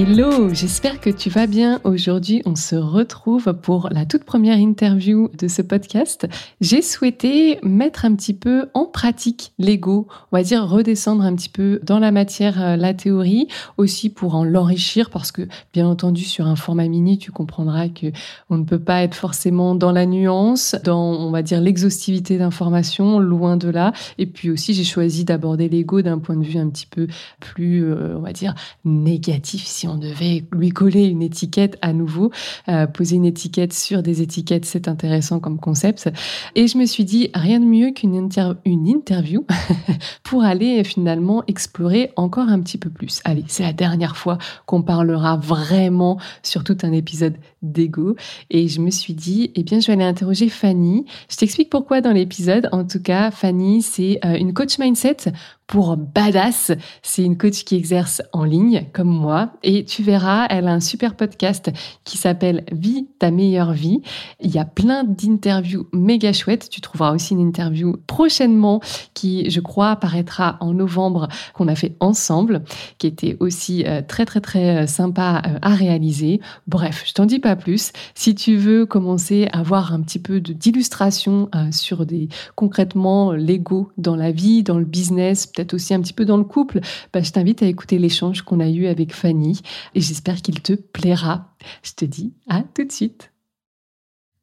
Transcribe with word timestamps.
Hello, 0.00 0.54
j'espère 0.54 1.00
que 1.00 1.10
tu 1.10 1.28
vas 1.28 1.48
bien. 1.48 1.80
Aujourd'hui, 1.82 2.40
on 2.46 2.54
se 2.54 2.76
retrouve 2.76 3.52
pour 3.52 3.88
la 3.90 4.06
toute 4.06 4.22
première 4.22 4.56
interview 4.56 5.28
de 5.36 5.48
ce 5.48 5.60
podcast. 5.60 6.28
J'ai 6.60 6.82
souhaité 6.82 7.58
mettre 7.64 8.04
un 8.04 8.14
petit 8.14 8.32
peu 8.32 8.66
en 8.74 8.84
pratique 8.84 9.54
l'ego, 9.58 10.06
on 10.30 10.36
va 10.36 10.44
dire 10.44 10.68
redescendre 10.68 11.24
un 11.24 11.34
petit 11.34 11.48
peu 11.48 11.80
dans 11.82 11.98
la 11.98 12.12
matière, 12.12 12.62
euh, 12.62 12.76
la 12.76 12.94
théorie, 12.94 13.48
aussi 13.76 14.08
pour 14.08 14.36
en 14.36 14.44
l'enrichir 14.44 15.10
parce 15.10 15.32
que 15.32 15.48
bien 15.72 15.88
entendu 15.88 16.22
sur 16.22 16.46
un 16.46 16.54
format 16.54 16.86
mini, 16.86 17.18
tu 17.18 17.32
comprendras 17.32 17.88
que 17.88 18.06
on 18.50 18.56
ne 18.56 18.64
peut 18.64 18.78
pas 18.78 19.02
être 19.02 19.16
forcément 19.16 19.74
dans 19.74 19.90
la 19.90 20.06
nuance, 20.06 20.76
dans 20.84 21.10
on 21.10 21.32
va 21.32 21.42
dire 21.42 21.60
l'exhaustivité 21.60 22.38
d'informations, 22.38 23.18
loin 23.18 23.56
de 23.56 23.68
là. 23.68 23.92
Et 24.18 24.26
puis 24.26 24.48
aussi, 24.48 24.74
j'ai 24.74 24.84
choisi 24.84 25.24
d'aborder 25.24 25.68
l'ego 25.68 26.02
d'un 26.02 26.20
point 26.20 26.36
de 26.36 26.44
vue 26.44 26.60
un 26.60 26.68
petit 26.68 26.86
peu 26.86 27.08
plus, 27.40 27.82
euh, 27.82 28.16
on 28.16 28.20
va 28.20 28.32
dire 28.32 28.54
négatif 28.84 29.66
si 29.66 29.87
on 29.88 29.96
devait 29.96 30.44
lui 30.52 30.70
coller 30.70 31.06
une 31.06 31.22
étiquette 31.22 31.78
à 31.82 31.92
nouveau, 31.92 32.30
euh, 32.68 32.86
poser 32.86 33.16
une 33.16 33.24
étiquette 33.24 33.72
sur 33.72 34.02
des 34.02 34.22
étiquettes, 34.22 34.64
c'est 34.64 34.88
intéressant 34.88 35.40
comme 35.40 35.58
concept. 35.58 36.10
Et 36.54 36.66
je 36.66 36.78
me 36.78 36.86
suis 36.86 37.04
dit, 37.04 37.30
rien 37.34 37.60
de 37.60 37.64
mieux 37.64 37.90
qu'une 37.90 38.28
une 38.64 38.86
interview 38.86 39.46
pour 40.22 40.44
aller 40.44 40.82
finalement 40.84 41.42
explorer 41.46 42.10
encore 42.16 42.48
un 42.48 42.60
petit 42.60 42.78
peu 42.78 42.90
plus. 42.90 43.20
Allez, 43.24 43.44
c'est 43.48 43.62
la 43.62 43.72
dernière 43.72 44.16
fois 44.16 44.38
qu'on 44.66 44.82
parlera 44.82 45.36
vraiment 45.36 46.18
sur 46.42 46.64
tout 46.64 46.76
un 46.82 46.92
épisode 46.92 47.36
d'ego. 47.62 48.16
Et 48.50 48.68
je 48.68 48.80
me 48.80 48.90
suis 48.90 49.14
dit, 49.14 49.52
eh 49.54 49.62
bien, 49.62 49.80
je 49.80 49.86
vais 49.86 49.94
aller 49.94 50.04
interroger 50.04 50.48
Fanny. 50.48 51.06
Je 51.30 51.36
t'explique 51.36 51.70
pourquoi 51.70 52.00
dans 52.00 52.12
l'épisode. 52.12 52.68
En 52.72 52.84
tout 52.84 53.02
cas, 53.02 53.30
Fanny, 53.30 53.82
c'est 53.82 54.20
euh, 54.24 54.34
une 54.34 54.52
coach 54.52 54.78
mindset 54.78 55.32
pour 55.68 55.96
badass. 55.96 56.72
C'est 57.02 57.22
une 57.22 57.38
coach 57.38 57.62
qui 57.62 57.76
exerce 57.76 58.22
en 58.32 58.42
ligne 58.42 58.86
comme 58.92 59.08
moi 59.08 59.50
et 59.62 59.84
tu 59.84 60.02
verras, 60.02 60.46
elle 60.48 60.66
a 60.66 60.72
un 60.72 60.80
super 60.80 61.14
podcast 61.14 61.70
qui 62.04 62.16
s'appelle 62.16 62.64
Vie 62.72 63.06
ta 63.18 63.30
meilleure 63.30 63.72
vie. 63.72 64.00
Il 64.40 64.50
y 64.50 64.58
a 64.58 64.64
plein 64.64 65.04
d'interviews 65.04 65.86
méga 65.92 66.32
chouettes. 66.32 66.68
Tu 66.70 66.80
trouveras 66.80 67.14
aussi 67.14 67.34
une 67.34 67.40
interview 67.40 67.96
prochainement 68.06 68.80
qui, 69.14 69.50
je 69.50 69.60
crois, 69.60 69.90
apparaîtra 69.90 70.56
en 70.60 70.72
novembre 70.72 71.28
qu'on 71.52 71.68
a 71.68 71.74
fait 71.74 71.96
ensemble, 72.00 72.62
qui 72.96 73.06
était 73.06 73.36
aussi 73.40 73.84
euh, 73.86 74.00
très 74.06 74.24
très 74.24 74.40
très 74.40 74.84
euh, 74.84 74.86
sympa 74.86 75.42
euh, 75.46 75.58
à 75.60 75.74
réaliser. 75.74 76.40
Bref, 76.66 77.04
je 77.06 77.12
t'en 77.12 77.26
dis 77.26 77.40
pas 77.40 77.56
plus. 77.56 77.92
Si 78.14 78.34
tu 78.34 78.56
veux 78.56 78.86
commencer 78.86 79.48
à 79.52 79.60
avoir 79.60 79.92
un 79.92 80.00
petit 80.00 80.18
peu 80.18 80.40
d'illustration 80.40 81.50
sur 81.70 82.06
des 82.06 82.28
concrètement 82.54 83.32
l'ego 83.32 83.90
dans 83.98 84.16
la 84.16 84.32
vie, 84.32 84.62
dans 84.62 84.78
le 84.78 84.84
business, 84.84 85.46
peut-être 85.58 85.74
aussi 85.74 85.92
un 85.92 86.00
petit 86.00 86.12
peu 86.12 86.24
dans 86.24 86.36
le 86.36 86.44
couple, 86.44 86.80
bah, 87.12 87.20
je 87.20 87.32
t'invite 87.32 87.62
à 87.62 87.66
écouter 87.66 87.98
l'échange 87.98 88.42
qu'on 88.42 88.60
a 88.60 88.68
eu 88.68 88.86
avec 88.86 89.12
Fanny 89.12 89.60
et 89.94 90.00
j'espère 90.00 90.40
qu'il 90.40 90.60
te 90.62 90.74
plaira. 90.74 91.56
Je 91.82 91.92
te 91.92 92.04
dis 92.04 92.32
à 92.48 92.62
tout 92.62 92.84
de 92.84 92.92
suite. 92.92 93.32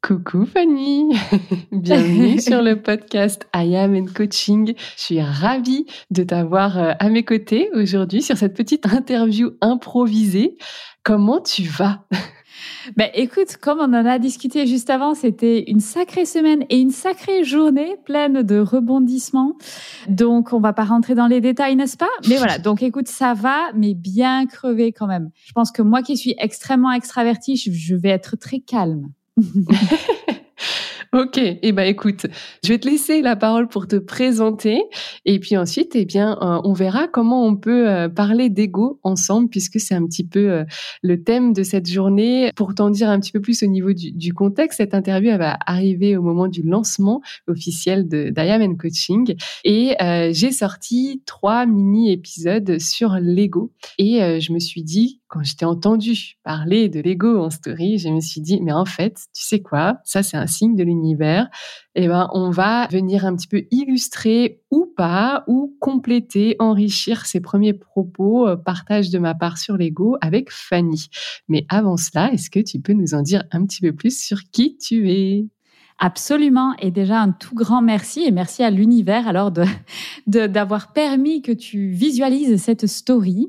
Coucou 0.06 0.46
Fanny, 0.46 1.16
bienvenue 1.72 2.40
sur 2.40 2.62
le 2.62 2.80
podcast 2.80 3.48
I 3.52 3.74
Am 3.74 3.92
in 3.92 4.04
Coaching. 4.06 4.72
Je 4.96 5.02
suis 5.02 5.20
ravie 5.20 5.84
de 6.12 6.22
t'avoir 6.22 6.78
euh, 6.78 6.92
à 7.00 7.08
mes 7.08 7.24
côtés 7.24 7.70
aujourd'hui 7.74 8.22
sur 8.22 8.36
cette 8.36 8.54
petite 8.54 8.86
interview 8.86 9.50
improvisée. 9.60 10.58
Comment 11.02 11.40
tu 11.40 11.64
vas? 11.64 12.04
Ben, 12.96 13.10
écoute, 13.14 13.56
comme 13.60 13.80
on 13.80 13.92
en 13.92 14.06
a 14.06 14.18
discuté 14.18 14.66
juste 14.66 14.88
avant, 14.90 15.14
c'était 15.14 15.64
une 15.70 15.80
sacrée 15.80 16.24
semaine 16.24 16.64
et 16.70 16.78
une 16.78 16.90
sacrée 16.90 17.44
journée 17.44 17.96
pleine 18.04 18.42
de 18.42 18.58
rebondissements. 18.58 19.58
Donc, 20.08 20.52
on 20.52 20.60
va 20.60 20.72
pas 20.72 20.84
rentrer 20.84 21.14
dans 21.14 21.26
les 21.26 21.40
détails, 21.40 21.76
n'est-ce 21.76 21.98
pas? 21.98 22.08
Mais 22.28 22.36
voilà, 22.36 22.58
donc 22.58 22.82
écoute, 22.82 23.08
ça 23.08 23.34
va, 23.34 23.72
mais 23.74 23.92
bien 23.92 24.46
crevé 24.46 24.92
quand 24.92 25.06
même. 25.06 25.30
Je 25.44 25.52
pense 25.52 25.70
que 25.70 25.82
moi 25.82 26.02
qui 26.02 26.16
suis 26.16 26.34
extrêmement 26.38 26.92
extravertie, 26.92 27.56
je 27.56 27.94
vais 27.94 28.08
être 28.08 28.36
très 28.36 28.60
calme. 28.60 29.10
Ok, 31.12 31.38
et 31.38 31.60
eh 31.62 31.72
ben 31.72 31.84
écoute, 31.84 32.26
je 32.64 32.68
vais 32.68 32.78
te 32.78 32.86
laisser 32.86 33.22
la 33.22 33.36
parole 33.36 33.68
pour 33.68 33.86
te 33.86 33.96
présenter 33.96 34.82
et 35.24 35.38
puis 35.38 35.56
ensuite, 35.56 35.94
eh 35.94 36.04
bien, 36.04 36.36
euh, 36.42 36.60
on 36.64 36.72
verra 36.72 37.06
comment 37.08 37.46
on 37.46 37.56
peut 37.56 37.88
euh, 37.88 38.08
parler 38.08 38.50
d'ego 38.50 38.98
ensemble 39.02 39.48
puisque 39.48 39.78
c'est 39.78 39.94
un 39.94 40.04
petit 40.04 40.26
peu 40.26 40.50
euh, 40.50 40.64
le 41.02 41.22
thème 41.22 41.52
de 41.52 41.62
cette 41.62 41.88
journée. 41.88 42.50
Pour 42.54 42.74
t'en 42.74 42.90
dire 42.90 43.08
un 43.08 43.20
petit 43.20 43.32
peu 43.32 43.40
plus 43.40 43.62
au 43.62 43.66
niveau 43.66 43.92
du, 43.92 44.34
contexte, 44.34 44.78
cette 44.78 44.94
interview 44.94 45.30
elle 45.30 45.38
va 45.38 45.56
arriver 45.64 46.16
au 46.16 46.22
moment 46.22 46.48
du 46.48 46.62
lancement 46.62 47.22
officiel 47.46 48.08
de 48.08 48.30
Diamond 48.30 48.74
Coaching 48.74 49.36
et 49.64 49.94
j'ai 50.32 50.52
sorti 50.52 51.22
trois 51.24 51.64
mini 51.64 52.12
épisodes 52.12 52.78
sur 52.78 53.14
l'ego 53.20 53.72
et 53.98 54.40
je 54.40 54.52
me 54.52 54.58
suis 54.58 54.82
dit 54.82 55.20
quand 55.28 55.42
je 55.42 55.56
t'ai 55.56 55.64
entendu 55.64 56.36
parler 56.44 56.88
de 56.88 57.00
l'ego 57.00 57.38
en 57.38 57.50
story, 57.50 57.98
je 57.98 58.08
me 58.08 58.20
suis 58.20 58.40
dit, 58.40 58.60
mais 58.62 58.72
en 58.72 58.84
fait, 58.84 59.14
tu 59.34 59.44
sais 59.44 59.60
quoi, 59.60 59.98
ça 60.04 60.22
c'est 60.22 60.36
un 60.36 60.46
signe 60.46 60.76
de 60.76 60.84
l'univers. 60.84 61.48
Eh 61.94 62.08
ben, 62.08 62.28
on 62.32 62.50
va 62.50 62.86
venir 62.88 63.24
un 63.24 63.34
petit 63.34 63.48
peu 63.48 63.64
illustrer 63.70 64.60
ou 64.70 64.92
pas, 64.96 65.44
ou 65.48 65.76
compléter, 65.80 66.56
enrichir 66.58 67.26
ces 67.26 67.40
premiers 67.40 67.72
propos, 67.72 68.46
euh, 68.46 68.56
partage 68.56 69.10
de 69.10 69.18
ma 69.18 69.34
part 69.34 69.58
sur 69.58 69.76
l'ego 69.76 70.16
avec 70.20 70.50
Fanny. 70.50 71.08
Mais 71.48 71.66
avant 71.68 71.96
cela, 71.96 72.32
est-ce 72.32 72.50
que 72.50 72.60
tu 72.60 72.80
peux 72.80 72.92
nous 72.92 73.14
en 73.14 73.22
dire 73.22 73.44
un 73.50 73.64
petit 73.66 73.80
peu 73.80 73.92
plus 73.92 74.18
sur 74.18 74.38
qui 74.52 74.76
tu 74.78 75.10
es? 75.10 75.46
Absolument. 75.98 76.74
Et 76.78 76.90
déjà, 76.90 77.20
un 77.20 77.32
tout 77.32 77.54
grand 77.54 77.80
merci 77.80 78.22
et 78.24 78.30
merci 78.30 78.62
à 78.62 78.70
l'univers 78.70 79.26
alors 79.26 79.50
de, 79.50 79.64
d'avoir 80.26 80.92
permis 80.92 81.40
que 81.42 81.52
tu 81.52 81.88
visualises 81.88 82.62
cette 82.62 82.86
story. 82.86 83.48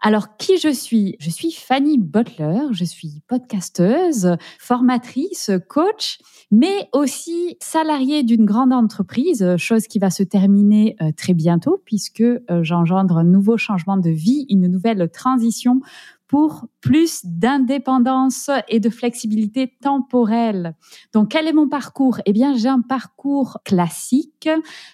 Alors, 0.00 0.36
qui 0.36 0.58
je 0.58 0.72
suis? 0.72 1.16
Je 1.18 1.28
suis 1.28 1.50
Fanny 1.50 1.98
Butler, 1.98 2.68
je 2.70 2.84
suis 2.84 3.20
podcasteuse, 3.26 4.36
formatrice, 4.60 5.50
coach, 5.68 6.18
mais 6.52 6.88
aussi 6.92 7.56
salariée 7.60 8.22
d'une 8.22 8.44
grande 8.44 8.72
entreprise, 8.72 9.56
chose 9.56 9.88
qui 9.88 9.98
va 9.98 10.10
se 10.10 10.22
terminer 10.22 10.96
euh, 11.02 11.10
très 11.16 11.34
bientôt 11.34 11.82
puisque 11.84 12.20
euh, 12.20 12.38
j'engendre 12.62 13.18
un 13.18 13.24
nouveau 13.24 13.56
changement 13.56 13.96
de 13.96 14.10
vie, 14.10 14.46
une 14.48 14.68
nouvelle 14.68 15.10
transition 15.10 15.80
pour 16.28 16.66
plus 16.82 17.24
d'indépendance 17.24 18.50
et 18.68 18.80
de 18.80 18.90
flexibilité 18.90 19.72
temporelle. 19.82 20.74
Donc, 21.14 21.30
quel 21.30 21.48
est 21.48 21.52
mon 21.52 21.68
parcours? 21.68 22.20
Eh 22.26 22.32
bien, 22.32 22.54
j'ai 22.54 22.68
un 22.68 22.82
parcours 22.82 23.58
classique 23.64 24.48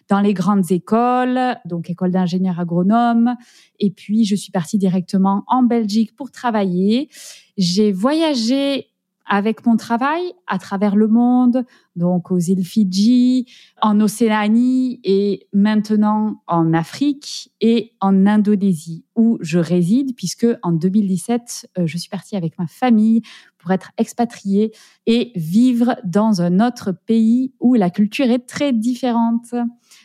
dans 0.09 0.21
les 0.21 0.33
grandes 0.33 0.71
écoles, 0.71 1.57
donc 1.65 1.91
école 1.91 2.13
d'ingénieur 2.13 2.61
agronome, 2.61 3.35
et 3.81 3.91
puis 3.91 4.25
je 4.25 4.37
suis 4.37 4.53
partie 4.53 4.79
directement 4.79 5.43
en 5.49 5.65
Belgique 5.65 6.15
pour 6.15 6.31
travailler. 6.31 7.11
J'ai 7.57 7.91
voyagé 7.91 8.94
avec 9.27 9.65
mon 9.65 9.77
travail 9.77 10.23
à 10.47 10.59
travers 10.59 10.97
le 10.97 11.09
monde, 11.09 11.65
donc 11.97 12.31
aux 12.31 12.39
îles 12.39 12.65
Fidji, 12.65 13.47
en 13.81 14.01
Océanie 14.01 15.01
et 15.05 15.47
maintenant 15.53 16.43
en 16.47 16.73
Afrique 16.73 17.53
et 17.61 17.93
en 18.01 18.27
Indonésie 18.27 19.05
où 19.17 19.39
je 19.41 19.59
réside 19.59 20.15
puisque 20.17 20.47
en 20.63 20.73
2017, 20.73 21.71
euh, 21.79 21.87
je 21.87 21.99
suis 21.99 22.09
partie 22.09 22.37
avec 22.37 22.59
ma 22.59 22.67
famille 22.67 23.23
pour 23.59 23.71
être 23.71 23.93
expatriée 23.97 24.73
et 25.07 25.33
vivre 25.37 25.97
dans 26.05 26.43
un 26.43 26.61
autre 26.61 26.93
pays 26.93 27.55
où 27.61 27.75
la 27.75 27.91
culture 27.91 28.31
est 28.31 28.47
très 28.47 28.73
différente. 28.73 29.55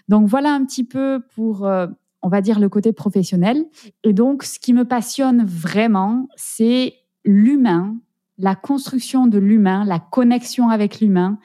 Donc 0.07 0.27
voilà 0.27 0.53
un 0.53 0.63
petit 0.65 0.83
peu 0.83 1.21
pour 1.35 1.65
euh, 1.65 1.87
on 2.21 2.29
va 2.29 2.41
dire 2.41 2.59
le 2.59 2.69
côté 2.69 2.93
professionnel. 2.93 3.65
Et 4.03 4.13
donc 4.13 4.43
ce 4.43 4.59
qui 4.59 4.73
me 4.73 4.85
passionne 4.85 5.43
vraiment, 5.45 6.27
c'est 6.35 6.93
l'humain 7.25 7.97
la 8.39 8.55
construction 8.55 9.27
de 9.27 9.37
l'humain, 9.37 9.85
la 9.85 9.99
connexion 9.99 10.69
avec 10.69 11.01
l'humain 11.01 11.37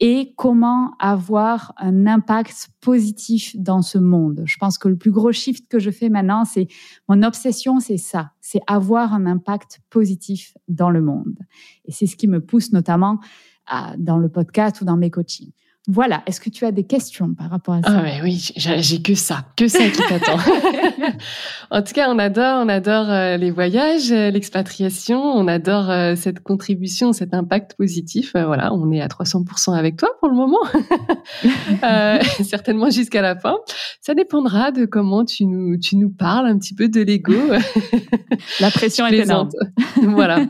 et 0.00 0.32
comment 0.36 0.94
avoir 0.98 1.74
un 1.76 2.06
impact 2.06 2.70
positif 2.80 3.56
dans 3.56 3.82
ce 3.82 3.98
monde. 3.98 4.42
Je 4.44 4.56
pense 4.56 4.78
que 4.78 4.88
le 4.88 4.96
plus 4.96 5.10
gros 5.10 5.32
shift 5.32 5.68
que 5.68 5.78
je 5.78 5.90
fais 5.90 6.08
maintenant, 6.08 6.44
c'est 6.44 6.68
mon 7.08 7.22
obsession, 7.22 7.80
c'est 7.80 7.96
ça, 7.96 8.32
c'est 8.40 8.60
avoir 8.66 9.12
un 9.12 9.26
impact 9.26 9.80
positif 9.90 10.56
dans 10.68 10.90
le 10.90 11.02
monde. 11.02 11.38
Et 11.84 11.92
c'est 11.92 12.06
ce 12.06 12.16
qui 12.16 12.28
me 12.28 12.40
pousse 12.40 12.72
notamment 12.72 13.18
dans 13.98 14.16
le 14.16 14.28
podcast 14.28 14.80
ou 14.80 14.84
dans 14.84 14.96
mes 14.96 15.10
coachings. 15.10 15.52
Voilà, 15.90 16.22
est-ce 16.26 16.38
que 16.38 16.50
tu 16.50 16.66
as 16.66 16.70
des 16.70 16.84
questions 16.84 17.32
par 17.32 17.48
rapport 17.48 17.72
à 17.72 17.80
ça? 17.80 17.88
Ah 17.88 18.02
mais 18.02 18.20
oui, 18.22 18.52
j'ai 18.56 19.00
que 19.00 19.14
ça, 19.14 19.46
que 19.56 19.68
ça 19.68 19.88
qui 19.88 20.02
t'attend. 20.06 20.36
en 21.70 21.80
tout 21.80 21.94
cas, 21.94 22.10
on 22.10 22.18
adore, 22.18 22.62
on 22.62 22.68
adore 22.68 23.08
euh, 23.08 23.38
les 23.38 23.50
voyages, 23.50 24.12
euh, 24.12 24.30
l'expatriation, 24.30 25.18
on 25.18 25.48
adore 25.48 25.88
euh, 25.88 26.14
cette 26.14 26.40
contribution, 26.40 27.14
cet 27.14 27.32
impact 27.32 27.74
positif. 27.78 28.32
Voilà, 28.34 28.74
on 28.74 28.92
est 28.92 29.00
à 29.00 29.06
300% 29.06 29.74
avec 29.78 29.96
toi 29.96 30.10
pour 30.20 30.28
le 30.28 30.34
moment, 30.34 30.60
certainement 32.44 32.90
jusqu'à 32.90 33.22
la 33.22 33.34
fin. 33.34 33.56
Ça 34.02 34.12
dépendra 34.12 34.72
de 34.72 34.84
comment 34.84 35.24
tu 35.24 35.46
nous, 35.46 35.78
tu 35.78 35.96
nous 35.96 36.10
parles 36.10 36.48
un 36.48 36.58
petit 36.58 36.74
peu 36.74 36.90
de 36.90 37.00
l'ego. 37.00 37.32
La 38.60 38.70
pression 38.70 39.06
est 39.06 39.16
énorme. 39.16 39.48
voilà. 40.02 40.40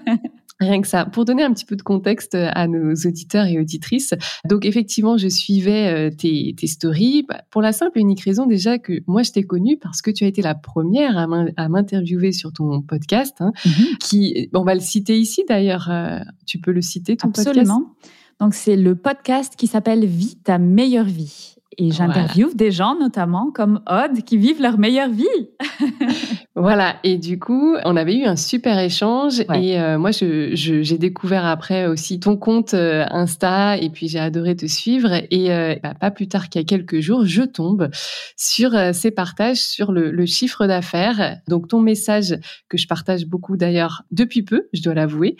Rien 0.60 0.80
que 0.80 0.88
ça. 0.88 1.04
Pour 1.04 1.24
donner 1.24 1.44
un 1.44 1.52
petit 1.52 1.64
peu 1.64 1.76
de 1.76 1.82
contexte 1.82 2.34
euh, 2.34 2.50
à 2.52 2.66
nos 2.66 2.92
auditeurs 2.92 3.46
et 3.46 3.60
auditrices, 3.60 4.14
donc 4.44 4.64
effectivement, 4.64 5.16
je 5.16 5.28
suivais 5.28 5.86
euh, 5.86 6.10
tes, 6.10 6.54
tes 6.56 6.66
stories 6.66 7.24
bah, 7.28 7.42
pour 7.50 7.62
la 7.62 7.72
simple 7.72 7.98
et 7.98 8.00
unique 8.00 8.22
raison 8.22 8.44
déjà 8.44 8.78
que 8.78 8.94
moi, 9.06 9.22
je 9.22 9.30
t'ai 9.30 9.44
connue 9.44 9.78
parce 9.80 10.02
que 10.02 10.10
tu 10.10 10.24
as 10.24 10.26
été 10.26 10.42
la 10.42 10.56
première 10.56 11.16
à 11.16 11.68
m'interviewer 11.68 12.32
sur 12.32 12.52
ton 12.52 12.82
podcast, 12.82 13.36
hein, 13.38 13.52
mm-hmm. 13.64 13.98
qui, 13.98 14.50
on 14.52 14.64
va 14.64 14.74
le 14.74 14.80
citer 14.80 15.16
ici 15.16 15.44
d'ailleurs. 15.48 15.88
Euh, 15.90 16.18
tu 16.44 16.58
peux 16.58 16.72
le 16.72 16.82
citer, 16.82 17.16
ton 17.16 17.28
Absolument. 17.28 17.94
Donc, 18.40 18.54
c'est 18.54 18.76
le 18.76 18.96
podcast 18.96 19.54
qui 19.56 19.66
s'appelle 19.66 20.06
Vie 20.06 20.36
ta 20.42 20.58
meilleure 20.58 21.04
vie. 21.04 21.57
Et 21.80 21.92
j'interviewe 21.92 22.56
des 22.56 22.72
gens, 22.72 22.96
notamment 22.98 23.52
comme 23.52 23.80
Odd, 23.86 24.24
qui 24.24 24.36
vivent 24.36 24.60
leur 24.60 24.78
meilleure 24.78 25.10
vie. 25.10 25.24
voilà. 26.56 26.96
Et 27.04 27.18
du 27.18 27.38
coup, 27.38 27.76
on 27.84 27.96
avait 27.96 28.16
eu 28.16 28.24
un 28.24 28.34
super 28.34 28.80
échange. 28.80 29.44
Et 29.54 29.80
euh, 29.80 29.96
moi, 29.96 30.10
j'ai 30.10 30.56
je, 30.56 30.96
découvert 30.96 31.46
après 31.46 31.86
aussi 31.86 32.18
ton 32.18 32.36
compte 32.36 32.74
euh, 32.74 33.04
Insta. 33.10 33.76
Et 33.76 33.90
puis, 33.90 34.08
j'ai 34.08 34.18
adoré 34.18 34.56
te 34.56 34.66
suivre. 34.66 35.22
Et 35.30 35.52
euh, 35.52 35.76
bah, 35.80 35.94
pas 35.94 36.10
plus 36.10 36.26
tard 36.26 36.48
qu'il 36.48 36.60
y 36.60 36.64
a 36.64 36.66
quelques 36.66 36.98
jours, 36.98 37.24
je 37.24 37.42
tombe 37.42 37.88
sur 38.36 38.72
ces 38.92 39.12
partages 39.12 39.58
sur 39.60 39.92
le, 39.92 40.10
le 40.10 40.26
chiffre 40.26 40.66
d'affaires. 40.66 41.36
Donc, 41.46 41.68
ton 41.68 41.80
message 41.80 42.36
que 42.68 42.76
je 42.76 42.88
partage 42.88 43.24
beaucoup 43.24 43.56
d'ailleurs 43.56 44.02
depuis 44.10 44.42
peu, 44.42 44.68
je 44.72 44.82
dois 44.82 44.94
l'avouer, 44.94 45.36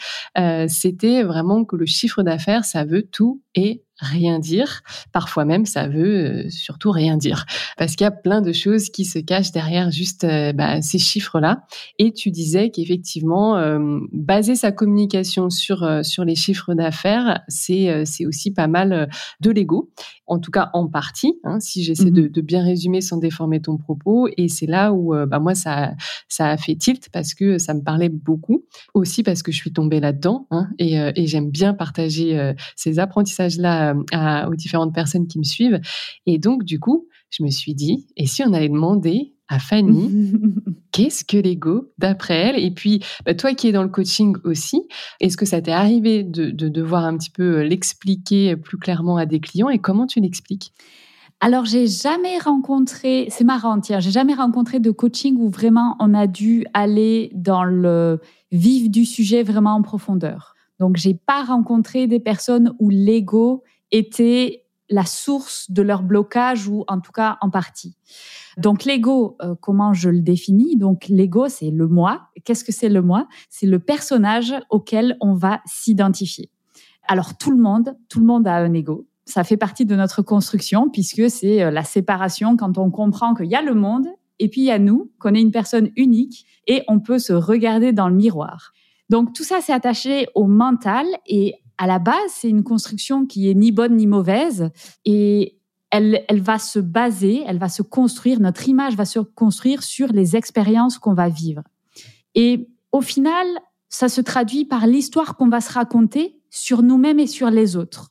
c'était 0.68 1.24
vraiment 1.24 1.64
que 1.64 1.74
le 1.74 1.86
chiffre 1.86 2.22
d'affaires, 2.22 2.64
ça 2.64 2.84
veut 2.84 3.02
tout 3.02 3.42
et 3.56 3.82
rien 4.00 4.38
dire. 4.38 4.82
Parfois 5.12 5.44
même, 5.44 5.66
ça 5.66 5.88
veut 5.88 6.46
euh, 6.46 6.50
surtout 6.50 6.90
rien 6.90 7.16
dire. 7.16 7.46
Parce 7.76 7.96
qu'il 7.96 8.04
y 8.04 8.08
a 8.08 8.12
plein 8.12 8.40
de 8.40 8.52
choses 8.52 8.90
qui 8.90 9.04
se 9.04 9.18
cachent 9.18 9.52
derrière 9.52 9.90
juste 9.90 10.24
euh, 10.24 10.52
bah, 10.52 10.80
ces 10.82 10.98
chiffres-là. 10.98 11.64
Et 11.98 12.12
tu 12.12 12.30
disais 12.30 12.70
qu'effectivement, 12.70 13.56
euh, 13.56 13.98
baser 14.12 14.54
sa 14.54 14.72
communication 14.72 15.50
sur, 15.50 15.86
sur 16.02 16.24
les 16.24 16.34
chiffres 16.34 16.74
d'affaires, 16.74 17.40
c'est 17.48 18.04
c'est 18.04 18.26
aussi 18.26 18.52
pas 18.52 18.66
mal 18.66 19.08
de 19.40 19.50
l'ego. 19.50 19.90
En 20.26 20.38
tout 20.38 20.50
cas, 20.50 20.70
en 20.74 20.86
partie, 20.86 21.38
hein, 21.42 21.58
si 21.58 21.82
j'essaie 21.82 22.10
de, 22.10 22.22
mmh 22.22 22.28
de, 22.28 22.40
bien 22.42 22.62
résumer 22.62 23.00
sans 23.00 23.16
déformer 23.16 23.60
ton 23.60 23.78
propos. 23.78 24.28
Et 24.36 24.48
c'est 24.48 24.66
là 24.66 24.92
où 24.92 25.14
bah, 25.26 25.38
moi, 25.38 25.54
ça, 25.54 25.94
ça 26.28 26.50
a 26.50 26.56
fait 26.56 26.76
tilt 26.76 27.08
parce 27.12 27.34
que 27.34 27.58
ça 27.58 27.74
me 27.74 27.82
parlait 27.82 28.10
beaucoup. 28.10 28.64
Aussi 28.94 29.22
parce 29.22 29.42
que 29.42 29.52
je 29.52 29.56
suis 29.56 29.72
tombée 29.72 30.00
là-dedans 30.00 30.46
hein, 30.50 30.68
et, 30.78 30.96
et 30.96 31.26
j'aime 31.26 31.50
bien 31.50 31.74
partager 31.74 32.52
ces 32.76 32.98
apprentissages-là 32.98 33.87
euh, 33.94 34.48
aux 34.48 34.54
différentes 34.54 34.94
personnes 34.94 35.26
qui 35.26 35.38
me 35.38 35.44
suivent. 35.44 35.80
Et 36.26 36.38
donc, 36.38 36.64
du 36.64 36.80
coup, 36.80 37.08
je 37.30 37.42
me 37.42 37.50
suis 37.50 37.74
dit, 37.74 38.06
et 38.16 38.26
si 38.26 38.42
on 38.42 38.52
allait 38.52 38.68
demander 38.68 39.34
à 39.48 39.58
Fanny, 39.58 40.32
qu'est-ce 40.92 41.24
que 41.24 41.36
l'ego 41.36 41.92
d'après 41.98 42.34
elle? 42.34 42.62
Et 42.62 42.70
puis, 42.70 43.02
bah, 43.24 43.34
toi 43.34 43.54
qui 43.54 43.68
es 43.68 43.72
dans 43.72 43.82
le 43.82 43.88
coaching 43.88 44.36
aussi, 44.44 44.82
est-ce 45.20 45.36
que 45.36 45.46
ça 45.46 45.60
t'est 45.60 45.72
arrivé 45.72 46.22
de, 46.22 46.50
devoir 46.50 47.04
un 47.04 47.16
petit 47.16 47.30
peu 47.30 47.58
euh, 47.58 47.64
l'expliquer 47.64 48.56
plus 48.56 48.78
clairement 48.78 49.16
à 49.16 49.26
des 49.26 49.40
clients? 49.40 49.68
Et 49.68 49.78
comment 49.78 50.06
tu 50.06 50.20
l'expliques? 50.20 50.72
Alors, 51.40 51.66
j'ai 51.66 51.86
jamais 51.86 52.36
rencontré, 52.38 53.28
c'est 53.30 53.44
marrant, 53.44 53.78
tiens, 53.80 54.00
j'ai 54.00 54.10
jamais 54.10 54.34
rencontré 54.34 54.80
de 54.80 54.90
coaching 54.90 55.36
où 55.38 55.48
vraiment 55.48 55.96
on 56.00 56.12
a 56.12 56.26
dû 56.26 56.66
aller 56.74 57.30
dans 57.32 57.62
le 57.62 58.20
vif 58.50 58.90
du 58.90 59.04
sujet 59.04 59.44
vraiment 59.44 59.74
en 59.74 59.82
profondeur. 59.82 60.56
Donc, 60.80 60.96
j'ai 60.96 61.14
pas 61.14 61.44
rencontré 61.44 62.06
des 62.08 62.18
personnes 62.18 62.74
où 62.80 62.90
l'ego 62.90 63.62
était 63.90 64.64
la 64.90 65.04
source 65.04 65.70
de 65.70 65.82
leur 65.82 66.02
blocage 66.02 66.66
ou 66.66 66.84
en 66.88 67.00
tout 67.00 67.12
cas 67.12 67.36
en 67.40 67.50
partie. 67.50 67.96
Donc 68.56 68.84
l'ego, 68.84 69.36
euh, 69.42 69.54
comment 69.60 69.92
je 69.92 70.08
le 70.08 70.20
définis? 70.20 70.76
Donc 70.76 71.06
l'ego, 71.08 71.48
c'est 71.48 71.70
le 71.70 71.86
moi. 71.86 72.28
Qu'est-ce 72.44 72.64
que 72.64 72.72
c'est 72.72 72.88
le 72.88 73.02
moi? 73.02 73.28
C'est 73.50 73.66
le 73.66 73.78
personnage 73.78 74.54
auquel 74.70 75.16
on 75.20 75.34
va 75.34 75.60
s'identifier. 75.66 76.50
Alors 77.06 77.36
tout 77.36 77.50
le 77.50 77.58
monde, 77.58 77.96
tout 78.08 78.20
le 78.20 78.26
monde 78.26 78.46
a 78.48 78.54
un 78.54 78.72
ego. 78.72 79.06
Ça 79.26 79.44
fait 79.44 79.58
partie 79.58 79.84
de 79.84 79.94
notre 79.94 80.22
construction 80.22 80.88
puisque 80.88 81.28
c'est 81.30 81.62
euh, 81.62 81.70
la 81.70 81.84
séparation 81.84 82.56
quand 82.56 82.78
on 82.78 82.90
comprend 82.90 83.34
qu'il 83.34 83.46
y 83.46 83.54
a 83.54 83.62
le 83.62 83.74
monde 83.74 84.06
et 84.38 84.48
puis 84.48 84.62
il 84.62 84.66
y 84.66 84.70
a 84.70 84.78
nous, 84.78 85.10
qu'on 85.18 85.34
est 85.34 85.40
une 85.40 85.50
personne 85.50 85.90
unique 85.96 86.46
et 86.66 86.82
on 86.88 87.00
peut 87.00 87.18
se 87.18 87.32
regarder 87.32 87.92
dans 87.92 88.08
le 88.08 88.14
miroir. 88.14 88.72
Donc 89.10 89.32
tout 89.34 89.44
ça, 89.44 89.60
c'est 89.60 89.72
attaché 89.72 90.28
au 90.34 90.46
mental 90.46 91.06
et 91.26 91.54
à 91.78 91.86
la 91.86 91.98
base, 91.98 92.16
c'est 92.28 92.48
une 92.48 92.64
construction 92.64 93.24
qui 93.26 93.48
est 93.50 93.54
ni 93.54 93.72
bonne 93.72 93.96
ni 93.96 94.06
mauvaise 94.06 94.70
et 95.04 95.58
elle, 95.90 96.24
elle 96.28 96.40
va 96.40 96.58
se 96.58 96.78
baser, 96.78 97.42
elle 97.46 97.58
va 97.58 97.68
se 97.68 97.82
construire, 97.82 98.40
notre 98.40 98.68
image 98.68 98.94
va 98.94 99.04
se 99.04 99.20
construire 99.20 99.82
sur 99.82 100.08
les 100.08 100.36
expériences 100.36 100.98
qu'on 100.98 101.14
va 101.14 101.28
vivre. 101.28 101.62
Et 102.34 102.68
au 102.92 103.00
final, 103.00 103.46
ça 103.88 104.08
se 104.08 104.20
traduit 104.20 104.64
par 104.64 104.86
l'histoire 104.86 105.36
qu'on 105.36 105.48
va 105.48 105.60
se 105.60 105.72
raconter 105.72 106.40
sur 106.50 106.82
nous-mêmes 106.82 107.20
et 107.20 107.26
sur 107.26 107.50
les 107.50 107.76
autres. 107.76 108.10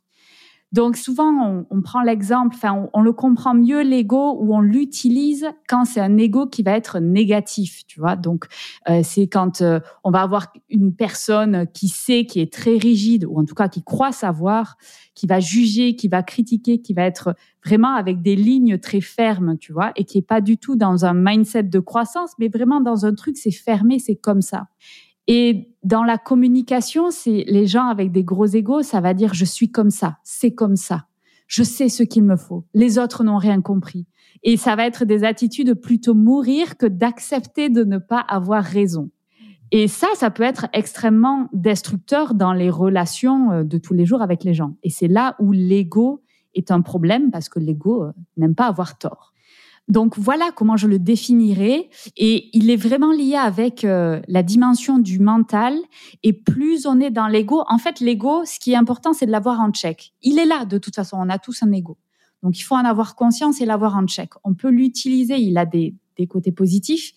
Donc 0.74 0.98
souvent, 0.98 1.66
on, 1.70 1.82
prend 1.82 2.02
l'exemple, 2.02 2.54
enfin, 2.56 2.90
on, 2.94 3.02
le 3.02 3.14
comprend 3.14 3.54
mieux 3.54 3.84
l'ego 3.84 4.38
ou 4.38 4.54
on 4.54 4.60
l'utilise 4.60 5.48
quand 5.70 5.86
c'est 5.86 6.02
un 6.02 6.18
ego 6.18 6.46
qui 6.46 6.62
va 6.62 6.72
être 6.72 7.00
négatif, 7.00 7.86
tu 7.88 8.02
vois. 8.02 8.18
Donc 8.18 8.48
euh, 8.90 9.00
c'est 9.02 9.28
quand 9.28 9.62
euh, 9.62 9.80
on 10.04 10.12
va 10.12 10.22
avoir 10.22 10.52
une 10.70 10.94
personne 10.94 11.68
qui 11.74 11.88
sait, 11.88 12.26
qui 12.26 12.42
est 12.42 12.52
très 12.52 12.76
rigide 12.76 13.26
ou 13.26 13.40
en 13.40 13.46
tout 13.46 13.56
cas 13.56 13.70
qui 13.70 13.82
croit 13.82 14.12
savoir, 14.12 14.78
qui 15.16 15.26
va 15.26 15.40
juger, 15.40 15.96
qui 15.96 16.10
va 16.10 16.22
critiquer, 16.22 16.82
qui 16.82 16.94
va 16.94 17.04
être 17.04 17.34
vraiment 17.64 17.96
avec 17.96 18.22
des 18.22 18.36
lignes 18.36 18.78
très 18.78 19.02
fermes, 19.02 19.58
tu 19.58 19.72
vois, 19.72 19.94
et 19.96 20.04
qui 20.04 20.18
est 20.18 20.28
pas 20.28 20.42
du 20.42 20.58
tout 20.58 20.76
dans 20.76 21.06
un 21.06 21.14
mindset 21.14 21.64
de 21.64 21.80
croissance, 21.80 22.32
mais 22.40 22.50
vraiment 22.50 22.82
dans 22.82 23.06
un 23.06 23.16
truc, 23.16 23.38
c'est 23.38 23.52
fermé, 23.52 24.00
c'est 24.00 24.16
comme 24.16 24.42
ça. 24.42 24.68
Et 25.28 25.74
dans 25.84 26.04
la 26.04 26.18
communication, 26.18 27.12
c'est 27.12 27.44
les 27.48 27.68
gens 27.68 27.88
avec 27.88 28.12
des 28.12 28.24
gros 28.24 28.46
égos, 28.46 28.82
ça 28.82 29.02
va 29.02 29.14
dire 29.14 29.34
je 29.34 29.46
suis 29.46 29.72
comme 29.72 29.90
ça, 29.90 30.18
c'est 30.24 30.54
comme 30.54 30.76
ça. 30.76 31.06
Je 31.48 31.64
sais 31.64 31.90
ce 31.90 32.04
qu'il 32.04 32.24
me 32.24 32.36
faut. 32.36 32.66
Les 32.74 33.00
autres 33.00 33.24
n'ont 33.24 33.38
rien 33.38 33.62
compris. 33.62 34.06
Et 34.44 34.58
ça 34.58 34.76
va 34.76 34.86
être 34.86 35.06
des 35.06 35.24
attitudes 35.24 35.74
plutôt 35.76 36.14
mourir 36.14 36.78
que 36.78 36.86
d'accepter 36.86 37.70
de 37.70 37.84
ne 37.84 37.98
pas 37.98 38.20
avoir 38.20 38.64
raison. 38.64 39.10
Et 39.72 39.88
ça, 39.88 40.08
ça 40.16 40.30
peut 40.30 40.44
être 40.44 40.68
extrêmement 40.72 41.50
destructeur 41.52 42.34
dans 42.34 42.54
les 42.54 42.70
relations 42.70 43.52
euh, 43.52 43.64
de 43.64 43.78
tous 43.78 43.94
les 43.94 44.06
jours 44.06 44.22
avec 44.22 44.44
les 44.44 44.54
gens. 44.54 44.76
Et 44.84 44.90
c'est 44.90 45.10
là 45.10 45.36
où 45.40 45.52
l'ego 45.52 46.22
est 46.56 46.72
un 46.72 46.82
problème 46.82 47.32
parce 47.32 47.50
que 47.50 47.60
l'ego 47.60 48.04
euh, 48.04 48.12
n'aime 48.38 48.56
pas 48.56 48.68
avoir 48.68 48.98
tort. 48.98 49.34
Donc 49.88 50.18
voilà 50.18 50.50
comment 50.54 50.76
je 50.76 50.88
le 50.88 51.00
définirais. 51.00 51.90
Et 52.18 52.50
il 52.58 52.70
est 52.70 52.76
vraiment 52.76 53.12
lié 53.12 53.36
avec 53.36 53.86
euh, 53.86 54.22
la 54.28 54.44
dimension 54.44 55.00
du 55.00 55.20
mental. 55.20 55.76
Et 56.24 56.34
plus 56.34 56.86
on 56.86 57.00
est 57.00 57.12
dans 57.12 57.28
l'ego, 57.28 57.64
en 57.70 57.78
fait, 57.78 58.00
l'ego, 58.00 58.44
ce 58.46 58.60
qui 58.60 58.74
est 58.74 58.76
important, 58.76 59.14
c'est 59.14 59.26
de 59.26 59.32
l'avoir 59.32 59.62
en 59.62 59.72
check. 59.72 60.14
Il 60.22 60.40
est 60.40 60.46
là, 60.46 60.66
de 60.66 60.78
toute 60.78 60.96
façon, 60.96 61.18
on 61.20 61.30
a 61.30 61.40
tous 61.40 61.64
un 61.64 61.72
ego. 61.72 61.98
Donc 62.44 62.60
il 62.60 62.64
faut 62.64 62.76
en 62.76 62.86
avoir 62.86 63.16
conscience 63.16 63.62
et 63.62 63.66
l'avoir 63.66 63.96
en 63.96 64.06
check. 64.08 64.32
On 64.44 64.54
peut 64.54 64.70
l'utiliser, 64.70 65.38
il 65.38 65.58
a 65.58 65.66
des, 65.66 65.96
des 66.18 66.28
côtés 66.28 66.52
positifs, 66.52 67.14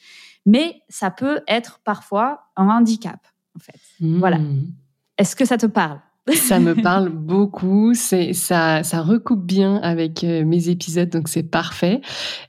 mais 0.46 0.82
ça 0.88 1.10
peut 1.10 1.40
être 1.48 1.80
parfois 1.84 2.46
un 2.56 2.68
handicap, 2.68 3.20
en 3.56 3.58
fait. 3.58 3.80
Voilà. 4.00 4.38
Mmh. 4.38 4.72
Est-ce 5.18 5.36
que 5.36 5.44
ça 5.44 5.58
te 5.58 5.66
parle? 5.66 6.00
Ça 6.34 6.60
me 6.60 6.74
parle 6.74 7.08
beaucoup. 7.08 7.94
C'est 7.94 8.32
ça, 8.32 8.82
ça 8.82 9.02
recoupe 9.02 9.44
bien 9.44 9.76
avec 9.76 10.22
euh, 10.22 10.44
mes 10.44 10.68
épisodes, 10.68 11.08
donc 11.08 11.28
c'est 11.28 11.42
parfait. 11.42 12.00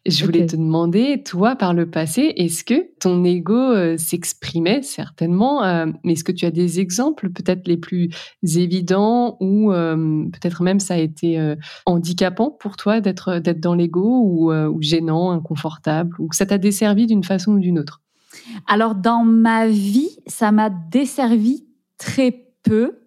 Je 0.05 0.25
voulais 0.25 0.45
te 0.45 0.55
demander, 0.55 1.23
toi, 1.23 1.55
par 1.55 1.73
le 1.73 1.89
passé, 1.89 2.33
est-ce 2.35 2.63
que 2.63 2.89
ton 2.99 3.23
ego 3.23 3.55
euh, 3.55 3.97
s'exprimait 3.97 4.81
certainement, 4.81 5.63
euh, 5.63 5.87
mais 6.03 6.13
est-ce 6.13 6.23
que 6.23 6.31
tu 6.31 6.45
as 6.45 6.51
des 6.51 6.79
exemples, 6.79 7.29
peut-être 7.29 7.67
les 7.67 7.77
plus 7.77 8.09
évidents, 8.43 9.37
ou 9.39 9.71
peut-être 9.71 10.63
même 10.63 10.79
ça 10.79 10.95
a 10.95 10.97
été 10.97 11.55
handicapant 11.85 12.51
pour 12.51 12.77
toi 12.77 13.01
d'être 13.01 13.39
d'être 13.39 13.59
dans 13.59 13.75
l'ego, 13.75 14.21
ou, 14.23 14.53
ou 14.53 14.81
gênant, 14.81 15.31
inconfortable, 15.31 16.15
ou 16.19 16.27
que 16.27 16.35
ça 16.35 16.45
t'a 16.45 16.57
desservi 16.57 17.07
d'une 17.07 17.23
façon 17.23 17.53
ou 17.53 17.59
d'une 17.59 17.79
autre? 17.79 18.01
Alors 18.67 18.95
dans 18.95 19.23
ma 19.23 19.67
vie, 19.67 20.09
ça 20.27 20.51
m'a 20.51 20.69
desservi 20.69 21.65
très 21.97 22.47
peu 22.63 23.00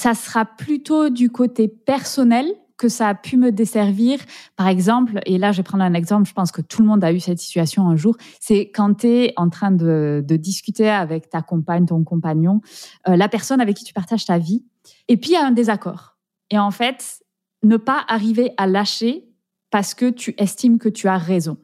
ça 0.00 0.14
sera 0.14 0.46
plutôt 0.46 1.10
du 1.10 1.28
côté 1.28 1.68
personnel 1.68 2.46
que 2.78 2.88
ça 2.88 3.08
a 3.08 3.14
pu 3.14 3.36
me 3.36 3.52
desservir. 3.52 4.18
Par 4.56 4.66
exemple, 4.66 5.20
et 5.26 5.36
là 5.36 5.52
je 5.52 5.58
vais 5.58 5.62
prendre 5.62 5.84
un 5.84 5.92
exemple, 5.92 6.26
je 6.26 6.32
pense 6.32 6.50
que 6.50 6.62
tout 6.62 6.80
le 6.80 6.88
monde 6.88 7.04
a 7.04 7.12
eu 7.12 7.20
cette 7.20 7.38
situation 7.38 7.86
un 7.86 7.96
jour, 7.96 8.16
c'est 8.40 8.70
quand 8.70 9.00
tu 9.00 9.08
es 9.08 9.34
en 9.36 9.50
train 9.50 9.70
de, 9.70 10.24
discuter 10.26 10.88
avec 10.88 11.28
ta 11.28 11.42
compagne, 11.42 11.84
ton 11.84 12.02
compagnon, 12.02 12.62
euh, 13.08 13.16
la 13.16 13.28
personne 13.28 13.60
avec 13.60 13.76
qui 13.76 13.84
tu 13.84 13.92
partages 13.92 14.24
ta 14.24 14.38
vie, 14.38 14.64
et 15.08 15.18
puis 15.18 15.32
il 15.32 15.34
y 15.34 15.36
a 15.36 15.44
un 15.44 15.50
désaccord. 15.50 16.16
Et 16.48 16.58
en 16.58 16.70
fait, 16.70 17.22
ne 17.62 17.76
pas 17.76 18.02
arriver 18.08 18.52
à 18.56 18.66
lâcher 18.66 19.28
parce 19.70 19.92
que 19.92 20.08
tu 20.08 20.34
estimes 20.38 20.78
que 20.78 20.88
tu 20.88 21.08
as 21.08 21.18
raison. 21.18 21.58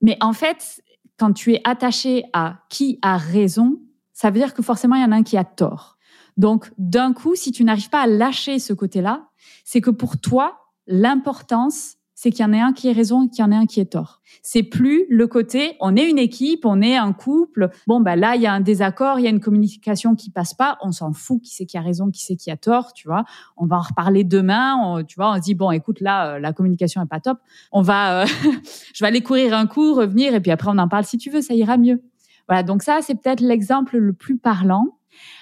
Mais 0.00 0.16
en 0.22 0.32
fait, 0.32 0.82
quand 1.18 1.34
tu 1.34 1.52
es 1.52 1.60
attaché 1.64 2.24
à 2.32 2.60
qui 2.70 2.98
a 3.02 3.18
raison, 3.18 3.78
ça 4.14 4.30
veut 4.30 4.40
dire 4.40 4.54
que 4.54 4.62
forcément, 4.62 4.96
il 4.96 5.02
y 5.02 5.04
en 5.04 5.12
a 5.12 5.16
un 5.16 5.22
qui 5.22 5.36
a 5.36 5.44
tort. 5.44 5.93
Donc, 6.36 6.72
d'un 6.78 7.12
coup, 7.12 7.34
si 7.34 7.52
tu 7.52 7.64
n'arrives 7.64 7.90
pas 7.90 8.02
à 8.02 8.06
lâcher 8.06 8.58
ce 8.58 8.72
côté-là, 8.72 9.28
c'est 9.64 9.80
que 9.80 9.90
pour 9.90 10.18
toi, 10.18 10.58
l'importance, 10.86 11.96
c'est 12.14 12.30
qu'il 12.30 12.44
y 12.44 12.48
en 12.48 12.52
ait 12.52 12.60
un 12.60 12.72
qui 12.72 12.88
ait 12.88 12.92
raison 12.92 13.26
et 13.26 13.28
qu'il 13.28 13.40
y 13.40 13.46
en 13.46 13.50
ait 13.50 13.56
un 13.56 13.66
qui 13.66 13.80
ait 13.80 13.86
tort. 13.86 14.20
C'est 14.42 14.62
plus 14.62 15.04
le 15.10 15.26
côté, 15.26 15.76
on 15.80 15.96
est 15.96 16.08
une 16.08 16.18
équipe, 16.18 16.64
on 16.64 16.80
est 16.80 16.96
un 16.96 17.12
couple. 17.12 17.70
Bon, 17.86 18.00
bah 18.00 18.16
là, 18.16 18.36
il 18.36 18.42
y 18.42 18.46
a 18.46 18.52
un 18.52 18.60
désaccord, 18.60 19.18
il 19.18 19.24
y 19.24 19.26
a 19.26 19.30
une 19.30 19.40
communication 19.40 20.14
qui 20.14 20.30
passe 20.30 20.54
pas. 20.54 20.78
On 20.80 20.92
s'en 20.92 21.12
fout 21.12 21.42
qui 21.42 21.54
c'est 21.54 21.66
qui 21.66 21.76
a 21.76 21.80
raison, 21.80 22.10
qui 22.10 22.22
c'est 22.22 22.36
qui 22.36 22.50
a 22.50 22.56
tort, 22.56 22.92
tu 22.92 23.08
vois. 23.08 23.24
On 23.56 23.66
va 23.66 23.76
en 23.76 23.82
reparler 23.82 24.24
demain. 24.24 25.02
tu 25.06 25.16
vois, 25.16 25.32
on 25.32 25.36
se 25.36 25.40
dit 25.40 25.54
bon, 25.54 25.70
écoute, 25.70 26.00
là, 26.00 26.34
euh, 26.34 26.38
la 26.38 26.52
communication 26.52 27.02
est 27.02 27.06
pas 27.06 27.20
top. 27.20 27.38
On 27.72 27.82
va, 27.82 28.22
euh, 28.22 28.26
je 28.94 29.04
vais 29.04 29.08
aller 29.08 29.22
courir 29.22 29.54
un 29.54 29.66
coup, 29.66 29.94
revenir, 29.94 30.34
et 30.34 30.40
puis 30.40 30.50
après 30.50 30.70
on 30.72 30.78
en 30.78 30.88
parle 30.88 31.04
si 31.04 31.18
tu 31.18 31.30
veux, 31.30 31.42
ça 31.42 31.54
ira 31.54 31.76
mieux. 31.76 32.02
Voilà. 32.48 32.62
Donc 32.62 32.82
ça, 32.82 33.00
c'est 33.02 33.16
peut-être 33.16 33.40
l'exemple 33.40 33.98
le 33.98 34.12
plus 34.12 34.38
parlant. 34.38 34.98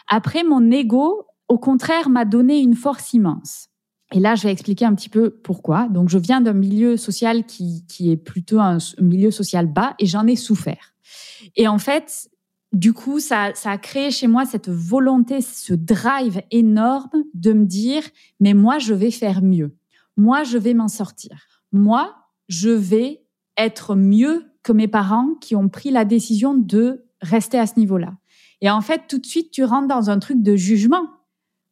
Après, 0.09 0.45
mon 0.45 0.71
ego, 0.71 1.27
au 1.49 1.59
contraire, 1.59 2.09
m'a 2.09 2.25
donné 2.25 2.61
une 2.61 2.75
force 2.75 3.13
immense. 3.13 3.69
Et 4.13 4.21
là, 4.21 4.35
je 4.35 4.43
vais 4.43 4.53
expliquer 4.53 4.85
un 4.85 4.95
petit 4.95 5.09
peu 5.09 5.31
pourquoi. 5.31 5.89
Donc, 5.89 6.09
je 6.09 6.19
viens 6.19 6.41
d'un 6.41 6.53
milieu 6.53 6.97
social 6.97 7.47
qui, 7.47 7.85
qui 7.89 8.11
est 8.11 8.17
plutôt 8.17 8.61
un 8.61 8.79
milieu 9.01 9.31
social 9.31 9.67
bas 9.67 9.95
et 9.99 10.07
j'en 10.07 10.27
ai 10.27 10.37
souffert. 10.37 10.95
Et 11.57 11.67
en 11.67 11.79
fait, 11.79 12.31
du 12.73 12.93
coup, 12.93 13.21
ça, 13.21 13.53
ça 13.55 13.71
a 13.71 13.79
créé 13.79 14.11
chez 14.11 14.27
moi 14.27 14.47
cette 14.47 14.69
volonté, 14.69 15.41
ce 15.41 15.75
drive 15.75 16.43
énorme 16.51 17.25
de 17.35 17.53
me 17.53 17.65
dire, 17.65 18.03
mais 18.41 18.55
moi, 18.55 18.79
je 18.79 18.95
vais 18.95 19.11
faire 19.11 19.43
mieux. 19.43 19.77
Moi, 20.17 20.43
je 20.45 20.59
vais 20.59 20.75
m'en 20.75 20.89
sortir. 20.89 21.47
Moi, 21.73 22.15
je 22.49 22.71
vais 22.71 23.23
être 23.57 23.95
mieux 23.95 24.45
que 24.63 24.73
mes 24.73 24.89
parents 24.89 25.35
qui 25.41 25.57
ont 25.57 25.69
pris 25.69 25.91
la 25.91 26.05
décision 26.05 26.55
de 26.55 27.05
rester 27.21 27.59
à 27.59 27.67
ce 27.67 27.79
niveau-là. 27.79 28.15
Et 28.63 28.71
en 28.71 28.81
fait, 28.81 29.03
tout 29.09 29.19
de 29.19 29.27
suite, 29.27 29.51
tu 29.51 29.65
rentres 29.65 29.89
dans 29.89 30.09
un 30.09 30.19
truc 30.19 30.43
de 30.43 30.57
jugement 30.57 31.07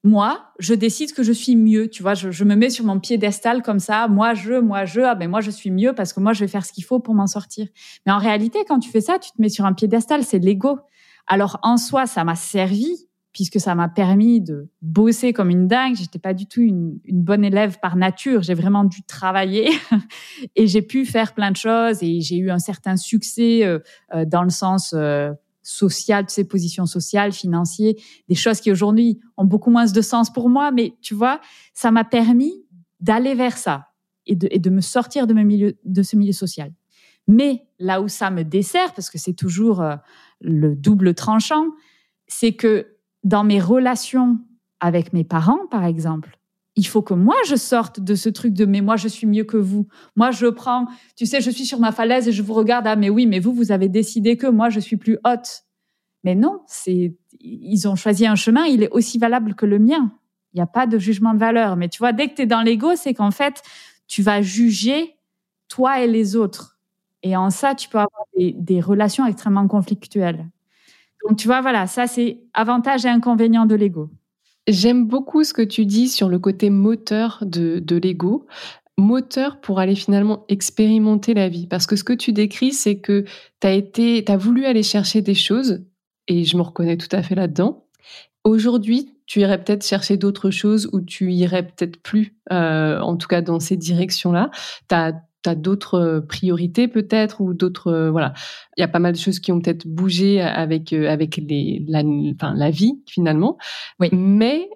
moi, 0.02 0.52
je 0.58 0.72
décide 0.72 1.12
que 1.12 1.22
je 1.22 1.32
suis 1.32 1.56
mieux. 1.56 1.88
Tu 1.88 2.02
vois, 2.02 2.14
je, 2.14 2.44
me 2.44 2.54
mets 2.54 2.70
sur 2.70 2.86
mon 2.86 2.98
piédestal 2.98 3.62
comme 3.62 3.80
ça. 3.80 4.08
Moi, 4.08 4.32
je, 4.32 4.54
moi, 4.54 4.86
je, 4.86 5.02
ah 5.02 5.14
ben 5.14 5.28
moi, 5.28 5.42
je 5.42 5.50
suis 5.50 5.70
mieux 5.70 5.92
parce 5.92 6.12
que 6.12 6.20
moi, 6.20 6.32
je 6.32 6.40
vais 6.40 6.48
faire 6.48 6.64
ce 6.64 6.72
qu'il 6.72 6.84
faut 6.84 7.00
pour 7.00 7.14
m'en 7.14 7.26
sortir. 7.26 7.66
Mais 8.06 8.12
en 8.12 8.18
réalité, 8.18 8.60
quand 8.66 8.78
tu 8.78 8.88
fais 8.90 9.02
ça, 9.02 9.18
tu 9.18 9.30
te 9.30 9.40
mets 9.40 9.50
sur 9.50 9.66
un 9.66 9.74
piédestal, 9.74 10.24
c'est 10.24 10.38
l'ego. 10.38 10.78
Alors 11.26 11.58
en 11.62 11.76
soi, 11.76 12.06
ça 12.06 12.24
m'a 12.24 12.34
servi 12.34 13.08
puisque 13.32 13.60
ça 13.60 13.74
m'a 13.74 13.88
permis 13.88 14.40
de 14.40 14.68
bosser 14.80 15.32
comme 15.32 15.50
une 15.50 15.68
dingue. 15.68 15.94
J'étais 15.94 16.18
pas 16.18 16.34
du 16.34 16.46
tout 16.46 16.62
une, 16.62 16.98
bonne 17.06 17.44
élève 17.44 17.78
par 17.78 17.94
nature. 17.94 18.42
J'ai 18.42 18.54
vraiment 18.54 18.84
dû 18.84 19.02
travailler 19.02 19.68
et 20.56 20.66
j'ai 20.66 20.82
pu 20.82 21.04
faire 21.04 21.34
plein 21.34 21.50
de 21.50 21.56
choses 21.56 22.02
et 22.02 22.22
j'ai 22.22 22.38
eu 22.38 22.50
un 22.50 22.58
certain 22.58 22.96
succès 22.96 23.64
euh, 23.64 23.78
euh, 24.14 24.24
dans 24.24 24.42
le 24.42 24.50
sens 24.50 24.94
euh, 24.96 25.30
sociales, 25.70 26.26
de 26.26 26.30
ses 26.30 26.44
positions 26.44 26.86
sociales, 26.86 27.32
financières, 27.32 27.94
des 28.28 28.34
choses 28.34 28.60
qui 28.60 28.70
aujourd'hui 28.72 29.20
ont 29.36 29.44
beaucoup 29.44 29.70
moins 29.70 29.86
de 29.86 30.00
sens 30.02 30.32
pour 30.32 30.48
moi, 30.48 30.72
mais 30.72 30.94
tu 31.00 31.14
vois, 31.14 31.40
ça 31.74 31.90
m'a 31.90 32.04
permis 32.04 32.52
d'aller 32.98 33.34
vers 33.34 33.56
ça 33.56 33.88
et 34.26 34.34
de, 34.34 34.70
me 34.70 34.80
sortir 34.80 35.26
de, 35.26 35.76
de 35.84 36.02
ce 36.02 36.16
milieu 36.16 36.32
social. 36.32 36.72
Mais 37.26 37.66
là 37.78 38.00
où 38.00 38.08
ça 38.08 38.30
me 38.30 38.42
dessert, 38.42 38.92
parce 38.94 39.10
que 39.10 39.18
c'est 39.18 39.32
toujours 39.32 39.80
euh, 39.80 39.96
le 40.40 40.74
double 40.74 41.14
tranchant, 41.14 41.66
c'est 42.26 42.52
que 42.52 42.96
dans 43.24 43.44
mes 43.44 43.60
relations 43.60 44.38
avec 44.80 45.12
mes 45.12 45.24
parents, 45.24 45.66
par 45.70 45.84
exemple, 45.84 46.38
il 46.80 46.84
faut 46.84 47.02
que 47.02 47.12
moi 47.12 47.36
je 47.46 47.56
sorte 47.56 48.00
de 48.00 48.14
ce 48.14 48.30
truc 48.30 48.54
de 48.54 48.64
mais 48.64 48.80
moi 48.80 48.96
je 48.96 49.06
suis 49.06 49.26
mieux 49.26 49.44
que 49.44 49.58
vous. 49.58 49.86
Moi 50.16 50.30
je 50.30 50.46
prends, 50.46 50.86
tu 51.14 51.26
sais, 51.26 51.42
je 51.42 51.50
suis 51.50 51.66
sur 51.66 51.78
ma 51.78 51.92
falaise 51.92 52.26
et 52.26 52.32
je 52.32 52.42
vous 52.42 52.54
regarde 52.54 52.86
ah 52.86 52.96
mais 52.96 53.10
oui, 53.10 53.26
mais 53.26 53.38
vous 53.38 53.52
vous 53.52 53.70
avez 53.70 53.90
décidé 53.90 54.38
que 54.38 54.46
moi 54.46 54.70
je 54.70 54.80
suis 54.80 54.96
plus 54.96 55.18
haute. 55.26 55.64
Mais 56.24 56.34
non, 56.34 56.62
c'est 56.66 57.14
ils 57.38 57.86
ont 57.86 57.96
choisi 57.96 58.26
un 58.26 58.34
chemin, 58.34 58.64
il 58.64 58.82
est 58.82 58.88
aussi 58.92 59.18
valable 59.18 59.54
que 59.54 59.66
le 59.66 59.78
mien. 59.78 60.10
Il 60.54 60.56
n'y 60.56 60.62
a 60.62 60.66
pas 60.66 60.86
de 60.86 60.98
jugement 60.98 61.34
de 61.34 61.38
valeur, 61.38 61.76
mais 61.76 61.90
tu 61.90 61.98
vois 61.98 62.14
dès 62.14 62.28
que 62.28 62.34
tu 62.34 62.42
es 62.42 62.46
dans 62.46 62.62
l'ego, 62.62 62.96
c'est 62.96 63.12
qu'en 63.12 63.30
fait, 63.30 63.62
tu 64.06 64.22
vas 64.22 64.40
juger 64.40 65.16
toi 65.68 66.00
et 66.00 66.06
les 66.06 66.34
autres. 66.34 66.78
Et 67.22 67.36
en 67.36 67.50
ça, 67.50 67.74
tu 67.74 67.90
peux 67.90 67.98
avoir 67.98 68.24
des, 68.38 68.52
des 68.58 68.80
relations 68.80 69.26
extrêmement 69.26 69.68
conflictuelles. 69.68 70.48
Donc 71.28 71.36
tu 71.36 71.46
vois 71.46 71.60
voilà, 71.60 71.86
ça 71.86 72.06
c'est 72.06 72.40
avantage 72.54 73.04
et 73.04 73.10
inconvénient 73.10 73.66
de 73.66 73.74
l'ego. 73.74 74.08
J'aime 74.68 75.06
beaucoup 75.06 75.44
ce 75.44 75.52
que 75.52 75.62
tu 75.62 75.86
dis 75.86 76.08
sur 76.08 76.28
le 76.28 76.38
côté 76.38 76.70
moteur 76.70 77.42
de, 77.42 77.82
l'ego 78.02 78.46
moteur 78.98 79.60
pour 79.60 79.78
aller 79.78 79.94
finalement 79.94 80.44
expérimenter 80.48 81.32
la 81.32 81.48
vie. 81.48 81.66
Parce 81.66 81.86
que 81.86 81.96
ce 81.96 82.04
que 82.04 82.12
tu 82.12 82.32
décris, 82.32 82.72
c'est 82.72 82.98
que 82.98 83.24
tu 83.60 84.24
as 84.26 84.36
voulu 84.36 84.66
aller 84.66 84.82
chercher 84.82 85.22
des 85.22 85.34
choses, 85.34 85.82
et 86.28 86.44
je 86.44 86.56
me 86.56 86.62
reconnais 86.62 86.98
tout 86.98 87.08
à 87.12 87.22
fait 87.22 87.34
là-dedans. 87.34 87.86
Aujourd'hui, 88.44 89.14
tu 89.26 89.40
irais 89.40 89.62
peut-être 89.62 89.86
chercher 89.86 90.16
d'autres 90.16 90.50
choses 90.50 90.90
ou 90.92 91.00
tu 91.00 91.32
irais 91.32 91.66
peut-être 91.66 92.02
plus, 92.02 92.36
euh, 92.52 92.98
en 93.00 93.16
tout 93.16 93.28
cas 93.28 93.42
dans 93.42 93.60
ces 93.60 93.76
directions-là. 93.76 94.50
Tu 95.42 95.50
as 95.50 95.54
d'autres 95.54 95.94
euh, 95.94 96.20
priorités 96.20 96.88
peut-être 96.88 97.40
ou 97.40 97.54
d'autres 97.54 97.88
euh, 97.88 98.10
voilà. 98.10 98.32
Il 98.76 98.80
y 98.80 98.84
a 98.84 98.88
pas 98.88 98.98
mal 98.98 99.12
de 99.12 99.18
choses 99.18 99.40
qui 99.40 99.52
ont 99.52 99.60
peut-être 99.60 99.86
bougé 99.86 100.40
avec 100.40 100.92
euh, 100.92 101.08
avec 101.08 101.36
les 101.36 101.84
la, 101.88 102.02
enfin, 102.34 102.54
la 102.54 102.70
vie 102.70 103.02
finalement. 103.06 103.56
Oui. 103.98 104.08
mais 104.12 104.68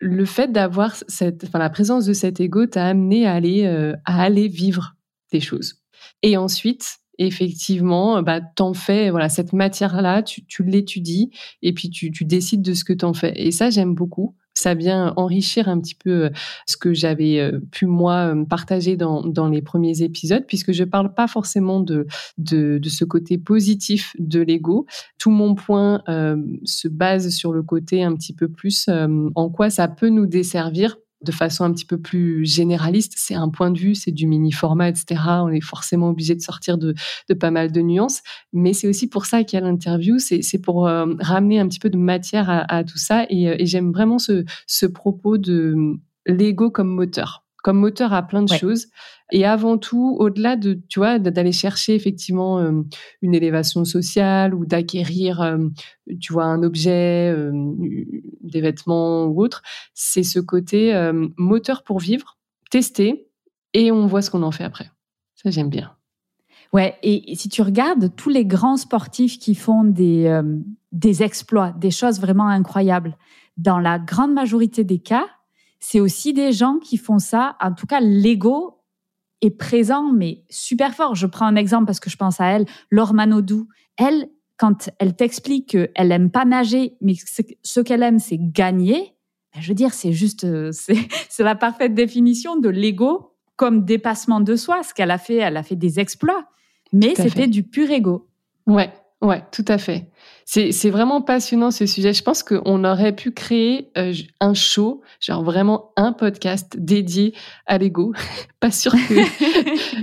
le 0.00 0.24
fait 0.24 0.52
d'avoir 0.52 0.96
cette 1.08 1.44
enfin 1.44 1.58
la 1.58 1.70
présence 1.70 2.04
de 2.04 2.12
cet 2.12 2.40
ego 2.40 2.66
t'a 2.66 2.86
amené 2.86 3.26
à 3.26 3.32
aller 3.32 3.64
à 4.04 4.22
aller 4.22 4.48
vivre 4.48 4.96
des 5.32 5.40
choses. 5.40 5.76
Et 6.22 6.36
ensuite 6.36 6.98
effectivement 7.18 8.20
bah 8.22 8.40
t'en 8.40 8.74
fais 8.74 9.08
voilà 9.10 9.28
cette 9.28 9.52
matière 9.52 10.02
là 10.02 10.20
tu, 10.22 10.44
tu 10.46 10.64
l'étudies 10.64 11.30
et 11.62 11.72
puis 11.72 11.88
tu, 11.88 12.10
tu 12.10 12.24
décides 12.24 12.60
de 12.60 12.74
ce 12.74 12.84
que 12.84 12.92
t'en 12.92 13.14
fais. 13.14 13.32
Et 13.36 13.52
ça 13.52 13.70
j'aime 13.70 13.94
beaucoup 13.94 14.36
ça 14.54 14.74
vient 14.74 15.12
enrichir 15.16 15.68
un 15.68 15.80
petit 15.80 15.94
peu 15.94 16.24
euh, 16.24 16.30
ce 16.66 16.76
que 16.76 16.94
j'avais 16.94 17.40
euh, 17.40 17.60
pu 17.70 17.86
moi 17.86 18.34
euh, 18.34 18.44
partager 18.44 18.96
dans, 18.96 19.22
dans 19.22 19.48
les 19.48 19.62
premiers 19.62 20.02
épisodes, 20.02 20.44
puisque 20.46 20.72
je 20.72 20.84
parle 20.84 21.12
pas 21.12 21.26
forcément 21.26 21.80
de, 21.80 22.06
de, 22.38 22.78
de 22.78 22.88
ce 22.88 23.04
côté 23.04 23.36
positif 23.36 24.14
de 24.18 24.40
l'ego. 24.40 24.86
Tout 25.18 25.30
mon 25.30 25.54
point 25.54 26.02
se 26.64 26.88
base 26.88 27.30
sur 27.30 27.52
le 27.52 27.62
côté 27.62 28.04
un 28.04 28.14
petit 28.14 28.32
peu 28.32 28.48
plus 28.48 28.88
en 28.88 29.50
quoi 29.50 29.70
ça 29.70 29.88
peut 29.88 30.08
nous 30.08 30.26
desservir 30.26 30.96
de 31.24 31.32
façon 31.32 31.64
un 31.64 31.72
petit 31.72 31.84
peu 31.84 31.98
plus 31.98 32.44
généraliste. 32.44 33.14
C'est 33.16 33.34
un 33.34 33.48
point 33.48 33.70
de 33.70 33.78
vue, 33.78 33.94
c'est 33.94 34.12
du 34.12 34.26
mini-format, 34.26 34.88
etc. 34.88 35.20
On 35.42 35.48
est 35.48 35.60
forcément 35.60 36.10
obligé 36.10 36.34
de 36.34 36.40
sortir 36.40 36.78
de, 36.78 36.94
pas 37.38 37.50
mal 37.50 37.72
de 37.72 37.80
nuances. 37.80 38.22
Mais 38.52 38.72
c'est 38.72 38.88
aussi 38.88 39.08
pour 39.08 39.26
ça 39.26 39.44
qu'il 39.44 39.58
y 39.58 39.62
a 39.62 39.64
l'interview. 39.64 40.18
C'est 40.18 40.58
pour 40.62 40.86
euh, 40.86 41.06
ramener 41.20 41.58
un 41.58 41.68
petit 41.68 41.80
peu 41.80 41.90
de 41.90 41.98
matière 41.98 42.64
à, 42.68 42.84
tout 42.84 42.98
ça. 42.98 43.26
Et, 43.30 43.48
euh, 43.48 43.56
et 43.58 43.66
j'aime 43.66 43.92
vraiment 43.92 44.18
ce, 44.18 44.44
ce 44.66 44.86
propos 44.86 45.38
de 45.38 45.74
l'ego 46.26 46.70
comme 46.70 46.88
moteur 46.88 47.43
comme 47.64 47.78
moteur 47.78 48.12
à 48.12 48.22
plein 48.22 48.42
de 48.42 48.52
choses. 48.52 48.88
Et 49.32 49.46
avant 49.46 49.78
tout, 49.78 50.16
au-delà 50.20 50.54
de, 50.54 50.78
tu 50.90 50.98
vois, 50.98 51.18
d'aller 51.18 51.50
chercher 51.50 51.94
effectivement 51.94 52.58
euh, 52.58 52.82
une 53.22 53.34
élévation 53.34 53.86
sociale 53.86 54.54
ou 54.54 54.66
d'acquérir, 54.66 55.40
euh, 55.40 55.56
tu 56.20 56.34
vois, 56.34 56.44
un 56.44 56.62
objet, 56.62 57.32
euh, 57.34 57.50
des 58.42 58.60
vêtements 58.60 59.24
ou 59.24 59.42
autre, 59.42 59.62
c'est 59.94 60.22
ce 60.22 60.40
côté 60.40 60.92
moteur 61.38 61.84
pour 61.84 62.00
vivre, 62.00 62.36
tester, 62.70 63.28
et 63.72 63.90
on 63.90 64.06
voit 64.06 64.20
ce 64.20 64.30
qu'on 64.30 64.42
en 64.42 64.50
fait 64.50 64.64
après. 64.64 64.90
Ça, 65.34 65.50
j'aime 65.50 65.70
bien. 65.70 65.96
Ouais, 66.74 66.98
et 67.02 67.34
si 67.34 67.48
tu 67.48 67.62
regardes 67.62 68.14
tous 68.14 68.28
les 68.28 68.44
grands 68.44 68.76
sportifs 68.76 69.38
qui 69.38 69.54
font 69.54 69.84
des, 69.84 70.40
des 70.92 71.22
exploits, 71.22 71.72
des 71.78 71.90
choses 71.90 72.20
vraiment 72.20 72.48
incroyables, 72.48 73.16
dans 73.56 73.78
la 73.78 73.98
grande 73.98 74.34
majorité 74.34 74.84
des 74.84 74.98
cas, 74.98 75.24
c'est 75.86 76.00
aussi 76.00 76.32
des 76.32 76.50
gens 76.52 76.78
qui 76.78 76.96
font 76.96 77.18
ça. 77.18 77.56
En 77.60 77.74
tout 77.74 77.86
cas, 77.86 78.00
l'ego 78.00 78.80
est 79.42 79.50
présent, 79.50 80.12
mais 80.12 80.42
super 80.48 80.94
fort. 80.94 81.14
Je 81.14 81.26
prends 81.26 81.44
un 81.44 81.56
exemple 81.56 81.84
parce 81.84 82.00
que 82.00 82.08
je 82.08 82.16
pense 82.16 82.40
à 82.40 82.46
elle, 82.46 82.64
Laure 82.90 83.12
Manodou. 83.12 83.68
Elle, 83.98 84.30
quand 84.56 84.88
elle 84.98 85.14
t'explique 85.14 85.68
qu'elle 85.68 86.10
aime 86.10 86.30
pas 86.30 86.46
nager, 86.46 86.96
mais 87.02 87.12
ce 87.62 87.80
qu'elle 87.80 88.02
aime, 88.02 88.18
c'est 88.18 88.38
gagner, 88.40 89.14
ben, 89.54 89.60
je 89.60 89.68
veux 89.68 89.74
dire, 89.74 89.92
c'est 89.92 90.14
juste, 90.14 90.44
euh, 90.44 90.72
c'est 91.28 91.42
la 91.42 91.54
parfaite 91.54 91.92
définition 91.92 92.56
de 92.56 92.70
l'ego 92.70 93.36
comme 93.56 93.84
dépassement 93.84 94.40
de 94.40 94.56
soi. 94.56 94.82
Ce 94.84 94.94
qu'elle 94.94 95.10
a 95.10 95.18
fait, 95.18 95.36
elle 95.36 95.58
a 95.58 95.62
fait 95.62 95.76
des 95.76 96.00
exploits, 96.00 96.46
mais 96.94 97.14
c'était 97.14 97.46
du 97.46 97.62
pur 97.62 97.90
ego. 97.90 98.30
Ouais, 98.66 98.90
Ouais, 99.24 99.42
tout 99.50 99.64
à 99.68 99.78
fait. 99.78 100.10
C'est 100.44 100.90
vraiment 100.90 101.22
passionnant 101.22 101.70
ce 101.70 101.86
sujet. 101.86 102.12
Je 102.12 102.22
pense 102.22 102.42
qu'on 102.42 102.84
aurait 102.84 103.16
pu 103.16 103.32
créer 103.32 103.90
euh, 103.96 104.12
un 104.38 104.52
show, 104.52 105.00
genre 105.18 105.42
vraiment 105.42 105.92
un 105.96 106.12
podcast 106.12 106.76
dédié 106.78 107.32
à 107.64 107.78
l'ego. 107.78 108.12
Pas 108.60 108.70
sûr 108.70 108.92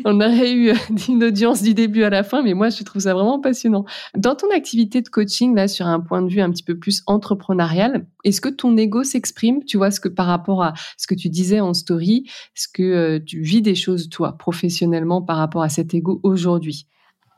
qu'on 0.03 0.15
aurait 0.19 0.51
eu 0.51 0.69
euh, 0.71 0.75
une 1.07 1.23
audience 1.23 1.61
du 1.61 1.75
début 1.75 2.01
à 2.01 2.09
la 2.09 2.23
fin, 2.23 2.41
mais 2.41 2.55
moi 2.55 2.69
je 2.69 2.81
trouve 2.81 3.03
ça 3.03 3.13
vraiment 3.13 3.39
passionnant. 3.39 3.85
Dans 4.17 4.33
ton 4.33 4.49
activité 4.49 5.03
de 5.03 5.09
coaching, 5.09 5.55
là, 5.55 5.67
sur 5.67 5.85
un 5.85 5.99
point 5.99 6.23
de 6.23 6.27
vue 6.27 6.41
un 6.41 6.49
petit 6.49 6.63
peu 6.63 6.79
plus 6.79 7.03
entrepreneurial, 7.05 8.07
est-ce 8.23 8.41
que 8.41 8.49
ton 8.49 8.75
ego 8.77 9.03
s'exprime? 9.03 9.63
Tu 9.65 9.77
vois, 9.77 9.91
ce 9.91 9.99
que 9.99 10.09
par 10.09 10.25
rapport 10.25 10.63
à 10.63 10.73
ce 10.97 11.05
que 11.05 11.13
tu 11.13 11.29
disais 11.29 11.59
en 11.59 11.75
story, 11.75 12.23
est-ce 12.57 12.67
que 12.67 12.81
euh, 12.81 13.19
tu 13.23 13.41
vis 13.41 13.61
des 13.61 13.75
choses, 13.75 14.09
toi, 14.09 14.35
professionnellement, 14.39 15.21
par 15.21 15.37
rapport 15.37 15.61
à 15.61 15.69
cet 15.69 15.93
ego 15.93 16.19
aujourd'hui? 16.23 16.87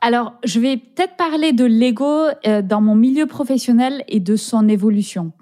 Alors, 0.04 0.34
je 0.44 0.60
vais 0.60 0.76
peut-être 0.76 1.16
parler 1.16 1.54
de 1.54 1.64
l'ego 1.64 2.26
euh, 2.46 2.60
dans 2.60 2.82
mon 2.82 2.94
milieu 2.94 3.24
professionnel 3.24 4.04
et 4.06 4.20
de 4.20 4.36
son 4.36 4.68
évolution. 4.68 5.32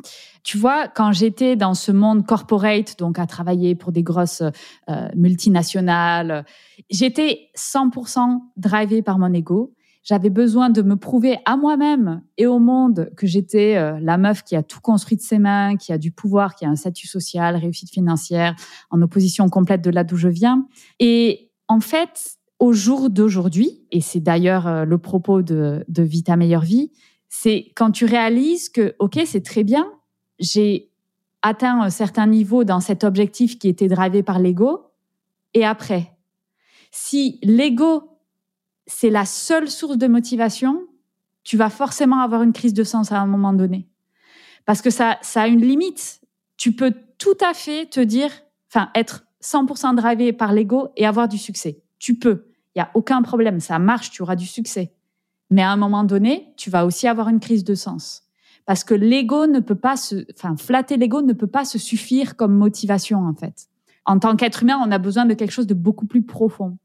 Tu 0.45 0.57
vois, 0.57 0.87
quand 0.87 1.11
j'étais 1.11 1.57
dans 1.57 1.75
ce 1.75 1.91
monde 1.91 2.25
corporate, 2.25 2.97
donc 2.97 3.19
à 3.19 3.27
travailler 3.27 3.75
pour 3.75 3.91
des 3.91 4.05
grosses 4.05 4.45
euh, 4.89 5.09
multinationales, 5.17 6.45
j'étais 6.91 7.49
100% 7.59 8.39
drivée 8.57 9.03
par 9.03 9.19
mon 9.19 9.33
ego. 9.33 9.75
J'avais 10.05 10.31
besoin 10.31 10.71
de 10.71 10.83
me 10.83 10.95
prouver 10.95 11.39
à 11.45 11.57
moi-même 11.57 12.23
et 12.39 12.47
au 12.47 12.61
monde 12.61 13.11
que 13.17 13.27
j'étais 13.27 13.77
euh, 13.77 13.99
la 14.01 14.17
meuf 14.17 14.45
qui 14.45 14.55
a 14.55 14.63
tout 14.63 14.81
construit 14.81 15.17
de 15.17 15.23
ses 15.23 15.41
mains, 15.41 15.75
qui 15.77 15.93
a 15.93 15.99
du 15.99 16.13
pouvoir, 16.13 16.55
qui 16.55 16.67
a 16.67 16.69
un 16.69 16.77
statut 16.77 17.09
social, 17.09 17.57
réussite 17.57 17.91
financière, 17.91 18.55
en 18.91 19.03
opposition 19.03 19.49
complète 19.49 19.83
de 19.83 19.91
là 19.91 20.05
d'où 20.05 20.15
je 20.15 20.29
viens. 20.29 20.69
Et 21.01 21.51
en 21.67 21.81
fait, 21.81 22.39
au 22.63 22.73
jour 22.73 23.11
d'aujourd'hui, 23.11 23.81
et 23.91 24.01
c'est 24.01 24.21
d'ailleurs 24.21 24.69
euh, 24.69 24.85
le 24.85 24.97
propos 24.97 25.43
de, 25.43 25.85
de 25.89 26.03
Vita 26.05 26.37
Meilleure 26.37 26.63
Vie, 26.63 26.93
c'est 27.29 27.73
quand 27.75 27.91
tu 27.91 28.05
réalises 28.05 28.69
que, 28.69 28.95
OK, 29.01 29.19
c'est 29.27 29.45
très 29.45 29.65
bien, 29.65 29.91
j'ai 30.39 30.89
atteint 31.43 31.83
un 31.83 31.91
certain 31.91 32.29
niveau 32.29 32.63
dans 32.63 32.79
cet 32.79 33.03
objectif 33.03 33.59
qui 33.59 33.67
était 33.69 33.89
drivé 33.89 34.23
par 34.23 34.39
l'ego, 34.39 34.93
et 35.55 35.65
après, 35.65 36.13
si 36.93 37.41
l'ego, 37.43 38.21
c'est 38.87 39.11
la 39.11 39.25
seule 39.25 39.69
source 39.69 39.99
de 39.99 40.07
motivation, 40.07 40.87
tu 41.43 41.57
vas 41.57 41.69
forcément 41.69 42.21
avoir 42.21 42.45
une 42.45 42.53
crise 42.53 42.75
de 42.75 42.85
sens 42.85 43.11
à 43.11 43.19
un 43.19 43.27
moment 43.27 43.53
donné. 43.53 43.89
Parce 44.67 44.83
que 44.83 44.91
ça, 44.91 45.19
ça 45.23 45.43
a 45.43 45.47
une 45.49 45.63
limite. 45.63 46.21
Tu 46.59 46.71
peux 46.71 46.95
tout 47.19 47.39
à 47.41 47.55
fait 47.55 47.87
te 47.87 47.99
dire, 47.99 48.31
enfin, 48.69 48.89
être 48.95 49.25
100% 49.43 49.97
drivé 49.97 50.33
par 50.33 50.53
l'ego 50.53 50.91
et 50.97 51.07
avoir 51.07 51.27
du 51.27 51.39
succès. 51.39 51.83
Tu 51.99 52.15
peux. 52.15 52.52
Il 52.75 52.79
n'y 52.79 52.83
a 52.83 52.91
aucun 52.95 53.23
problème, 53.23 53.61
ça 53.61 53.79
marche, 53.79 54.11
tu 54.11 54.23
auras 54.23 54.37
du 54.37 54.47
succès. 54.47 54.93
Mais 55.51 55.63
à 55.63 55.71
un 55.71 55.77
moment 55.77 56.05
donné, 56.05 56.53
tu 56.57 56.71
vas 56.71 56.87
aussi 56.87 57.07
avoir 57.07 57.29
une 57.29 57.41
crise 57.41 57.65
de 57.65 57.75
sens. 57.75 58.23
Parce 58.65 58.85
que 58.85 58.95
l'ego 58.95 59.47
ne 59.47 59.61
peut 59.61 59.75
pas 59.75 59.97
se, 59.97 60.25
enfin, 60.35 60.57
flatter 60.57 60.97
l'ego 60.97 61.21
ne 61.21 61.33
peut 61.33 61.47
pas 61.47 61.65
se 61.65 61.79
suffire 61.79 62.37
comme 62.37 62.55
motivation, 62.55 63.27
en 63.27 63.35
fait. 63.35 63.69
En 64.05 64.19
tant 64.19 64.37
qu'être 64.37 64.63
humain, 64.63 64.81
on 64.85 64.91
a 64.91 64.99
besoin 64.99 65.27
de 65.27 65.35
quelque 65.35 65.51
chose 65.51 65.67
de 65.67 65.75
beaucoup 65.75 66.07
plus 66.07 66.23
profond. 66.23 66.79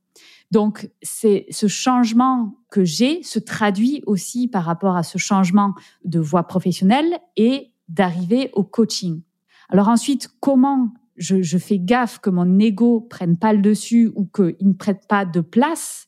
Donc, 0.52 0.90
c'est 1.02 1.46
ce 1.50 1.68
changement 1.68 2.56
que 2.70 2.84
j'ai 2.84 3.22
se 3.24 3.40
traduit 3.40 4.04
aussi 4.06 4.48
par 4.48 4.64
rapport 4.64 4.96
à 4.96 5.04
ce 5.04 5.18
changement 5.18 5.74
de 6.04 6.20
voie 6.20 6.44
professionnelle 6.44 7.20
et 7.36 7.72
d'arriver 7.90 8.50
au 8.54 8.64
coaching. 8.64 9.22
Alors 9.70 9.90
ensuite, 9.90 10.30
comment 10.40 10.94
je, 11.18 11.58
fais 11.58 11.80
gaffe 11.80 12.20
que 12.20 12.30
mon 12.30 12.60
ego 12.60 13.02
prenne 13.02 13.38
pas 13.38 13.54
le 13.54 13.62
dessus 13.62 14.12
ou 14.16 14.26
qu'il 14.26 14.56
ne 14.62 14.74
prête 14.74 15.08
pas 15.08 15.26
de 15.26 15.42
place 15.42 16.08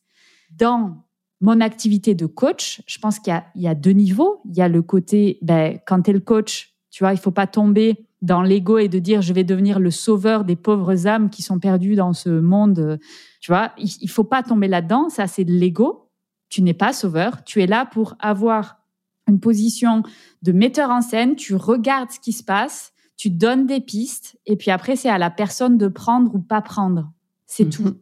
dans 0.56 1.04
mon 1.40 1.60
activité 1.60 2.14
de 2.14 2.26
coach. 2.26 2.82
Je 2.86 2.98
pense 2.98 3.18
qu'il 3.18 3.34
y, 3.56 3.66
a, 3.66 3.74
deux 3.74 3.92
niveaux. 3.92 4.40
Il 4.44 4.56
y 4.56 4.62
a 4.62 4.68
le 4.68 4.82
côté, 4.82 5.38
ben, 5.42 5.78
quand 5.86 6.02
tu 6.02 6.10
es 6.10 6.12
le 6.12 6.20
coach, 6.20 6.74
tu 6.90 7.02
vois, 7.02 7.12
il 7.12 7.18
faut 7.18 7.30
pas 7.30 7.46
tomber 7.46 8.06
dans 8.22 8.42
l'ego 8.42 8.78
et 8.78 8.88
de 8.88 8.98
dire 8.98 9.22
je 9.22 9.32
vais 9.32 9.44
devenir 9.44 9.80
le 9.80 9.90
sauveur 9.90 10.44
des 10.44 10.56
pauvres 10.56 11.06
âmes 11.06 11.30
qui 11.30 11.42
sont 11.42 11.58
perdues 11.58 11.94
dans 11.94 12.12
ce 12.12 12.28
monde. 12.28 12.98
Tu 13.40 13.50
vois, 13.50 13.72
il, 13.78 13.90
il 14.02 14.10
faut 14.10 14.24
pas 14.24 14.42
tomber 14.42 14.68
là-dedans. 14.68 15.08
Ça, 15.08 15.26
c'est 15.26 15.44
de 15.44 15.52
l'ego. 15.52 16.10
Tu 16.50 16.62
n'es 16.62 16.74
pas 16.74 16.92
sauveur. 16.92 17.42
Tu 17.44 17.62
es 17.62 17.66
là 17.66 17.86
pour 17.86 18.16
avoir 18.20 18.80
une 19.28 19.40
position 19.40 20.02
de 20.42 20.52
metteur 20.52 20.90
en 20.90 21.00
scène. 21.00 21.36
Tu 21.36 21.54
regardes 21.54 22.10
ce 22.10 22.20
qui 22.20 22.32
se 22.32 22.42
passe 22.44 22.89
tu 23.20 23.28
donnes 23.28 23.66
des 23.66 23.80
pistes 23.82 24.38
et 24.46 24.56
puis 24.56 24.70
après, 24.70 24.96
c'est 24.96 25.10
à 25.10 25.18
la 25.18 25.28
personne 25.28 25.76
de 25.76 25.88
prendre 25.88 26.34
ou 26.34 26.38
pas 26.38 26.62
prendre. 26.62 27.12
C'est 27.44 27.64
mhm. 27.64 27.70
tout. 27.70 27.96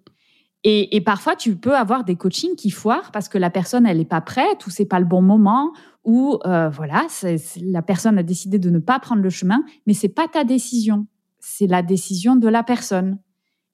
Et, 0.62 1.00
parfois, 1.00 1.34
tu 1.34 1.56
peux 1.56 1.76
avoir 1.76 2.04
des 2.04 2.14
coachings 2.14 2.54
qui 2.54 2.70
foirent 2.70 3.10
parce 3.10 3.28
que 3.28 3.36
la 3.36 3.50
personne, 3.50 3.84
elle 3.84 3.96
n'est 3.96 4.04
pas 4.04 4.20
prête 4.20 4.64
ou 4.64 4.70
c'est 4.70 4.84
pas 4.84 5.00
le 5.00 5.06
bon 5.06 5.20
moment 5.20 5.72
ou 6.04 6.38
euh, 6.46 6.68
voilà, 6.68 7.08
la 7.62 7.82
personne 7.82 8.16
a 8.16 8.22
décidé 8.22 8.60
de 8.60 8.70
ne 8.70 8.78
pas 8.78 9.00
prendre 9.00 9.20
le 9.20 9.30
chemin, 9.30 9.64
mais 9.88 9.94
c'est 9.94 10.08
pas 10.08 10.28
ta 10.28 10.44
décision, 10.44 11.08
c'est 11.40 11.66
la 11.66 11.82
décision 11.82 12.36
de 12.36 12.46
la 12.46 12.62
personne. 12.62 13.18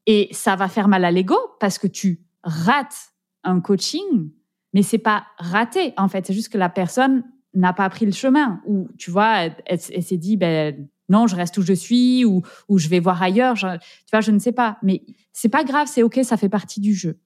Et 0.07 0.29
ça 0.33 0.57
va 0.57 0.69
faire 0.69 0.89
mal 0.89 1.05
à 1.05 1.11
l'ego 1.11 1.37
parce 1.61 1.77
que 1.77 1.87
tu 1.87 2.23
rates 2.43 3.13
un 3.43 3.61
coaching, 3.61 4.31
mais 4.73 4.83
c'est 4.83 4.97
pas 4.97 5.27
raté 5.37 5.93
en 5.99 6.09
fait, 6.09 6.27
c'est 6.27 6.35
juste 6.35 6.49
que 6.49 6.59
la 6.59 6.71
personne 6.71 7.23
n'a 7.53 7.75
pas 7.75 7.91
pris 7.91 8.07
le 8.07 8.13
chemin 8.13 8.63
ou 8.65 8.89
tu 8.97 9.11
vois, 9.11 9.49
elle 9.67 9.79
s'est 9.79 10.17
dit 10.17 10.39
ben 10.39 10.89
non, 11.09 11.27
je 11.27 11.37
reste 11.37 11.59
où 11.59 11.63
je 11.63 11.73
suis 11.73 12.25
ou, 12.25 12.43
je 12.75 12.89
vais 12.89 13.01
voir 13.01 13.23
ailleurs. 13.23 13.55
tu 13.55 13.67
vois, 14.13 14.21
je 14.21 14.31
ne 14.31 14.39
sais 14.39 14.53
pas. 14.53 14.79
Mais 14.83 15.03
c'est 15.33 15.49
pas 15.49 15.65
grave, 15.65 15.89
c'est 15.91 16.03
ok, 16.03 16.21
ça 16.23 16.37
fait 16.37 16.49
partie 16.49 16.81
du 16.81 16.95
jeu. 16.95 17.19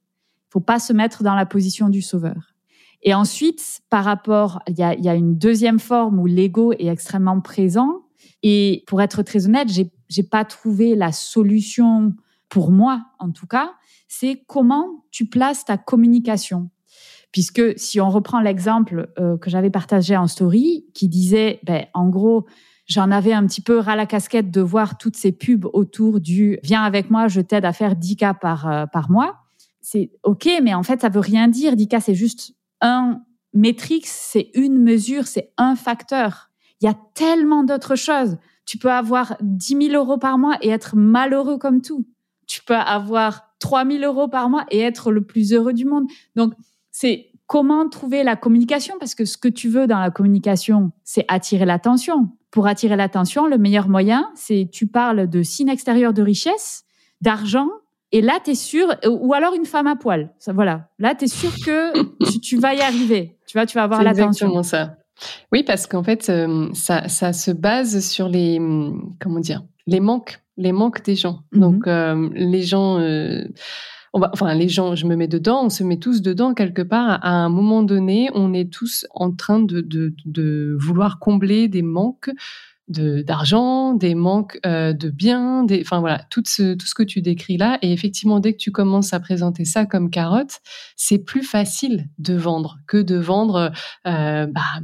Il 0.49 0.53
faut 0.53 0.61
pas 0.61 0.79
se 0.79 0.93
mettre 0.93 1.23
dans 1.23 1.35
la 1.35 1.47
position 1.47 1.89
du 1.89 2.03
sauveur. 2.03 2.55
Et 3.03 3.15
ensuite, 3.15 3.81
par 3.91 4.05
rapport, 4.05 4.61
il 4.67 4.77
y 4.79 4.83
a, 4.83 5.15
une 5.15 5.39
deuxième 5.39 5.79
forme 5.79 6.19
où 6.19 6.27
l'ego 6.27 6.73
est 6.73 6.87
extrêmement 6.87 7.41
présent. 7.41 8.03
Et 8.43 8.83
pour 8.87 9.01
être 9.01 9.23
très 9.23 9.47
honnête, 9.47 9.69
j'ai, 9.69 9.93
j'ai 10.09 10.25
pas 10.25 10.45
trouvé 10.45 10.97
la 10.97 11.13
solution 11.13 12.15
pour 12.49 12.73
moi, 12.73 13.05
en 13.19 13.31
tout 13.31 13.47
cas. 13.47 13.75
C'est 14.09 14.43
comment 14.47 15.05
tu 15.11 15.27
places 15.27 15.65
ta 15.65 15.77
communication. 15.77 16.71
Puisque 17.31 17.79
si 17.79 18.01
on 18.01 18.09
reprend 18.09 18.41
l'exemple 18.41 19.13
euh, 19.19 19.37
que 19.37 19.51
j'avais 19.51 19.71
partagé 19.71 20.17
en 20.17 20.27
story, 20.27 20.87
qui 20.95 21.09
disait, 21.09 21.61
ben, 21.63 21.85
en 21.95 22.09
gros, 22.09 22.47
J'en 22.89 23.11
avais 23.11 23.35
un 23.35 23.47
petit 23.47 23.61
peu 23.61 23.79
ras 23.79 23.97
la 23.97 24.07
casquette 24.07 24.51
de 24.51 24.63
voir 24.63 24.97
toutes 24.97 25.17
ces 25.17 25.31
pubs 25.31 25.67
autour 25.75 26.21
du 26.21 26.59
viens 26.63 26.83
avec 26.83 27.11
moi, 27.11 27.29
je 27.29 27.43
t'aide 27.43 27.67
à 27.67 27.75
faire 27.75 27.95
10 27.95 28.17
cas 28.17 28.35
par, 28.35 28.67
euh, 28.67 28.87
par 28.87 29.11
mois. 29.11 29.37
C'est 29.81 30.11
OK, 30.23 30.49
mais 30.63 30.73
en 30.73 30.83
fait, 30.83 31.03
ça 31.03 31.11
veut 31.11 31.21
rien 31.21 31.49
dire. 31.49 31.77
10 31.77 31.89
cas, 31.89 32.01
c'est 32.01 32.15
juste 32.15 32.55
un 32.81 33.21
métrique, 33.53 34.07
c'est 34.07 34.51
une 34.55 34.79
mesure, 34.83 35.27
c'est 35.27 35.53
un 35.59 35.77
facteur. 35.77 36.51
Il 36.81 36.87
y 36.87 36.89
a 36.89 36.97
tellement 37.15 37.63
d'autres 37.63 37.97
choses. 37.97 38.39
Tu 38.65 38.79
peux 38.79 38.91
avoir 38.91 39.37
10 39.43 39.89
000 39.91 39.95
euros 39.95 40.19
par 40.19 40.39
mois 40.39 40.57
et 40.63 40.71
être 40.71 40.97
malheureux 40.97 41.59
comme 41.59 41.83
tout. 41.83 42.07
Tu 42.47 42.63
peux 42.63 42.75
avoir 42.75 43.55
3 43.59 43.85
000 43.87 44.05
euros 44.05 44.29
par 44.29 44.49
mois 44.49 44.65
et 44.71 44.81
être 44.81 45.11
le 45.11 45.23
plus 45.23 45.53
heureux 45.53 45.75
du 45.75 45.85
monde. 45.85 46.07
Donc, 46.37 46.55
c'est 46.91 47.28
comment 47.49 47.89
trouver 47.89 48.23
la 48.23 48.37
communication? 48.37 48.95
Parce 49.01 49.17
que 49.17 49.25
ce 49.25 49.37
que 49.37 49.49
tu 49.49 49.69
veux 49.69 49.89
dans 49.89 49.99
la 49.99 50.11
communication, 50.11 50.93
c'est 51.03 51.25
attirer 51.27 51.65
l'attention 51.65 52.29
pour 52.51 52.67
attirer 52.67 52.97
l'attention, 52.97 53.47
le 53.47 53.59
meilleur 53.59 53.89
moyen, 53.89 54.31
c'est 54.35 54.69
tu 54.73 54.87
parles 54.87 55.29
de 55.29 55.43
signe 55.43 55.69
extérieur 55.69 56.13
de 56.13 56.23
richesse, 56.23 56.85
d'argent, 57.21 57.69
et 58.11 58.23
là, 58.23 58.39
tu 58.43 58.53
es 58.53 58.55
sûr, 58.55 58.89
ou 59.07 59.35
alors 59.35 59.55
une 59.55 59.67
femme 59.67 59.87
à 59.87 59.97
poil. 59.97 60.31
Ça, 60.39 60.53
voilà. 60.53 60.89
Là, 60.99 61.15
tu 61.15 61.27
es 61.27 61.29
sûr 61.29 61.51
que 61.65 62.39
tu, 62.41 62.57
vas 62.57 62.75
y 62.75 62.81
arriver. 62.81 63.37
Tu 63.47 63.59
vois, 63.59 63.67
tu 63.67 63.75
vas 63.77 63.85
avoir 63.85 64.03
l'attention. 64.03 64.47
exactement 64.47 64.63
ça. 64.63 64.97
Oui, 65.53 65.63
parce 65.63 65.87
qu'en 65.87 66.03
fait, 66.03 66.31
euh, 66.31 66.69
ça, 66.73 67.09
ça, 67.09 67.33
se 67.33 67.51
base 67.51 68.01
sur 68.07 68.29
les, 68.29 68.59
comment 69.21 69.41
dire, 69.41 69.63
les 69.87 70.01
manques, 70.01 70.41
les 70.57 70.73
manques 70.73 71.05
des 71.05 71.17
gens. 71.17 71.41
Mm-hmm. 71.53 71.59
Donc, 71.59 71.87
euh, 71.87 72.31
les 72.33 72.63
gens, 72.63 72.99
euh, 72.99 73.45
enfin 74.33 74.55
les 74.55 74.69
gens, 74.69 74.95
je 74.95 75.07
me 75.07 75.17
mets 75.17 75.29
dedans, 75.29 75.65
on 75.65 75.71
se 75.71 75.83
met 75.85 75.99
tous 75.99 76.23
dedans 76.23 76.55
quelque 76.55 76.83
part. 76.83 77.25
À 77.25 77.31
un 77.31 77.49
moment 77.49 77.83
donné, 77.83 78.31
on 78.35 78.53
est 78.53 78.73
tous 78.73 79.07
en 79.11 79.33
train 79.33 79.61
de, 79.61 80.77
vouloir 80.79 81.19
combler 81.19 81.69
des 81.69 81.83
manques 81.83 82.31
d'argent, 82.89 83.93
des 83.93 84.15
manques 84.15 84.59
euh, 84.65 84.95
de 84.95 85.11
biens, 85.11 85.63
des, 85.65 85.83
enfin 85.83 86.01
voilà, 86.01 86.25
tout 86.31 86.43
ce, 86.47 86.73
tout 86.73 86.87
ce 86.87 86.95
que 86.95 87.03
tu 87.03 87.21
décris 87.21 87.59
là. 87.59 87.79
Et 87.83 87.93
effectivement, 87.93 88.41
dès 88.41 88.55
que 88.55 88.59
tu 88.59 88.73
commences 88.73 89.13
à 89.13 89.21
présenter 89.21 89.67
ça 89.67 89.85
comme 89.85 90.09
carotte, 90.09 90.61
c'est 90.97 91.19
plus 91.19 91.43
facile 91.43 92.09
de 92.19 92.35
vendre 92.35 92.79
que 92.87 92.97
de 92.97 93.17
vendre, 93.17 93.73
euh, 94.07 94.47
bah, 94.47 94.81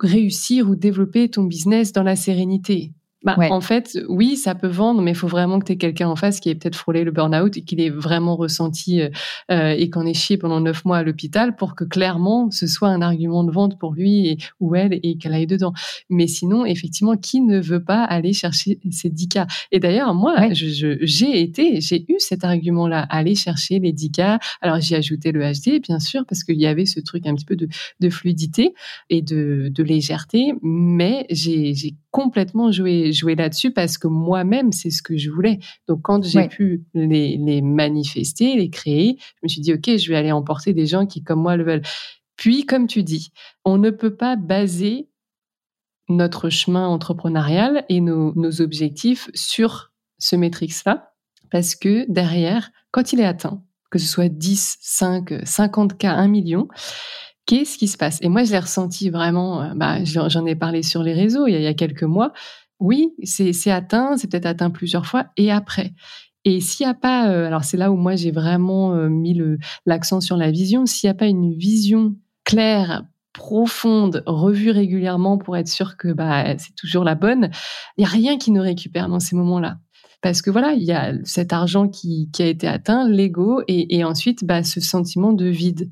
réussir 0.00 0.68
ou 0.68 0.76
développer 0.76 1.28
ton 1.28 1.44
business 1.44 1.92
dans 1.92 2.02
la 2.02 2.16
sérénité. 2.16 2.92
Bah, 3.26 3.36
En 3.50 3.60
fait, 3.60 3.98
oui, 4.08 4.36
ça 4.36 4.54
peut 4.54 4.68
vendre, 4.68 5.02
mais 5.02 5.10
il 5.10 5.16
faut 5.16 5.26
vraiment 5.26 5.58
que 5.58 5.64
tu 5.64 5.72
aies 5.72 5.76
quelqu'un 5.76 6.08
en 6.08 6.14
face 6.14 6.38
qui 6.38 6.48
ait 6.48 6.54
peut-être 6.54 6.76
frôlé 6.76 7.02
le 7.02 7.10
burn-out 7.10 7.56
et 7.56 7.62
qu'il 7.62 7.80
ait 7.80 7.90
vraiment 7.90 8.36
ressenti 8.36 9.02
euh, 9.02 9.08
euh, 9.50 9.74
et 9.76 9.90
qu'on 9.90 10.06
ait 10.06 10.14
chié 10.14 10.38
pendant 10.38 10.60
neuf 10.60 10.84
mois 10.84 10.98
à 10.98 11.02
l'hôpital 11.02 11.56
pour 11.56 11.74
que 11.74 11.82
clairement 11.82 12.50
ce 12.52 12.68
soit 12.68 12.88
un 12.88 13.02
argument 13.02 13.42
de 13.42 13.50
vente 13.50 13.78
pour 13.80 13.94
lui 13.94 14.28
et, 14.28 14.38
ou 14.60 14.76
elle 14.76 15.00
et 15.02 15.18
qu'elle 15.18 15.34
aille 15.34 15.48
dedans. 15.48 15.72
Mais 16.08 16.28
sinon, 16.28 16.64
effectivement, 16.64 17.16
qui 17.16 17.40
ne 17.40 17.60
veut 17.60 17.82
pas 17.82 18.04
aller 18.04 18.32
chercher 18.32 18.78
ces 18.92 19.10
10 19.10 19.28
cas? 19.28 19.46
Et 19.72 19.80
d'ailleurs, 19.80 20.14
moi, 20.14 20.48
j'ai 20.52 21.40
été, 21.40 21.80
j'ai 21.80 22.04
eu 22.08 22.14
cet 22.18 22.44
argument-là, 22.44 23.00
aller 23.10 23.34
chercher 23.34 23.80
les 23.80 23.92
10 23.92 24.12
cas. 24.12 24.38
Alors, 24.62 24.80
j'ai 24.80 24.94
ajouté 24.94 25.32
le 25.32 25.40
HD, 25.40 25.82
bien 25.82 25.98
sûr, 25.98 26.24
parce 26.28 26.44
qu'il 26.44 26.60
y 26.60 26.66
avait 26.66 26.86
ce 26.86 27.00
truc 27.00 27.26
un 27.26 27.34
petit 27.34 27.44
peu 27.44 27.56
de, 27.56 27.66
de 27.98 28.08
fluidité 28.08 28.72
et 29.10 29.20
de, 29.20 29.68
de 29.68 29.82
légèreté, 29.82 30.52
mais 30.62 31.26
j'ai 31.30 31.74
complètement 32.16 32.72
joué, 32.72 33.12
joué 33.16 33.34
là-dessus 33.34 33.72
parce 33.72 33.98
que 33.98 34.06
moi-même, 34.06 34.72
c'est 34.72 34.90
ce 34.90 35.02
que 35.02 35.16
je 35.16 35.30
voulais. 35.30 35.58
Donc, 35.88 36.02
quand 36.02 36.24
j'ai 36.24 36.48
pu 36.48 36.84
les, 36.94 37.36
les 37.36 37.62
manifester, 37.62 38.56
les 38.56 38.70
créer, 38.70 39.16
je 39.18 39.40
me 39.42 39.48
suis 39.48 39.60
dit, 39.60 39.72
OK, 39.72 39.96
je 39.96 40.08
vais 40.08 40.16
aller 40.16 40.32
emporter 40.32 40.72
des 40.72 40.86
gens 40.86 41.06
qui, 41.06 41.22
comme 41.22 41.40
moi, 41.40 41.56
le 41.56 41.64
veulent. 41.64 41.82
Puis, 42.36 42.66
comme 42.66 42.86
tu 42.86 43.02
dis, 43.02 43.30
on 43.64 43.78
ne 43.78 43.90
peut 43.90 44.14
pas 44.14 44.36
baser 44.36 45.08
notre 46.08 46.50
chemin 46.50 46.86
entrepreneurial 46.86 47.84
et 47.88 48.00
nos, 48.00 48.32
nos 48.36 48.60
objectifs 48.60 49.30
sur 49.34 49.92
ce 50.18 50.36
métrix-là, 50.36 51.12
parce 51.50 51.74
que 51.74 52.10
derrière, 52.10 52.70
quand 52.90 53.12
il 53.12 53.20
est 53.20 53.24
atteint, 53.24 53.62
que 53.90 53.98
ce 53.98 54.06
soit 54.06 54.28
10, 54.28 54.78
5, 54.80 55.40
50 55.44 55.98
cas, 55.98 56.12
1 56.12 56.28
million, 56.28 56.68
Qu'est-ce 57.46 57.78
qui 57.78 57.86
se 57.86 57.96
passe? 57.96 58.18
Et 58.22 58.28
moi, 58.28 58.42
je 58.42 58.50
l'ai 58.50 58.58
ressenti 58.58 59.08
vraiment, 59.08 59.62
euh, 59.62 59.72
bah, 59.76 60.02
j'en 60.04 60.44
ai 60.46 60.56
parlé 60.56 60.82
sur 60.82 61.04
les 61.04 61.14
réseaux 61.14 61.46
il 61.46 61.60
y 61.60 61.66
a, 61.66 61.74
quelques 61.74 62.02
mois. 62.02 62.32
Oui, 62.78 63.14
c'est 63.22 63.70
atteint, 63.70 64.16
c'est 64.16 64.30
peut-être 64.30 64.46
atteint 64.46 64.70
plusieurs 64.70 65.06
fois, 65.06 65.26
et 65.36 65.50
après. 65.50 65.94
Et 66.44 66.60
s'il 66.60 66.86
n'y 66.86 66.90
a 66.90 66.94
pas, 66.94 67.30
euh, 67.30 67.46
alors 67.46 67.64
c'est 67.64 67.76
là 67.76 67.90
où 67.90 67.96
moi 67.96 68.14
j'ai 68.14 68.30
vraiment 68.30 68.94
euh, 68.94 69.08
mis 69.08 69.36
l'accent 69.84 70.20
sur 70.20 70.36
la 70.36 70.50
vision, 70.50 70.86
s'il 70.86 71.08
n'y 71.08 71.10
a 71.10 71.14
pas 71.14 71.26
une 71.26 71.52
vision 71.52 72.14
claire, 72.44 73.04
profonde, 73.32 74.22
revue 74.26 74.70
régulièrement 74.70 75.38
pour 75.38 75.56
être 75.56 75.68
sûr 75.68 75.96
que 75.96 76.12
bah, 76.12 76.56
c'est 76.58 76.74
toujours 76.76 77.04
la 77.04 77.16
bonne, 77.16 77.50
il 77.96 78.02
n'y 78.02 78.06
a 78.06 78.08
rien 78.10 78.38
qui 78.38 78.52
nous 78.52 78.62
récupère 78.62 79.08
dans 79.08 79.20
ces 79.20 79.36
moments-là. 79.36 79.78
Parce 80.22 80.40
que 80.40 80.50
voilà, 80.50 80.72
il 80.72 80.84
y 80.84 80.92
a 80.92 81.12
cet 81.24 81.52
argent 81.52 81.88
qui, 81.88 82.30
qui 82.32 82.42
a 82.42 82.46
été 82.46 82.66
atteint, 82.66 83.08
l'ego, 83.08 83.62
et, 83.68 83.96
et 83.96 84.04
ensuite 84.04 84.44
bah, 84.44 84.62
ce 84.62 84.80
sentiment 84.80 85.32
de 85.32 85.46
vide. 85.46 85.90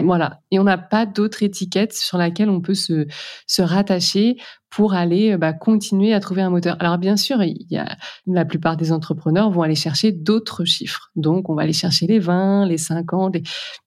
Voilà. 0.00 0.40
Et 0.50 0.58
on 0.58 0.64
n'a 0.64 0.78
pas 0.78 1.04
d'autre 1.06 1.42
étiquette 1.42 1.92
sur 1.92 2.16
laquelle 2.16 2.48
on 2.48 2.60
peut 2.60 2.74
se, 2.74 3.06
se 3.46 3.62
rattacher 3.62 4.36
pour 4.70 4.94
aller 4.94 5.36
bah, 5.36 5.52
continuer 5.52 6.14
à 6.14 6.20
trouver 6.20 6.40
un 6.40 6.50
moteur. 6.50 6.76
Alors 6.80 6.96
bien 6.96 7.16
sûr, 7.16 7.42
il 7.42 7.66
y 7.68 7.76
a, 7.76 7.96
la 8.26 8.44
plupart 8.46 8.76
des 8.78 8.90
entrepreneurs 8.90 9.50
vont 9.50 9.62
aller 9.62 9.74
chercher 9.74 10.12
d'autres 10.12 10.64
chiffres. 10.64 11.10
Donc 11.14 11.50
on 11.50 11.54
va 11.54 11.62
aller 11.62 11.74
chercher 11.74 12.06
les 12.06 12.18
20, 12.18 12.66
les 12.66 12.78
50, 12.78 13.36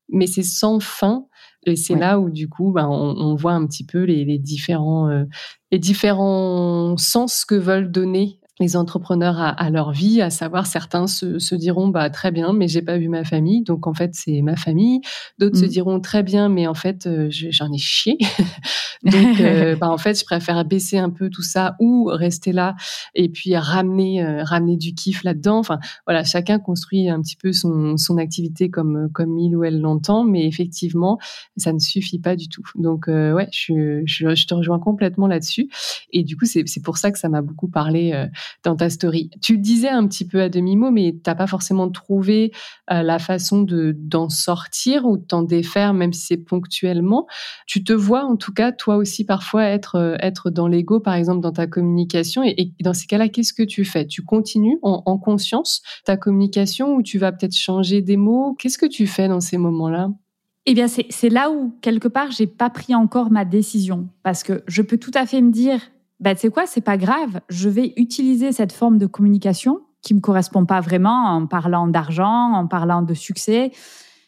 mais 0.09 0.27
c'est 0.27 0.43
sans 0.43 0.79
fin. 0.79 1.25
Et 1.65 1.75
c'est 1.75 1.95
là 1.95 2.19
où 2.19 2.29
du 2.29 2.47
coup, 2.47 2.71
bah, 2.71 2.87
on, 2.87 3.15
on, 3.17 3.33
voit 3.33 3.53
un 3.53 3.65
petit 3.65 3.83
peu 3.83 4.03
les, 4.03 4.23
les 4.23 4.37
différents, 4.37 5.09
euh, 5.09 5.23
les 5.71 5.79
différents 5.79 6.95
sens 6.97 7.43
que 7.43 7.55
veulent 7.55 7.91
donner 7.91 8.39
les 8.59 8.77
entrepreneurs 8.77 9.37
à, 9.37 9.69
leur 9.69 9.91
vie, 9.91 10.21
à 10.21 10.29
savoir 10.29 10.65
certains 10.65 11.07
se, 11.07 11.39
se, 11.39 11.55
diront 11.55 11.89
bah 11.89 12.09
très 12.09 12.31
bien, 12.31 12.53
mais 12.53 12.69
j'ai 12.69 12.81
pas 12.81 12.97
vu 12.97 13.09
ma 13.09 13.25
famille, 13.25 13.61
donc 13.61 13.85
en 13.85 13.93
fait 13.93 14.11
c'est 14.13 14.41
ma 14.41 14.55
famille. 14.55 15.01
D'autres 15.39 15.57
se 15.57 15.65
mmh. 15.65 15.69
diront 15.69 15.99
très 15.99 16.23
bien, 16.23 16.47
mais 16.47 16.65
en 16.65 16.73
fait 16.73 17.05
euh, 17.05 17.27
j'en 17.29 17.71
ai 17.73 17.77
chié. 17.77 18.17
donc 19.03 19.41
euh, 19.41 19.75
bah 19.79 19.89
en 19.89 19.97
fait 19.97 20.17
je 20.17 20.23
préfère 20.23 20.63
baisser 20.63 20.97
un 20.97 21.09
peu 21.09 21.29
tout 21.29 21.41
ça 21.41 21.75
ou 21.81 22.05
rester 22.05 22.53
là 22.53 22.75
et 23.13 23.27
puis 23.27 23.57
ramener 23.57 24.23
euh, 24.23 24.43
ramener 24.43 24.77
du 24.77 24.93
kiff 24.93 25.25
là-dedans. 25.25 25.57
Enfin 25.57 25.79
voilà, 26.07 26.23
chacun 26.23 26.57
construit 26.57 27.09
un 27.09 27.21
petit 27.21 27.35
peu 27.35 27.51
son, 27.51 27.97
son 27.97 28.17
activité 28.17 28.69
comme 28.69 29.09
comme 29.11 29.37
il 29.37 29.53
ou 29.57 29.65
elle 29.65 29.81
l'entend, 29.81 30.23
mais 30.23 30.47
effectivement 30.47 31.19
ça 31.57 31.73
ne 31.73 31.79
suffit 31.79 32.19
pas 32.19 32.37
du 32.37 32.47
tout. 32.47 32.63
Donc 32.75 33.07
ouais, 33.07 33.49
je, 33.51 34.01
je, 34.05 34.33
je, 34.33 34.47
te 34.47 34.53
rejoins 34.53 34.79
complètement 34.79 35.27
là-dessus. 35.27 35.67
Et 36.13 36.23
du 36.23 36.37
coup 36.37 36.45
c'est 36.45 36.63
pour 36.81 36.97
ça 36.97 37.11
que 37.11 37.19
ça 37.19 37.27
m'a 37.27 37.41
beaucoup 37.41 37.67
parlé 37.67 38.29
dans 38.63 38.75
ta 38.75 38.89
story. 38.89 39.29
Tu 39.41 39.53
le 39.55 39.61
disais 39.61 39.89
un 39.89 40.07
petit 40.07 40.25
peu 40.27 40.41
à 40.41 40.49
demi-mot, 40.49 40.91
mais 40.91 41.15
t'as 41.23 41.35
pas 41.35 41.47
forcément 41.47 41.89
trouvé 41.89 42.51
euh, 42.91 43.01
la 43.01 43.19
façon 43.19 43.61
de 43.61 43.95
d'en 43.97 44.29
sortir 44.29 45.05
ou 45.05 45.17
de 45.17 45.23
t'en 45.23 45.43
défaire, 45.43 45.93
même 45.93 46.13
si 46.13 46.25
c'est 46.25 46.37
ponctuellement. 46.37 47.27
Tu 47.67 47.83
te 47.83 47.93
vois 47.93 48.23
en 48.23 48.35
tout 48.35 48.53
cas, 48.53 48.71
toi 48.71 48.97
aussi, 48.97 49.25
parfois 49.25 49.63
être 49.63 49.95
euh, 49.95 50.15
être 50.19 50.49
dans 50.49 50.67
l'ego, 50.67 50.99
par 50.99 51.15
exemple, 51.15 51.41
dans 51.41 51.51
ta 51.51 51.67
communication. 51.67 52.43
Et, 52.43 52.71
dans 52.81 52.93
ces 52.93 53.07
cas-là, 53.07 53.29
qu'est-ce 53.29 53.53
que 53.53 53.63
tu 53.63 53.85
fais? 53.85 54.05
Tu 54.05 54.21
continues 54.23 54.79
en, 54.81 55.03
en 55.05 55.17
conscience 55.17 55.81
ta 56.05 56.17
communication 56.17 56.95
ou 56.95 57.01
tu 57.01 57.17
vas 57.17 57.31
peut-être 57.31 57.55
changer 57.55 58.01
des 58.01 58.17
mots? 58.17 58.55
Qu'est-ce 58.59 58.77
que 58.77 58.85
tu 58.85 59.07
fais 59.07 59.27
dans 59.27 59.41
ces 59.41 59.57
moments-là? 59.57 60.09
Eh 60.67 60.73
bien, 60.73 60.87
c'est 60.87 61.29
là 61.29 61.51
où, 61.51 61.75
quelque 61.81 62.07
part, 62.07 62.31
j'ai 62.31 62.47
pas 62.47 62.71
pris 62.71 62.95
encore 62.95 63.29
ma 63.29 63.45
décision. 63.45 64.09
Parce 64.23 64.41
que 64.41 64.63
je 64.67 64.81
peux 64.81 64.97
tout 64.97 65.11
à 65.13 65.27
fait 65.27 65.41
me 65.41 65.51
dire, 65.51 65.79
bah, 66.19 66.35
tu 66.35 66.41
sais 66.41 66.49
quoi, 66.49 66.65
c'est 66.65 66.81
pas 66.81 66.97
grave, 66.97 67.41
je 67.49 67.69
vais 67.69 67.93
utiliser 67.97 68.51
cette 68.51 68.71
forme 68.71 68.97
de 68.97 69.05
communication 69.05 69.81
qui 70.01 70.13
me 70.13 70.19
correspond 70.19 70.65
pas 70.65 70.81
vraiment 70.81 71.35
en 71.35 71.47
parlant 71.47 71.87
d'argent, 71.87 72.53
en 72.53 72.67
parlant 72.67 73.01
de 73.01 73.13
succès. 73.13 73.71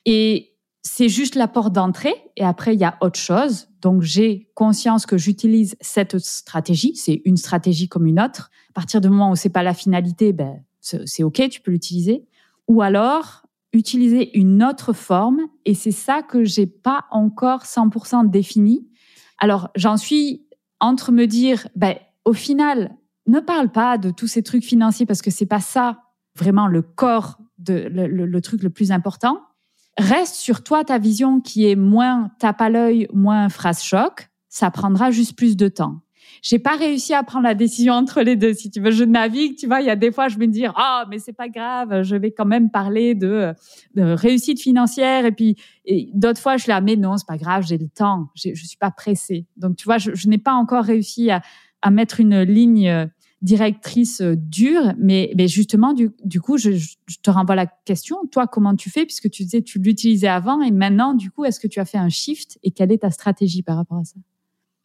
Et 0.05 0.53
c'est 0.81 1.09
juste 1.09 1.35
la 1.35 1.47
porte 1.47 1.73
d'entrée. 1.73 2.15
Et 2.35 2.43
après, 2.43 2.73
il 2.73 2.79
y 2.79 2.83
a 2.83 2.97
autre 3.01 3.19
chose. 3.19 3.67
Donc, 3.81 4.01
j'ai 4.01 4.49
conscience 4.55 5.05
que 5.05 5.17
j'utilise 5.17 5.75
cette 5.79 6.17
stratégie. 6.17 6.95
C'est 6.95 7.21
une 7.25 7.37
stratégie 7.37 7.87
comme 7.87 8.07
une 8.07 8.19
autre. 8.19 8.49
À 8.71 8.73
partir 8.73 9.01
du 9.01 9.09
moment 9.09 9.31
où 9.31 9.35
c'est 9.35 9.49
pas 9.49 9.63
la 9.63 9.73
finalité, 9.73 10.33
ben, 10.33 10.63
c'est 10.81 11.23
OK, 11.23 11.47
tu 11.49 11.61
peux 11.61 11.71
l'utiliser. 11.71 12.25
Ou 12.67 12.81
alors, 12.81 13.43
utiliser 13.71 14.35
une 14.37 14.63
autre 14.63 14.93
forme. 14.93 15.41
Et 15.65 15.75
c'est 15.75 15.91
ça 15.91 16.23
que 16.23 16.43
j'ai 16.43 16.67
pas 16.67 17.05
encore 17.11 17.63
100% 17.63 18.29
défini. 18.29 18.87
Alors, 19.37 19.69
j'en 19.75 19.97
suis 19.97 20.46
entre 20.79 21.11
me 21.11 21.25
dire, 21.25 21.67
ben, 21.75 21.95
au 22.25 22.33
final, 22.33 22.95
ne 23.27 23.39
parle 23.39 23.69
pas 23.69 23.97
de 23.97 24.09
tous 24.09 24.27
ces 24.27 24.43
trucs 24.43 24.63
financiers 24.63 25.05
parce 25.05 25.21
que 25.21 25.31
c'est 25.31 25.45
pas 25.45 25.59
ça 25.59 26.03
vraiment 26.35 26.67
le 26.67 26.81
corps 26.81 27.37
de 27.57 27.87
le, 27.89 28.41
truc 28.41 28.63
le 28.63 28.69
plus 28.69 28.91
important. 28.91 29.41
Reste 29.97 30.35
sur 30.35 30.63
toi 30.63 30.83
ta 30.83 30.99
vision 30.99 31.41
qui 31.41 31.67
est 31.67 31.75
moins 31.75 32.29
tape 32.39 32.61
à 32.61 32.69
l'œil, 32.69 33.07
moins 33.13 33.49
phrase 33.49 33.81
choc. 33.81 34.29
Ça 34.47 34.69
prendra 34.71 35.11
juste 35.11 35.35
plus 35.35 35.57
de 35.57 35.67
temps. 35.67 36.01
J'ai 36.41 36.59
pas 36.59 36.75
réussi 36.75 37.13
à 37.13 37.23
prendre 37.23 37.45
la 37.45 37.55
décision 37.55 37.93
entre 37.93 38.21
les 38.21 38.35
deux. 38.35 38.53
Si 38.53 38.69
tu 38.69 38.79
veux, 38.79 38.91
je 38.91 39.03
navigue. 39.03 39.55
Tu 39.57 39.67
vois, 39.67 39.81
il 39.81 39.87
y 39.87 39.89
a 39.89 39.95
des 39.95 40.11
fois, 40.11 40.27
je 40.27 40.37
me 40.37 40.47
dis, 40.47 40.65
ah, 40.75 41.05
mais 41.09 41.19
c'est 41.19 41.33
pas 41.33 41.49
grave. 41.49 42.03
Je 42.03 42.15
vais 42.15 42.31
quand 42.31 42.45
même 42.45 42.69
parler 42.69 43.15
de, 43.15 43.53
réussite 43.95 44.61
financière. 44.61 45.25
Et 45.25 45.31
puis, 45.31 45.55
d'autres 46.13 46.41
fois, 46.41 46.57
je 46.57 46.67
la 46.67 46.81
mais 46.81 46.95
non, 46.95 47.17
c'est 47.17 47.27
pas 47.27 47.37
grave. 47.37 47.65
J'ai 47.67 47.77
le 47.77 47.89
temps. 47.89 48.29
Je 48.35 48.53
suis 48.53 48.77
pas 48.77 48.91
pressée. 48.91 49.45
Donc, 49.57 49.75
tu 49.75 49.85
vois, 49.85 49.97
je, 49.97 50.27
n'ai 50.27 50.37
pas 50.37 50.53
encore 50.53 50.83
réussi 50.83 51.29
à, 51.31 51.41
mettre 51.89 52.19
une 52.19 52.41
ligne 52.41 52.89
euh, 52.89 53.05
directrice 53.41 54.19
euh, 54.19 54.35
dure, 54.35 54.93
mais, 54.97 55.31
justement, 55.47 55.93
du, 55.93 56.41
coup, 56.41 56.57
je, 56.57 56.71
je, 56.71 57.17
te 57.23 57.29
renvoie 57.29 57.55
la 57.55 57.65
question. 57.65 58.17
Toi, 58.31 58.45
comment 58.45 58.75
tu 58.75 58.89
fais? 58.89 59.05
Puisque 59.05 59.29
tu 59.29 59.43
disais, 59.43 59.61
tu 59.61 59.79
l'utilisais 59.79 60.27
avant 60.27 60.61
et 60.61 60.71
maintenant, 60.71 61.13
du 61.13 61.31
coup, 61.31 61.45
est-ce 61.45 61.59
que 61.59 61.67
tu 61.67 61.79
as 61.79 61.85
fait 61.85 61.97
un 61.97 62.09
shift 62.09 62.59
et 62.63 62.71
quelle 62.71 62.91
est 62.91 62.99
ta 62.99 63.09
stratégie 63.09 63.63
par 63.63 63.77
rapport 63.77 63.99
à 63.99 64.03
ça? 64.03 64.17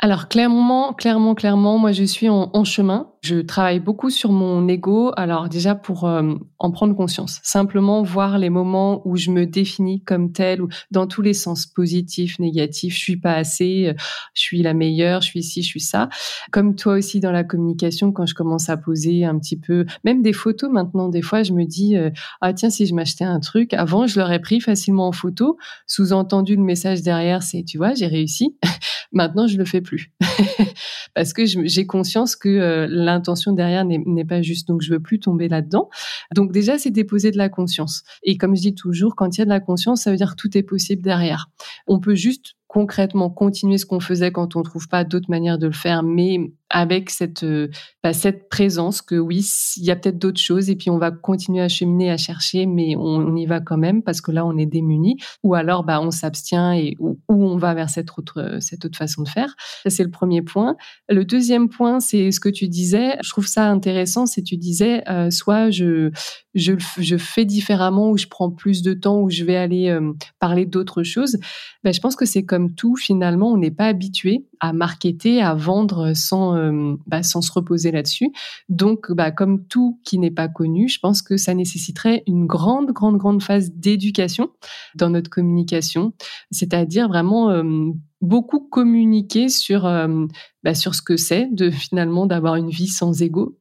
Alors 0.04 0.26
clairement, 0.26 0.94
clairement, 0.94 1.36
clairement, 1.36 1.78
moi 1.78 1.92
je 1.92 2.02
suis 2.02 2.28
en, 2.28 2.64
chemin. 2.64 3.08
Je 3.22 3.36
travaille 3.36 3.78
beaucoup 3.78 4.10
sur 4.10 4.32
mon 4.32 4.66
ego. 4.66 5.12
Alors 5.16 5.48
déjà 5.48 5.76
pour 5.76 6.08
euh, 6.08 6.34
en 6.58 6.72
prendre 6.72 6.96
conscience, 6.96 7.38
simplement 7.44 8.02
voir 8.02 8.36
les 8.36 8.50
moments 8.50 9.00
où 9.06 9.16
je 9.16 9.30
me 9.30 9.46
définis 9.46 10.02
comme 10.02 10.32
telle 10.32 10.60
ou 10.60 10.68
dans 10.90 11.06
tous 11.06 11.22
les 11.22 11.34
sens 11.34 11.66
positifs, 11.66 12.40
négatifs. 12.40 12.94
Je 12.94 12.98
suis 12.98 13.16
pas 13.16 13.34
assez, 13.34 13.90
euh, 13.90 13.94
je 14.34 14.40
suis 14.40 14.60
la 14.60 14.74
meilleure, 14.74 15.20
je 15.20 15.28
suis 15.28 15.38
ici, 15.38 15.62
je 15.62 15.68
suis 15.68 15.78
ça. 15.80 16.08
Comme 16.50 16.74
toi 16.74 16.94
aussi 16.94 17.20
dans 17.20 17.30
la 17.30 17.44
communication, 17.44 18.10
quand 18.10 18.26
je 18.26 18.34
commence 18.34 18.68
à 18.70 18.76
poser 18.76 19.24
un 19.24 19.38
petit 19.38 19.56
peu, 19.56 19.86
même 20.02 20.20
des 20.20 20.32
photos 20.32 20.68
maintenant, 20.72 21.10
des 21.10 21.22
fois 21.22 21.44
je 21.44 21.52
me 21.52 21.64
dis 21.64 21.96
euh, 21.96 22.10
ah 22.40 22.52
tiens 22.52 22.70
si 22.70 22.86
je 22.86 22.94
m'achetais 22.96 23.22
un 23.22 23.38
truc, 23.38 23.72
avant 23.72 24.08
je 24.08 24.18
l'aurais 24.18 24.40
pris 24.40 24.60
facilement 24.60 25.06
en 25.06 25.12
photo. 25.12 25.58
Sous-entendu 25.86 26.56
le 26.56 26.62
message 26.62 27.02
derrière 27.02 27.44
c'est 27.44 27.62
tu 27.62 27.78
vois 27.78 27.94
j'ai 27.94 28.08
réussi. 28.08 28.56
maintenant 29.12 29.46
je 29.46 29.58
le 29.58 29.64
fais 29.64 29.80
plus 29.80 29.91
parce 31.14 31.32
que 31.32 31.44
j'ai 31.46 31.86
conscience 31.86 32.36
que 32.36 32.48
euh, 32.48 32.86
l'intention 32.88 33.52
derrière 33.52 33.84
n'est 33.84 34.24
pas 34.24 34.42
juste. 34.42 34.68
Donc, 34.68 34.82
je 34.82 34.92
veux 34.92 35.00
plus 35.00 35.18
tomber 35.18 35.48
là-dedans. 35.48 35.88
Donc, 36.34 36.52
déjà, 36.52 36.78
c'est 36.78 36.90
déposer 36.90 37.30
de 37.30 37.38
la 37.38 37.48
conscience. 37.48 38.02
Et 38.22 38.36
comme 38.36 38.56
je 38.56 38.62
dis 38.62 38.74
toujours, 38.74 39.16
quand 39.16 39.36
il 39.36 39.40
y 39.40 39.42
a 39.42 39.44
de 39.44 39.50
la 39.50 39.60
conscience, 39.60 40.02
ça 40.02 40.10
veut 40.10 40.16
dire 40.16 40.36
tout 40.36 40.56
est 40.56 40.62
possible 40.62 41.02
derrière. 41.02 41.50
On 41.86 42.00
peut 42.00 42.14
juste 42.14 42.56
concrètement 42.72 43.28
continuer 43.28 43.76
ce 43.76 43.84
qu'on 43.84 44.00
faisait 44.00 44.32
quand 44.32 44.56
on 44.56 44.62
trouve 44.62 44.88
pas 44.88 45.04
d'autres 45.04 45.28
manières 45.28 45.58
de 45.58 45.66
le 45.66 45.74
faire, 45.74 46.02
mais 46.02 46.38
avec 46.70 47.10
cette 47.10 47.42
euh, 47.42 47.68
bah, 48.02 48.14
cette 48.14 48.48
présence 48.48 49.02
que 49.02 49.14
oui, 49.14 49.46
il 49.76 49.84
y 49.84 49.90
a 49.90 49.96
peut-être 49.96 50.18
d'autres 50.18 50.40
choses 50.40 50.70
et 50.70 50.76
puis 50.76 50.88
on 50.88 50.96
va 50.96 51.10
continuer 51.10 51.60
à 51.60 51.68
cheminer, 51.68 52.10
à 52.10 52.16
chercher, 52.16 52.64
mais 52.64 52.96
on, 52.96 53.36
y 53.36 53.44
va 53.44 53.60
quand 53.60 53.76
même 53.76 54.02
parce 54.02 54.22
que 54.22 54.32
là 54.32 54.46
on 54.46 54.56
est 54.56 54.64
démuni. 54.64 55.18
Ou 55.42 55.54
alors 55.54 55.84
bah 55.84 56.00
on 56.00 56.10
s'abstient 56.10 56.72
et 56.72 56.96
ou, 56.98 57.18
on 57.28 57.58
va 57.58 57.74
vers 57.74 57.90
cette 57.90 58.08
autre 58.16 58.56
cette 58.60 58.86
autre 58.86 58.96
façon 58.96 59.22
de 59.22 59.28
faire. 59.28 59.54
Ça 59.82 59.90
c'est 59.90 60.04
le 60.04 60.10
premier 60.10 60.40
point. 60.40 60.76
Le 61.10 61.26
deuxième 61.26 61.68
point, 61.68 62.00
c'est 62.00 62.30
ce 62.30 62.40
que 62.40 62.48
tu 62.48 62.68
disais. 62.68 63.18
Je 63.22 63.28
trouve 63.28 63.46
ça 63.46 63.68
intéressant. 63.68 64.24
C'est 64.24 64.42
tu 64.42 64.56
disais 64.56 65.06
euh, 65.10 65.28
soit 65.28 65.68
je 65.68 66.10
je, 66.54 66.72
je 66.98 67.16
fais 67.16 67.44
différemment 67.44 68.10
ou 68.10 68.16
je 68.16 68.26
prends 68.26 68.50
plus 68.50 68.82
de 68.82 68.92
temps 68.94 69.20
ou 69.20 69.30
je 69.30 69.44
vais 69.44 69.56
aller 69.56 69.88
euh, 69.88 70.12
parler 70.38 70.66
d'autres 70.66 71.02
choses. 71.02 71.38
Ben, 71.84 71.92
je 71.92 72.00
pense 72.00 72.16
que 72.16 72.24
c'est 72.24 72.44
comme 72.44 72.74
tout, 72.74 72.96
finalement, 72.96 73.52
on 73.52 73.56
n'est 73.56 73.70
pas 73.70 73.86
habitué 73.86 74.44
à 74.62 74.72
marketer, 74.72 75.42
à 75.42 75.54
vendre 75.54 76.12
sans, 76.14 76.56
euh, 76.56 76.94
bah, 77.08 77.24
sans 77.24 77.42
se 77.42 77.50
reposer 77.50 77.90
là-dessus. 77.90 78.30
Donc, 78.68 79.10
bah, 79.10 79.32
comme 79.32 79.66
tout 79.66 80.00
qui 80.04 80.18
n'est 80.18 80.30
pas 80.30 80.46
connu, 80.46 80.88
je 80.88 81.00
pense 81.00 81.20
que 81.20 81.36
ça 81.36 81.52
nécessiterait 81.52 82.22
une 82.28 82.46
grande, 82.46 82.92
grande, 82.92 83.18
grande 83.18 83.42
phase 83.42 83.72
d'éducation 83.72 84.50
dans 84.94 85.10
notre 85.10 85.30
communication, 85.30 86.12
c'est-à-dire 86.52 87.08
vraiment 87.08 87.50
euh, 87.50 87.90
beaucoup 88.22 88.60
communiquer 88.60 89.48
sur 89.48 89.84
euh, 89.84 90.26
bah, 90.62 90.74
sur 90.74 90.94
ce 90.94 91.02
que 91.02 91.16
c'est 91.16 91.48
de 91.52 91.70
finalement 91.70 92.24
d'avoir 92.24 92.54
une 92.54 92.70
vie 92.70 92.86
sans 92.86 93.20
ego. 93.20 93.58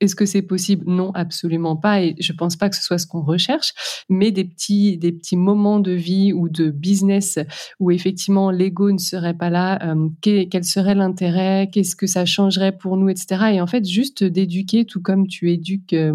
Est-ce 0.00 0.14
que 0.14 0.24
c'est 0.24 0.42
possible? 0.42 0.84
Non, 0.86 1.10
absolument 1.14 1.76
pas. 1.76 2.00
Et 2.00 2.14
je 2.20 2.32
pense 2.32 2.54
pas 2.54 2.70
que 2.70 2.76
ce 2.76 2.82
soit 2.82 2.98
ce 2.98 3.08
qu'on 3.08 3.22
recherche. 3.22 3.72
Mais 4.08 4.30
des 4.30 4.44
petits 4.44 4.96
des 4.96 5.10
petits 5.10 5.36
moments 5.36 5.80
de 5.80 5.90
vie 5.90 6.32
ou 6.32 6.48
de 6.48 6.70
business 6.70 7.40
où 7.80 7.90
effectivement 7.90 8.52
l'ego 8.52 8.92
ne 8.92 8.98
serait 8.98 9.34
pas 9.34 9.50
là. 9.50 9.80
Euh, 9.82 10.08
quel 10.48 10.64
serait 10.64 10.94
l'intérêt 10.94 11.68
Qu'est-ce 11.72 11.96
que 11.96 12.06
ça 12.06 12.24
changerait 12.24 12.76
pour 12.76 12.96
nous, 12.96 13.08
etc. 13.08 13.52
Et 13.52 13.60
en 13.60 13.66
fait, 13.66 13.84
juste 13.84 14.24
d'éduquer, 14.24 14.84
tout 14.84 15.00
comme 15.00 15.26
tu 15.26 15.50
éduques 15.50 15.92
euh, 15.92 16.12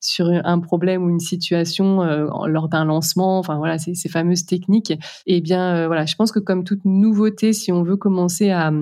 sur 0.00 0.28
un 0.28 0.58
problème 0.58 1.04
ou 1.04 1.10
une 1.10 1.20
situation 1.20 2.02
lors 2.46 2.68
d'un 2.68 2.84
lancement. 2.84 3.38
Enfin 3.38 3.56
voilà, 3.58 3.78
ces, 3.78 4.08
fameuses 4.08 4.46
techniques. 4.46 4.92
Eh 5.26 5.40
bien 5.40 5.86
voilà, 5.86 6.06
je 6.06 6.16
pense 6.16 6.32
que 6.32 6.38
comme 6.38 6.64
toute 6.64 6.84
nouveauté 6.84 7.52
si 7.52 7.72
on 7.72 7.82
veut 7.82 7.96
commencer 7.96 8.50
à, 8.50 8.72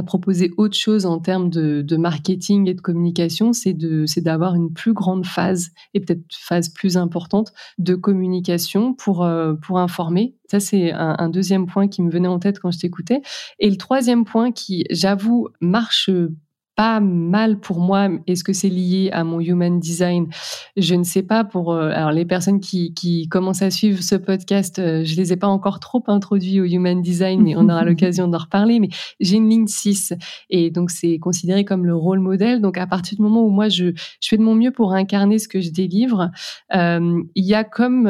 proposer 0.00 0.50
autre 0.56 0.76
chose 0.76 1.04
en 1.04 1.18
termes 1.18 1.50
de, 1.50 1.96
marketing 1.98 2.66
et 2.68 2.74
de 2.74 2.80
communication, 2.80 3.52
c'est 3.52 3.74
d'avoir 3.74 4.54
une 4.54 4.72
plus 4.72 4.94
grande 4.94 5.26
phase 5.26 5.68
et 5.92 6.00
peut-être 6.00 6.22
phase 6.30 6.70
plus 6.70 6.96
importante 6.96 7.52
de 7.76 7.94
communication 7.94 8.94
pour 8.94 9.24
euh, 9.24 9.52
pour 9.54 9.78
informer. 9.78 10.34
Ça 10.50 10.60
c'est 10.60 10.92
un, 10.92 11.28
deuxième 11.28 11.66
point 11.66 11.88
qui 11.88 12.02
me 12.02 12.10
venait 12.10 12.28
en 12.28 12.38
tête 12.38 12.58
quand 12.58 12.70
je 12.70 12.78
t'écoutais. 12.78 13.20
Et 13.58 13.68
le 13.68 13.76
troisième 13.76 14.24
point 14.24 14.52
qui, 14.52 14.84
j'avoue, 14.90 15.48
marche 15.60 16.10
pas 16.82 16.98
mal 16.98 17.60
pour 17.60 17.78
moi. 17.78 18.08
Est-ce 18.26 18.42
que 18.42 18.52
c'est 18.52 18.68
lié 18.68 19.08
à 19.12 19.22
mon 19.22 19.38
human 19.38 19.78
design? 19.78 20.26
Je 20.76 20.96
ne 20.96 21.04
sais 21.04 21.22
pas. 21.22 21.44
Pour 21.44 21.72
euh, 21.72 21.92
alors 21.94 22.10
les 22.10 22.24
personnes 22.24 22.58
qui, 22.58 22.92
qui 22.92 23.28
commencent 23.28 23.62
à 23.62 23.70
suivre 23.70 24.02
ce 24.02 24.16
podcast, 24.16 24.80
euh, 24.80 25.04
je 25.04 25.14
les 25.14 25.32
ai 25.32 25.36
pas 25.36 25.46
encore 25.46 25.78
trop 25.78 26.02
introduits 26.08 26.60
au 26.60 26.64
human 26.64 27.00
design, 27.00 27.40
mais 27.40 27.54
on 27.54 27.68
aura 27.68 27.84
l'occasion 27.88 28.26
d'en 28.26 28.38
reparler. 28.38 28.80
Mais 28.80 28.88
j'ai 29.20 29.36
une 29.36 29.48
ligne 29.48 29.68
6 29.68 30.14
et 30.50 30.72
donc 30.72 30.90
c'est 30.90 31.20
considéré 31.20 31.64
comme 31.64 31.86
le 31.86 31.94
rôle 31.94 32.18
modèle. 32.18 32.60
Donc 32.60 32.76
à 32.76 32.88
partir 32.88 33.14
du 33.14 33.22
moment 33.22 33.46
où 33.46 33.50
moi 33.50 33.68
je, 33.68 33.92
je 34.20 34.28
fais 34.28 34.36
de 34.36 34.42
mon 34.42 34.56
mieux 34.56 34.72
pour 34.72 34.92
incarner 34.92 35.38
ce 35.38 35.46
que 35.46 35.60
je 35.60 35.70
délivre, 35.70 36.32
euh, 36.74 37.22
il 37.36 37.44
y 37.44 37.54
a 37.54 37.62
comme 37.62 38.08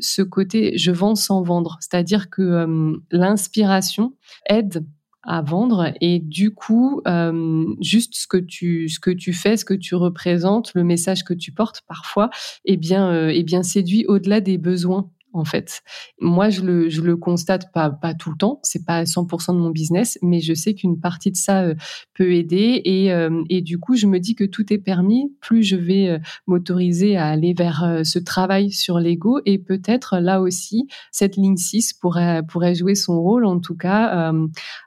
ce 0.00 0.22
côté 0.22 0.76
je 0.76 0.90
vends 0.90 1.14
sans 1.14 1.42
vendre, 1.42 1.78
c'est-à-dire 1.78 2.30
que 2.30 2.66
l'inspiration 3.12 4.14
aide 4.48 4.84
à 5.28 5.42
vendre. 5.42 5.92
Et 6.00 6.18
du 6.18 6.50
coup 6.52 7.02
euh, 7.06 7.66
juste 7.80 8.14
ce 8.16 8.26
que 8.26 8.38
tu 8.38 8.88
ce 8.88 8.98
que 8.98 9.10
tu 9.10 9.32
fais 9.32 9.56
ce 9.56 9.64
que 9.64 9.74
tu 9.74 9.94
représentes 9.94 10.72
le 10.74 10.82
message 10.82 11.22
que 11.22 11.34
tu 11.34 11.52
portes 11.52 11.82
parfois 11.86 12.30
eh 12.64 12.76
bien 12.76 13.10
euh, 13.10 13.30
eh 13.32 13.42
bien 13.42 13.62
séduit 13.62 14.06
au-delà 14.06 14.40
des 14.40 14.56
besoins 14.56 15.10
en 15.32 15.44
fait. 15.44 15.82
Moi, 16.20 16.50
je 16.50 16.62
le, 16.62 16.88
le 16.88 17.16
constate 17.16 17.70
pas, 17.72 17.90
tout 18.18 18.30
le 18.30 18.36
temps. 18.36 18.60
C'est 18.62 18.84
pas 18.84 19.04
100% 19.04 19.54
de 19.54 19.58
mon 19.58 19.70
business, 19.70 20.18
mais 20.22 20.40
je 20.40 20.54
sais 20.54 20.74
qu'une 20.74 21.00
partie 21.00 21.30
de 21.30 21.36
ça 21.36 21.62
euh, 21.62 21.74
peut 22.14 22.32
aider. 22.32 22.80
Et, 22.84 23.12
euh, 23.12 23.42
et 23.48 23.60
du 23.60 23.78
coup, 23.78 23.94
je 23.94 24.06
me 24.06 24.18
dis 24.18 24.34
que 24.34 24.44
tout 24.44 24.72
est 24.72 24.78
permis. 24.78 25.32
Plus 25.40 25.62
je 25.62 25.76
vais 25.76 26.08
euh, 26.08 26.18
m'autoriser 26.46 27.16
à 27.16 27.26
aller 27.26 27.54
vers 27.54 28.00
ce 28.04 28.18
travail 28.18 28.70
sur 28.70 28.98
l'ego. 28.98 29.40
Et 29.44 29.58
peut-être 29.58 30.18
là 30.18 30.40
aussi, 30.40 30.88
cette 31.12 31.36
ligne 31.36 31.56
6 31.56 31.94
pourrait, 31.94 32.42
jouer 32.74 32.94
son 32.94 33.20
rôle, 33.20 33.44
en 33.44 33.60
tout 33.60 33.76
cas, 33.76 34.32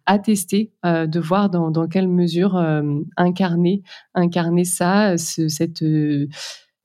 à 0.06 0.20
tester, 0.20 0.72
de 0.84 1.20
voir 1.20 1.50
dans, 1.50 1.88
quelle 1.88 2.08
mesure 2.08 2.56
incarner, 3.18 3.82
incarner 4.14 4.66
ça, 4.66 5.18
ce, 5.18 5.48
cette 5.48 5.84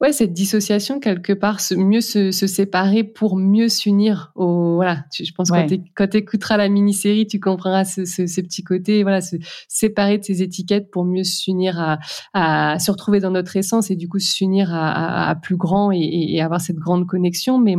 ouais, 0.01 0.13
cette 0.13 0.33
dissociation 0.33 1.01
quelque 1.01 1.33
part, 1.33 1.61
mieux 1.77 2.01
se, 2.01 2.31
séparer 2.31 3.05
pour 3.05 3.37
mieux 3.37 3.69
s'unir. 3.69 4.33
Au 4.35 4.75
voilà, 4.75 5.05
je 5.13 5.31
pense 5.33 5.51
que 5.51 5.77
quand 5.95 6.09
tu 6.09 6.17
écouteras 6.19 6.57
la 6.57 6.69
mini-série, 6.69 7.27
tu 7.27 7.41
comprendras 7.41 7.85
ce, 7.85 8.05
ce, 8.05 8.41
petit 8.41 8.63
côté, 8.63 9.03
voilà, 9.03 9.21
se 9.21 9.37
séparer 9.69 10.19
de 10.19 10.25
ces 10.25 10.43
étiquettes 10.43 10.91
pour 10.91 11.05
mieux 11.05 11.25
s'unir 11.25 11.81
à, 11.81 11.99
à 12.35 12.79
se 12.79 12.91
retrouver 12.91 13.21
dans 13.21 13.31
notre 13.31 13.57
essence 13.57 13.91
et 13.91 13.97
du 13.97 14.09
coup 14.09 14.19
s'unir 14.19 14.73
à, 14.75 15.31
à, 15.31 15.35
plus 15.35 15.57
grand 15.57 15.91
et, 15.93 15.99
et, 15.99 16.43
avoir 16.43 16.61
cette 16.61 16.77
grande 16.77 17.07
connexion. 17.07 17.59
Mais 17.59 17.77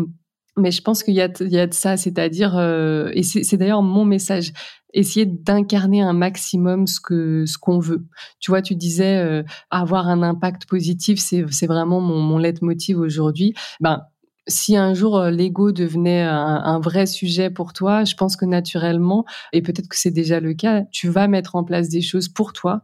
mais 0.57 0.71
je 0.71 0.81
pense 0.81 1.03
qu'il 1.03 1.13
y 1.13 1.17
y 1.17 1.21
a 1.21 1.67
de 1.67 1.73
ça, 1.73 1.97
c'est-à-dire, 1.97 2.57
euh, 2.57 3.11
et 3.13 3.23
c'est 3.23 3.57
d'ailleurs 3.57 3.83
mon 3.83 4.05
message, 4.05 4.53
essayer 4.93 5.25
d'incarner 5.25 6.01
un 6.01 6.13
maximum 6.13 6.87
ce 6.87 6.99
que 6.99 7.45
ce 7.45 7.57
qu'on 7.57 7.79
veut. 7.79 8.05
Tu 8.39 8.51
vois, 8.51 8.61
tu 8.61 8.75
disais 8.75 9.17
euh, 9.17 9.43
avoir 9.69 10.07
un 10.07 10.23
impact 10.23 10.65
positif, 10.65 11.19
c'est 11.19 11.45
c'est 11.51 11.67
vraiment 11.67 12.01
mon 12.01 12.19
mon 12.19 12.37
leitmotiv 12.37 12.99
aujourd'hui. 12.99 13.53
Ben 13.79 14.01
si 14.47 14.77
un 14.77 14.93
jour 14.93 15.17
euh, 15.17 15.29
l'ego 15.29 15.71
devenait 15.71 16.21
un, 16.21 16.79
vrai 16.79 17.05
sujet 17.05 17.49
pour 17.49 17.73
toi, 17.73 18.03
je 18.03 18.15
pense 18.15 18.36
que 18.36 18.45
naturellement, 18.45 19.25
et 19.51 19.62
peut-être 19.62 19.88
que 19.88 19.97
c'est 19.97 20.12
déjà 20.12 20.39
le 20.39 20.53
cas, 20.53 20.83
tu 20.91 21.10
vas 21.10 21.27
mettre 21.27 21.55
en 21.55 21.63
place 21.63 21.89
des 21.89 22.01
choses 22.01 22.29
pour 22.29 22.53
toi, 22.53 22.83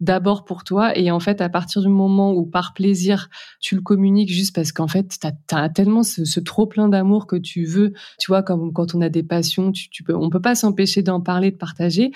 d'abord 0.00 0.44
pour 0.44 0.64
toi, 0.64 0.96
et 0.96 1.10
en 1.10 1.20
fait, 1.20 1.40
à 1.40 1.48
partir 1.48 1.82
du 1.82 1.88
moment 1.88 2.32
où 2.32 2.44
par 2.44 2.74
plaisir, 2.74 3.28
tu 3.60 3.74
le 3.74 3.80
communiques 3.80 4.30
juste 4.30 4.54
parce 4.54 4.72
qu'en 4.72 4.88
fait, 4.88 5.18
tu 5.20 5.54
as, 5.54 5.68
tellement 5.68 6.02
ce, 6.02 6.40
trop 6.40 6.66
plein 6.66 6.88
d'amour 6.88 7.26
que 7.26 7.36
tu 7.36 7.64
veux, 7.64 7.92
tu 8.18 8.28
vois, 8.28 8.42
comme 8.42 8.72
quand 8.72 8.94
on 8.94 9.00
a 9.00 9.08
des 9.08 9.22
passions, 9.22 9.72
tu, 9.72 10.02
peux, 10.02 10.14
on 10.14 10.30
peut 10.30 10.40
pas 10.40 10.54
s'empêcher 10.54 11.02
d'en 11.02 11.20
parler, 11.20 11.50
de 11.50 11.56
partager. 11.56 12.10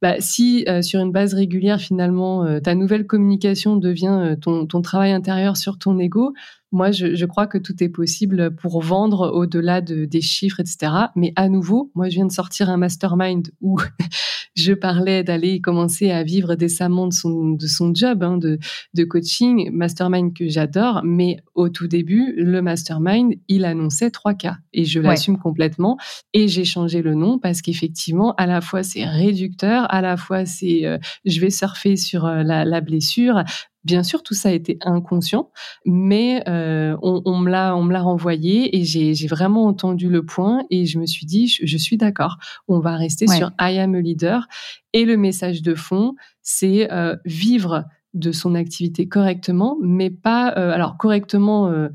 Bah, 0.00 0.16
si 0.18 0.64
euh, 0.68 0.82
sur 0.82 1.00
une 1.00 1.12
base 1.12 1.34
régulière, 1.34 1.80
finalement, 1.80 2.44
euh, 2.44 2.60
ta 2.60 2.74
nouvelle 2.74 3.06
communication 3.06 3.76
devient 3.76 4.36
ton, 4.40 4.66
ton 4.66 4.82
travail 4.82 5.12
intérieur 5.12 5.56
sur 5.56 5.78
ton 5.78 5.98
ego, 5.98 6.34
moi, 6.72 6.90
je, 6.90 7.14
je, 7.14 7.26
crois 7.26 7.46
que 7.46 7.58
tout 7.58 7.82
est 7.82 7.88
possible 7.88 8.54
pour 8.56 8.82
vendre 8.82 9.30
au-delà 9.32 9.80
de, 9.80 10.04
des 10.04 10.20
chiffres, 10.20 10.60
etc. 10.60 10.92
Mais 11.14 11.32
à 11.36 11.48
nouveau, 11.48 11.90
moi, 11.94 12.08
je 12.08 12.16
viens 12.16 12.26
de 12.26 12.32
sortir 12.32 12.70
un 12.70 12.78
mastermind 12.78 13.50
où 13.60 13.78
je 14.56 14.72
parlais 14.72 15.22
d'aller 15.22 15.60
commencer 15.60 16.10
à 16.10 16.22
vivre 16.22 16.54
décemment 16.54 17.06
de 17.06 17.12
son, 17.12 17.50
de 17.50 17.66
son 17.66 17.94
job 17.94 18.22
hein, 18.22 18.38
de, 18.38 18.58
de 18.94 19.04
coaching, 19.04 19.70
mastermind 19.70 20.34
que 20.34 20.48
j'adore. 20.48 21.02
Mais 21.04 21.38
au 21.54 21.68
tout 21.68 21.86
début, 21.86 22.34
le 22.36 22.62
mastermind, 22.62 23.34
il 23.48 23.64
annonçait 23.64 24.10
3 24.10 24.34
cas 24.34 24.56
et 24.72 24.84
je 24.84 25.00
l'assume 25.00 25.38
complètement. 25.38 25.96
Et 26.32 26.48
j'ai 26.48 26.64
changé 26.64 27.02
le 27.02 27.14
nom 27.14 27.38
parce 27.38 27.62
qu'effectivement, 27.62 28.34
à 28.36 28.46
la 28.46 28.60
fois 28.60 28.82
c'est 28.82 29.04
réducteur, 29.04 29.92
à 29.92 30.00
la 30.00 30.16
fois 30.16 30.46
c'est 30.46 30.86
euh, 30.86 30.98
je 31.24 31.40
vais 31.40 31.50
surfer 31.50 31.96
sur 31.96 32.26
euh, 32.26 32.42
la, 32.42 32.64
la 32.64 32.80
blessure, 32.80 33.42
Bien 33.84 34.04
sûr, 34.04 34.22
tout 34.22 34.34
ça 34.34 34.50
a 34.50 34.52
été 34.52 34.78
inconscient, 34.80 35.50
mais 35.84 36.44
euh, 36.48 36.96
on, 37.02 37.20
on, 37.24 37.38
me 37.38 37.50
l'a, 37.50 37.74
on 37.76 37.82
me 37.82 37.92
l'a 37.92 38.02
renvoyé 38.02 38.78
et 38.78 38.84
j'ai, 38.84 39.14
j'ai 39.14 39.26
vraiment 39.26 39.66
entendu 39.66 40.08
le 40.08 40.24
point 40.24 40.64
et 40.70 40.86
je 40.86 41.00
me 41.00 41.06
suis 41.06 41.26
dit, 41.26 41.48
je, 41.48 41.76
suis 41.76 41.96
d'accord, 41.96 42.38
on 42.68 42.78
va 42.78 42.96
rester 42.96 43.26
sur 43.26 43.50
I 43.60 43.78
am 43.78 43.94
a 43.96 44.00
leader. 44.00 44.46
Et 44.92 45.04
le 45.04 45.16
message 45.16 45.62
de 45.62 45.74
fond, 45.74 46.14
c'est 46.42 46.92
euh, 46.92 47.16
vivre 47.24 47.84
de 48.14 48.30
son 48.30 48.54
activité 48.54 49.08
correctement, 49.08 49.78
mais 49.82 50.10
pas, 50.10 50.54
euh, 50.56 50.70
alors 50.70 50.96
correctement. 50.96 51.68
Euh, 51.68 51.88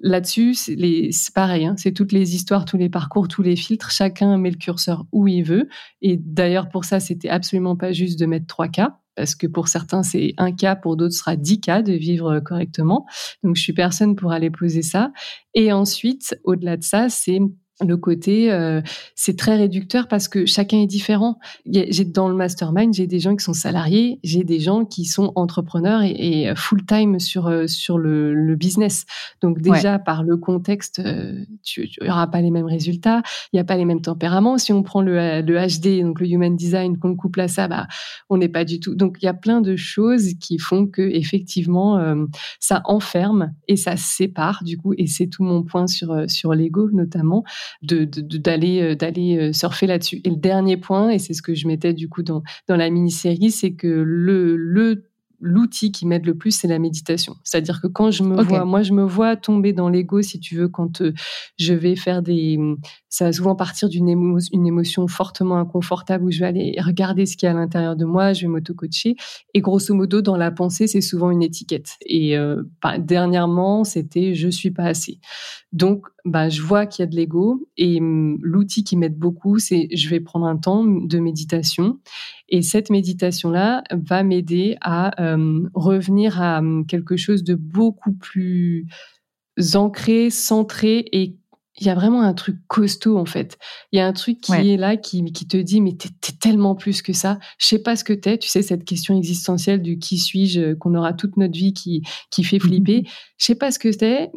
là-dessus, 0.00 0.54
c'est 0.54 1.34
pareil, 1.34 1.66
hein, 1.66 1.74
c'est 1.76 1.92
toutes 1.92 2.12
les 2.12 2.34
histoires, 2.34 2.64
tous 2.64 2.78
les 2.78 2.88
parcours, 2.88 3.28
tous 3.28 3.42
les 3.42 3.54
filtres. 3.54 3.90
Chacun 3.90 4.36
met 4.38 4.50
le 4.50 4.56
curseur 4.56 5.06
où 5.12 5.28
il 5.28 5.42
veut. 5.42 5.68
Et 6.00 6.16
d'ailleurs, 6.16 6.70
pour 6.70 6.86
ça, 6.86 7.00
c'était 7.00 7.28
absolument 7.28 7.76
pas 7.76 7.92
juste 7.92 8.18
de 8.18 8.26
mettre 8.26 8.46
trois 8.46 8.68
cas 8.68 8.99
parce 9.20 9.34
que 9.34 9.46
pour 9.46 9.68
certains 9.68 10.02
c'est 10.02 10.32
un 10.38 10.50
cas, 10.50 10.76
pour 10.76 10.96
d'autres 10.96 11.12
ce 11.12 11.18
sera 11.18 11.36
dix 11.36 11.60
cas 11.60 11.82
de 11.82 11.92
vivre 11.92 12.40
correctement. 12.40 13.04
Donc 13.42 13.54
je 13.54 13.60
suis 13.60 13.74
personne 13.74 14.16
pour 14.16 14.32
aller 14.32 14.48
poser 14.48 14.80
ça. 14.80 15.12
Et 15.52 15.72
ensuite, 15.72 16.40
au-delà 16.44 16.78
de 16.78 16.82
ça, 16.82 17.10
c'est 17.10 17.38
le 17.86 17.96
côté 17.96 18.52
euh, 18.52 18.80
c'est 19.14 19.36
très 19.36 19.56
réducteur 19.56 20.08
parce 20.08 20.28
que 20.28 20.46
chacun 20.46 20.78
est 20.78 20.86
différent. 20.86 21.38
J'ai 21.66 22.04
dans 22.04 22.28
le 22.28 22.34
mastermind, 22.34 22.92
j'ai 22.92 23.06
des 23.06 23.20
gens 23.20 23.36
qui 23.36 23.44
sont 23.44 23.52
salariés, 23.52 24.18
j'ai 24.22 24.44
des 24.44 24.60
gens 24.60 24.84
qui 24.84 25.04
sont 25.04 25.32
entrepreneurs 25.34 26.02
et, 26.02 26.42
et 26.42 26.54
full 26.56 26.84
time 26.84 27.18
sur 27.18 27.46
euh, 27.46 27.66
sur 27.66 27.98
le, 27.98 28.34
le, 28.34 28.56
business. 28.56 29.06
Donc 29.40 29.60
déjà 29.60 29.98
par 29.98 30.22
le 30.22 30.36
contexte, 30.36 31.00
euh, 31.00 31.44
tu 31.62 31.88
n'auras 32.02 32.26
pas 32.26 32.40
les 32.40 32.50
mêmes 32.50 32.66
résultats, 32.66 33.22
il 33.52 33.56
n'y 33.56 33.60
a 33.60 33.64
pas 33.64 33.76
les 33.76 33.84
mêmes 33.84 34.02
tempéraments. 34.02 34.58
Si 34.58 34.72
on 34.72 34.82
prend 34.82 35.00
le, 35.00 35.40
le 35.40 35.58
HD, 35.58 36.02
donc 36.02 36.20
le 36.20 36.28
human 36.28 36.54
design, 36.56 36.98
qu'on 36.98 37.08
le 37.08 37.14
couple 37.14 37.40
à 37.40 37.48
ça, 37.48 37.68
bah 37.68 37.86
on 38.28 38.36
n'est 38.36 38.48
pas 38.48 38.64
du 38.64 38.80
tout. 38.80 38.94
Donc 38.94 39.18
il 39.22 39.24
y 39.24 39.28
a 39.28 39.34
plein 39.34 39.60
de 39.60 39.76
choses 39.76 40.34
qui 40.40 40.58
font 40.58 40.86
que 40.86 41.02
effectivement 41.02 41.98
ça 42.58 42.82
enferme 42.84 43.52
et 43.68 43.76
ça 43.76 43.96
sépare 43.96 44.62
du 44.64 44.76
coup. 44.76 44.92
Et 44.98 45.06
c'est 45.06 45.28
tout 45.28 45.44
mon 45.44 45.62
point 45.62 45.86
sur 45.86 46.24
sur 46.28 46.52
l'ego 46.54 46.90
notamment 46.92 47.44
de 47.82 48.04
d'aller 48.04 48.80
euh, 48.80 48.94
d'aller 48.94 49.36
euh, 49.36 49.52
surfer 49.52 49.86
là-dessus. 49.86 50.20
Et 50.24 50.30
le 50.30 50.36
dernier 50.36 50.76
point, 50.76 51.10
et 51.10 51.18
c'est 51.18 51.34
ce 51.34 51.42
que 51.42 51.54
je 51.54 51.66
mettais 51.66 51.92
du 51.92 52.08
coup 52.08 52.22
dans 52.22 52.42
dans 52.68 52.76
la 52.76 52.90
mini-série, 52.90 53.50
c'est 53.50 53.72
que 53.72 53.86
le 53.86 54.56
le 54.56 55.10
l'outil 55.40 55.90
qui 55.90 56.06
m'aide 56.06 56.26
le 56.26 56.34
plus, 56.34 56.50
c'est 56.52 56.68
la 56.68 56.78
méditation. 56.78 57.36
C'est-à-dire 57.44 57.80
que 57.80 57.86
quand 57.86 58.10
je 58.10 58.22
me 58.22 58.42
vois, 58.42 58.64
moi, 58.64 58.82
je 58.82 58.92
me 58.92 59.02
vois 59.02 59.36
tomber 59.36 59.72
dans 59.72 59.88
l'ego, 59.88 60.22
si 60.22 60.38
tu 60.38 60.54
veux, 60.54 60.68
quand 60.68 61.00
euh, 61.00 61.12
je 61.58 61.72
vais 61.72 61.96
faire 61.96 62.22
des, 62.22 62.58
ça 63.10 63.24
va 63.26 63.32
souvent 63.32 63.56
partir 63.56 63.88
d'une 63.88 64.08
une 64.08 64.66
émotion 64.66 65.08
fortement 65.08 65.58
inconfortable 65.58 66.24
où 66.24 66.30
je 66.30 66.40
vais 66.40 66.46
aller 66.46 66.76
regarder 66.80 67.26
ce 67.26 67.36
qu'il 67.36 67.46
y 67.46 67.48
a 67.48 67.52
à 67.52 67.54
l'intérieur 67.54 67.96
de 67.96 68.04
moi, 68.04 68.32
je 68.32 68.42
vais 68.42 68.46
m'auto-coacher. 68.46 69.16
Et 69.52 69.60
grosso 69.60 69.92
modo, 69.92 70.22
dans 70.22 70.36
la 70.36 70.52
pensée, 70.52 70.86
c'est 70.86 71.00
souvent 71.00 71.30
une 71.30 71.42
étiquette. 71.42 71.96
Et 72.06 72.38
euh, 72.38 72.62
bah, 72.82 72.98
dernièrement, 72.98 73.82
c'était 73.82 74.34
je 74.34 74.48
suis 74.48 74.70
pas 74.70 74.84
assez. 74.84 75.18
Donc, 75.72 76.06
bah, 76.24 76.48
je 76.48 76.62
vois 76.62 76.86
qu'il 76.86 77.02
y 77.02 77.04
a 77.04 77.10
de 77.10 77.16
l'ego 77.16 77.66
et 77.76 77.98
hum, 77.98 78.38
l'outil 78.42 78.84
qui 78.84 78.96
m'aide 78.96 79.18
beaucoup, 79.18 79.58
c'est 79.58 79.88
je 79.92 80.08
vais 80.08 80.20
prendre 80.20 80.46
un 80.46 80.56
temps 80.56 80.84
de 80.84 81.18
méditation 81.18 81.98
et 82.48 82.62
cette 82.62 82.90
méditation-là 82.90 83.82
va 83.90 84.22
m'aider 84.22 84.76
à 84.80 85.34
hum, 85.34 85.68
revenir 85.74 86.40
à 86.40 86.58
hum, 86.58 86.86
quelque 86.86 87.16
chose 87.16 87.42
de 87.42 87.56
beaucoup 87.56 88.12
plus 88.12 88.86
ancré, 89.74 90.30
centré 90.30 91.04
et 91.12 91.36
il 91.80 91.86
y 91.86 91.90
a 91.90 91.94
vraiment 91.94 92.22
un 92.22 92.34
truc 92.34 92.56
costaud 92.68 93.16
en 93.16 93.24
fait. 93.24 93.58
Il 93.90 93.98
y 93.98 94.00
a 94.00 94.06
un 94.06 94.12
truc 94.12 94.40
qui 94.40 94.52
est 94.52 94.76
là, 94.76 94.96
qui, 94.96 95.24
qui 95.32 95.46
te 95.48 95.56
dit 95.56 95.80
mais 95.80 95.94
t'es 95.94 96.10
es 96.28 96.36
tellement 96.38 96.74
plus 96.74 97.00
que 97.00 97.14
ça. 97.14 97.38
Je 97.58 97.66
sais 97.66 97.78
pas 97.78 97.96
ce 97.96 98.04
que 98.04 98.12
t'es. 98.12 98.36
Tu 98.38 98.48
sais 98.48 98.62
cette 98.62 98.84
question 98.84 99.16
existentielle 99.16 99.80
du 99.80 99.98
qui 99.98 100.18
suis-je 100.18 100.74
qu'on 100.74 100.94
aura 100.94 101.14
toute 101.14 101.38
notre 101.38 101.54
vie 101.54 101.72
qui 101.72 102.02
qui 102.30 102.44
fait 102.44 102.58
flipper. 102.58 103.04
Je 103.38 103.46
sais 103.46 103.54
pas 103.54 103.70
ce 103.70 103.78
que 103.78 103.88
t'es. 103.88 104.30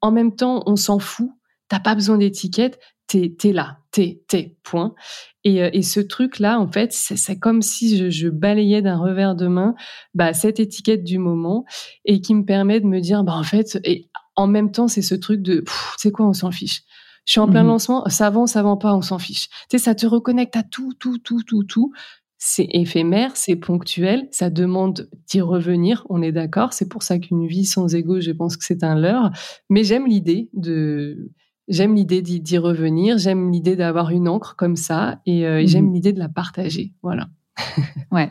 En 0.00 0.10
même 0.12 0.36
temps, 0.36 0.62
on 0.66 0.76
s'en 0.76 1.00
fout. 1.00 1.30
T'as 1.68 1.80
pas 1.80 1.96
besoin 1.96 2.16
d'étiquette. 2.16 2.78
T'es 3.08 3.36
es 3.42 3.52
là. 3.52 3.78
T'es 3.90 4.22
t'es 4.28 4.56
point. 4.62 4.94
Et, 5.42 5.62
euh, 5.62 5.70
et 5.72 5.82
ce 5.82 6.00
truc 6.00 6.38
là, 6.38 6.58
en 6.58 6.70
fait, 6.70 6.92
c'est 6.92 7.38
comme 7.38 7.60
si 7.60 7.98
je, 7.98 8.08
je 8.08 8.28
balayais 8.28 8.82
d'un 8.82 8.96
revers 8.96 9.34
de 9.34 9.46
main 9.46 9.74
bah, 10.14 10.32
cette 10.32 10.58
étiquette 10.58 11.04
du 11.04 11.18
moment 11.18 11.64
et 12.04 12.20
qui 12.20 12.34
me 12.34 12.44
permet 12.44 12.80
de 12.80 12.86
me 12.86 13.00
dire 13.00 13.24
bah 13.24 13.34
en 13.34 13.42
fait 13.42 13.78
et 13.84 14.08
en 14.36 14.46
même 14.46 14.70
temps, 14.72 14.88
c'est 14.88 15.02
ce 15.02 15.14
truc 15.14 15.42
de, 15.42 15.64
c'est 15.96 16.10
quoi, 16.10 16.26
on 16.26 16.32
s'en 16.32 16.50
fiche. 16.50 16.82
Je 17.26 17.32
suis 17.32 17.40
en 17.40 17.48
plein 17.48 17.62
mhm. 17.62 17.68
lancement, 17.68 18.04
ça 18.08 18.26
avance, 18.26 18.52
ça 18.52 18.60
avance 18.60 18.78
pas, 18.80 18.94
on 18.94 19.02
s'en 19.02 19.18
fiche. 19.18 19.48
Tu 19.70 19.78
sais, 19.78 19.78
ça 19.78 19.94
te 19.94 20.06
reconnecte 20.06 20.56
à 20.56 20.62
tout, 20.62 20.92
tout, 20.98 21.18
tout, 21.18 21.42
tout, 21.42 21.64
tout. 21.64 21.92
C'est 22.36 22.68
éphémère, 22.72 23.36
c'est 23.36 23.56
ponctuel, 23.56 24.28
ça 24.30 24.50
demande 24.50 25.08
d'y 25.28 25.40
revenir, 25.40 26.06
on 26.10 26.20
est 26.20 26.32
d'accord. 26.32 26.74
C'est 26.74 26.88
pour 26.88 27.02
ça 27.02 27.18
qu'une 27.18 27.46
vie 27.46 27.64
sans 27.64 27.94
ego, 27.94 28.20
je 28.20 28.32
pense 28.32 28.58
que 28.58 28.64
c'est 28.64 28.84
un 28.84 28.94
leurre. 28.94 29.30
Mais 29.70 29.84
j'aime 29.84 30.06
l'idée 30.06 30.50
de, 30.52 31.32
j'aime 31.68 31.94
l'idée 31.94 32.20
d'y 32.20 32.58
revenir, 32.58 33.16
j'aime 33.16 33.50
l'idée 33.50 33.76
d'avoir 33.76 34.10
une 34.10 34.28
encre 34.28 34.56
comme 34.56 34.76
ça 34.76 35.20
et, 35.24 35.46
euh, 35.46 35.62
j'aime 35.64 35.86
mhm. 35.86 35.94
l'idée 35.94 36.12
de 36.12 36.18
la 36.18 36.28
partager. 36.28 36.92
Voilà. 37.02 37.28
ouais. 38.12 38.30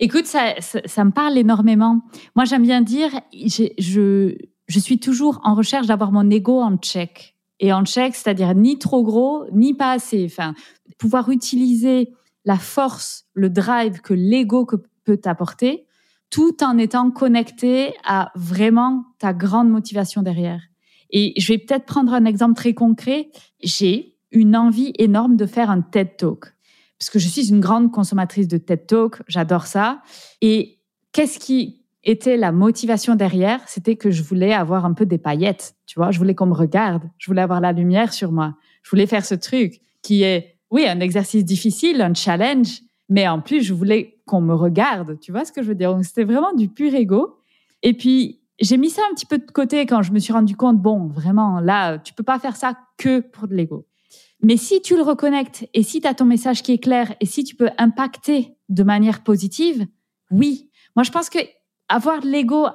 Écoute, 0.00 0.26
ça, 0.26 0.54
ça, 0.60 1.04
me 1.04 1.10
parle 1.10 1.38
énormément. 1.38 2.02
Moi, 2.34 2.44
j'aime 2.44 2.62
bien 2.62 2.82
dire, 2.82 3.08
je, 3.32 4.36
je 4.66 4.78
suis 4.78 4.98
toujours 4.98 5.40
en 5.44 5.54
recherche 5.54 5.86
d'avoir 5.86 6.12
mon 6.12 6.28
ego 6.30 6.60
en 6.60 6.76
check. 6.76 7.36
Et 7.58 7.72
en 7.72 7.84
check, 7.84 8.14
c'est-à-dire 8.14 8.54
ni 8.54 8.78
trop 8.78 9.02
gros, 9.02 9.44
ni 9.52 9.74
pas 9.74 9.92
assez. 9.92 10.26
Enfin, 10.26 10.54
pouvoir 10.98 11.30
utiliser 11.30 12.12
la 12.44 12.58
force, 12.58 13.26
le 13.32 13.48
drive 13.48 14.00
que 14.00 14.14
l'ego 14.14 14.66
peut 15.04 15.16
t'apporter, 15.16 15.86
tout 16.30 16.62
en 16.62 16.76
étant 16.78 17.10
connecté 17.10 17.94
à 18.04 18.30
vraiment 18.34 19.04
ta 19.18 19.32
grande 19.32 19.70
motivation 19.70 20.22
derrière. 20.22 20.60
Et 21.10 21.32
je 21.40 21.52
vais 21.52 21.58
peut-être 21.58 21.86
prendre 21.86 22.12
un 22.12 22.24
exemple 22.24 22.54
très 22.54 22.74
concret. 22.74 23.30
J'ai 23.62 24.16
une 24.32 24.56
envie 24.56 24.92
énorme 24.98 25.36
de 25.36 25.46
faire 25.46 25.70
un 25.70 25.80
TED 25.80 26.16
Talk. 26.16 26.52
Parce 26.98 27.10
que 27.10 27.18
je 27.18 27.28
suis 27.28 27.48
une 27.48 27.60
grande 27.60 27.92
consommatrice 27.92 28.48
de 28.48 28.58
TED 28.58 28.86
Talk, 28.86 29.22
j'adore 29.28 29.66
ça. 29.66 30.02
Et 30.40 30.80
qu'est-ce 31.12 31.38
qui, 31.38 31.84
était 32.06 32.36
la 32.36 32.52
motivation 32.52 33.16
derrière, 33.16 33.60
c'était 33.66 33.96
que 33.96 34.10
je 34.10 34.22
voulais 34.22 34.54
avoir 34.54 34.86
un 34.86 34.94
peu 34.94 35.04
des 35.04 35.18
paillettes, 35.18 35.74
tu 35.86 35.98
vois, 35.98 36.12
je 36.12 36.18
voulais 36.18 36.34
qu'on 36.34 36.46
me 36.46 36.54
regarde, 36.54 37.02
je 37.18 37.26
voulais 37.26 37.42
avoir 37.42 37.60
la 37.60 37.72
lumière 37.72 38.12
sur 38.12 38.32
moi, 38.32 38.54
je 38.82 38.90
voulais 38.90 39.06
faire 39.06 39.26
ce 39.26 39.34
truc 39.34 39.80
qui 40.02 40.22
est, 40.22 40.56
oui, 40.70 40.86
un 40.86 41.00
exercice 41.00 41.44
difficile, 41.44 42.00
un 42.00 42.14
challenge, 42.14 42.80
mais 43.08 43.26
en 43.26 43.40
plus, 43.40 43.62
je 43.62 43.74
voulais 43.74 44.20
qu'on 44.24 44.40
me 44.40 44.54
regarde, 44.54 45.18
tu 45.20 45.32
vois 45.32 45.44
ce 45.44 45.52
que 45.52 45.62
je 45.62 45.68
veux 45.68 45.74
dire? 45.74 45.92
Donc, 45.92 46.04
c'était 46.04 46.24
vraiment 46.24 46.52
du 46.52 46.68
pur 46.68 46.94
ego. 46.94 47.38
Et 47.82 47.92
puis, 47.92 48.40
j'ai 48.60 48.76
mis 48.76 48.90
ça 48.90 49.02
un 49.10 49.14
petit 49.14 49.26
peu 49.26 49.38
de 49.38 49.50
côté 49.50 49.84
quand 49.84 50.02
je 50.02 50.12
me 50.12 50.18
suis 50.18 50.32
rendu 50.32 50.56
compte, 50.56 50.80
bon, 50.80 51.08
vraiment, 51.08 51.60
là, 51.60 51.98
tu 51.98 52.14
peux 52.14 52.24
pas 52.24 52.38
faire 52.38 52.56
ça 52.56 52.78
que 52.98 53.20
pour 53.20 53.48
de 53.48 53.54
l'ego. 53.54 53.86
Mais 54.42 54.56
si 54.56 54.80
tu 54.80 54.96
le 54.96 55.02
reconnectes 55.02 55.68
et 55.74 55.82
si 55.82 56.00
tu 56.00 56.06
as 56.06 56.14
ton 56.14 56.24
message 56.24 56.62
qui 56.62 56.72
est 56.72 56.78
clair 56.78 57.14
et 57.20 57.26
si 57.26 57.42
tu 57.42 57.56
peux 57.56 57.70
impacter 57.78 58.56
de 58.68 58.82
manière 58.82 59.22
positive, 59.22 59.86
oui. 60.30 60.70
Moi, 60.94 61.02
je 61.02 61.10
pense 61.10 61.30
que 61.30 61.38
avoir 61.88 62.20
l'ego, 62.20 62.66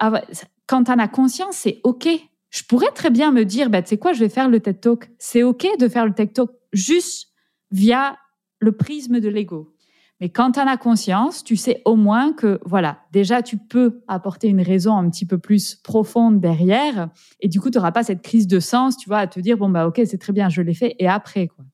quand 0.67 0.85
tu 0.85 0.91
en 0.91 0.99
as 0.99 1.07
conscience, 1.07 1.57
c'est 1.57 1.79
OK. 1.83 2.07
Je 2.49 2.63
pourrais 2.63 2.91
très 2.91 3.09
bien 3.09 3.31
me 3.31 3.45
dire, 3.45 3.69
bah, 3.69 3.81
tu 3.81 3.89
sais 3.89 3.97
quoi, 3.97 4.13
je 4.13 4.19
vais 4.19 4.29
faire 4.29 4.49
le 4.49 4.59
TED 4.59 4.81
Talk. 4.81 5.09
C'est 5.19 5.43
OK 5.43 5.65
de 5.79 5.87
faire 5.87 6.05
le 6.05 6.13
TED 6.13 6.33
Talk 6.33 6.51
juste 6.73 7.29
via 7.71 8.17
le 8.59 8.71
prisme 8.73 9.19
de 9.19 9.29
l'ego. 9.29 9.73
Mais 10.19 10.29
quand 10.29 10.51
tu 10.51 10.59
en 10.59 10.67
as 10.67 10.77
conscience, 10.77 11.43
tu 11.43 11.55
sais 11.55 11.81
au 11.83 11.95
moins 11.95 12.31
que, 12.31 12.59
voilà, 12.63 12.99
déjà, 13.11 13.41
tu 13.41 13.57
peux 13.57 14.03
apporter 14.07 14.49
une 14.49 14.61
raison 14.61 14.95
un 14.95 15.09
petit 15.09 15.25
peu 15.25 15.39
plus 15.39 15.75
profonde 15.75 16.39
derrière. 16.39 17.09
Et 17.39 17.47
du 17.47 17.59
coup, 17.59 17.71
tu 17.71 17.79
n'auras 17.79 17.91
pas 17.91 18.03
cette 18.03 18.21
crise 18.21 18.45
de 18.45 18.59
sens, 18.59 18.97
tu 18.97 19.09
vois, 19.09 19.17
à 19.17 19.27
te 19.27 19.39
dire, 19.39 19.57
bon, 19.57 19.69
bah, 19.69 19.87
OK, 19.87 19.99
c'est 20.05 20.19
très 20.19 20.31
bien, 20.31 20.47
je 20.47 20.61
l'ai 20.61 20.75
fait. 20.75 20.95
Et 20.99 21.07
après, 21.07 21.47
quoi. 21.47 21.65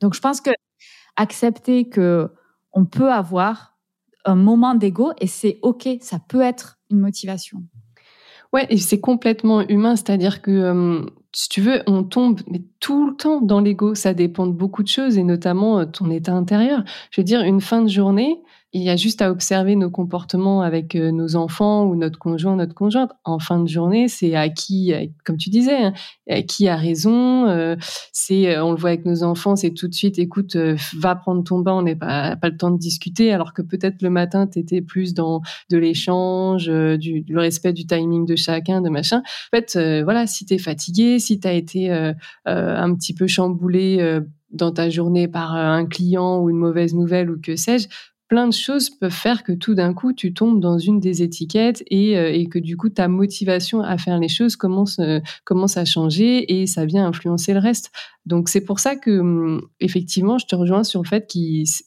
Donc, 0.00 0.14
je 0.14 0.20
pense 0.20 0.40
que 0.40 0.50
accepter 1.16 1.88
que 1.88 2.30
on 2.72 2.86
peut 2.86 3.12
avoir 3.12 3.71
un 4.24 4.34
moment 4.34 4.74
d'ego 4.74 5.12
et 5.20 5.26
c'est 5.26 5.58
OK, 5.62 5.88
ça 6.00 6.18
peut 6.28 6.42
être 6.42 6.78
une 6.90 7.00
motivation. 7.00 7.62
Ouais, 8.52 8.66
et 8.68 8.76
c'est 8.76 9.00
complètement 9.00 9.66
humain, 9.66 9.96
c'est-à-dire 9.96 10.42
que 10.42 10.50
euh, 10.50 11.06
si 11.34 11.48
tu 11.48 11.62
veux, 11.62 11.82
on 11.86 12.04
tombe 12.04 12.40
mais 12.50 12.62
tout 12.80 13.08
le 13.08 13.16
temps 13.16 13.40
dans 13.40 13.60
l'ego, 13.60 13.94
ça 13.94 14.12
dépend 14.12 14.46
de 14.46 14.52
beaucoup 14.52 14.82
de 14.82 14.88
choses 14.88 15.16
et 15.16 15.22
notamment 15.22 15.80
euh, 15.80 15.84
ton 15.86 16.10
état 16.10 16.34
intérieur. 16.34 16.84
Je 17.10 17.20
veux 17.20 17.24
dire, 17.24 17.40
une 17.42 17.62
fin 17.62 17.80
de 17.82 17.88
journée, 17.88 18.42
il 18.74 18.82
y 18.82 18.88
a 18.88 18.96
juste 18.96 19.20
à 19.20 19.30
observer 19.30 19.76
nos 19.76 19.90
comportements 19.90 20.62
avec 20.62 20.94
euh, 20.94 21.10
nos 21.10 21.36
enfants 21.36 21.84
ou 21.84 21.94
notre 21.94 22.18
conjoint, 22.18 22.56
notre 22.56 22.74
conjointe. 22.74 23.12
En 23.24 23.38
fin 23.38 23.58
de 23.58 23.68
journée, 23.68 24.08
c'est 24.08 24.34
à 24.34 24.48
qui, 24.48 24.94
comme 25.24 25.36
tu 25.36 25.50
disais, 25.50 25.76
hein, 25.76 26.42
qui 26.48 26.68
a 26.68 26.76
raison. 26.76 27.46
Euh, 27.48 27.76
c'est, 28.12 28.48
euh, 28.48 28.64
on 28.64 28.72
le 28.72 28.78
voit 28.78 28.90
avec 28.90 29.04
nos 29.04 29.24
enfants, 29.24 29.56
c'est 29.56 29.72
tout 29.72 29.88
de 29.88 29.94
suite, 29.94 30.18
écoute, 30.18 30.56
va 30.96 31.14
prendre 31.14 31.44
ton 31.44 31.58
bain, 31.58 31.74
on 31.74 31.82
n'est 31.82 31.96
pas, 31.96 32.36
pas 32.36 32.48
le 32.48 32.56
temps 32.56 32.70
de 32.70 32.78
discuter. 32.78 33.30
Alors 33.32 33.52
que 33.52 33.60
peut-être 33.60 34.00
le 34.00 34.08
matin, 34.08 34.46
tu 34.46 34.58
étais 34.58 34.80
plus 34.80 35.12
dans 35.12 35.42
de 35.70 35.76
l'échange, 35.76 36.66
du, 36.66 37.24
respect 37.34 37.74
du 37.74 37.86
timing 37.86 38.24
de 38.24 38.36
chacun, 38.36 38.80
de 38.80 38.88
machin. 38.88 39.18
En 39.18 39.56
fait, 39.56 39.78
voilà, 40.02 40.26
si 40.26 40.46
tu 40.46 40.54
es 40.54 40.58
fatigué, 40.58 41.18
si 41.18 41.38
tu 41.38 41.46
as 41.46 41.52
été 41.52 41.90
un 42.46 42.94
petit 42.94 43.14
peu 43.14 43.26
chamboulé 43.26 44.20
dans 44.52 44.70
ta 44.70 44.90
journée 44.90 45.28
par 45.28 45.54
un 45.54 45.86
client 45.86 46.40
ou 46.40 46.50
une 46.50 46.58
mauvaise 46.58 46.94
nouvelle 46.94 47.30
ou 47.30 47.40
que 47.40 47.56
sais-je, 47.56 47.88
plein 48.32 48.48
de 48.48 48.54
choses 48.54 48.88
peuvent 48.88 49.12
faire 49.12 49.42
que 49.42 49.52
tout 49.52 49.74
d'un 49.74 49.92
coup, 49.92 50.14
tu 50.14 50.32
tombes 50.32 50.58
dans 50.58 50.78
une 50.78 51.00
des 51.00 51.22
étiquettes 51.22 51.84
et, 51.90 52.16
euh, 52.16 52.42
que 52.50 52.58
du 52.58 52.78
coup, 52.78 52.88
ta 52.88 53.06
motivation 53.06 53.82
à 53.82 53.98
faire 53.98 54.18
les 54.18 54.28
choses 54.28 54.56
commence, 54.56 54.98
euh, 55.00 55.20
commence 55.44 55.76
à 55.76 55.84
changer 55.84 56.50
et 56.50 56.66
ça 56.66 56.86
vient 56.86 57.06
influencer 57.06 57.52
le 57.52 57.58
reste. 57.58 57.90
Donc 58.24 58.48
c'est 58.48 58.60
pour 58.60 58.78
ça 58.78 58.94
que 58.94 59.18
hum, 59.18 59.62
effectivement, 59.80 60.38
je 60.38 60.46
te 60.46 60.54
rejoins 60.54 60.84
sur 60.84 61.02
le 61.02 61.08
fait 61.08 61.28
que 61.28 61.38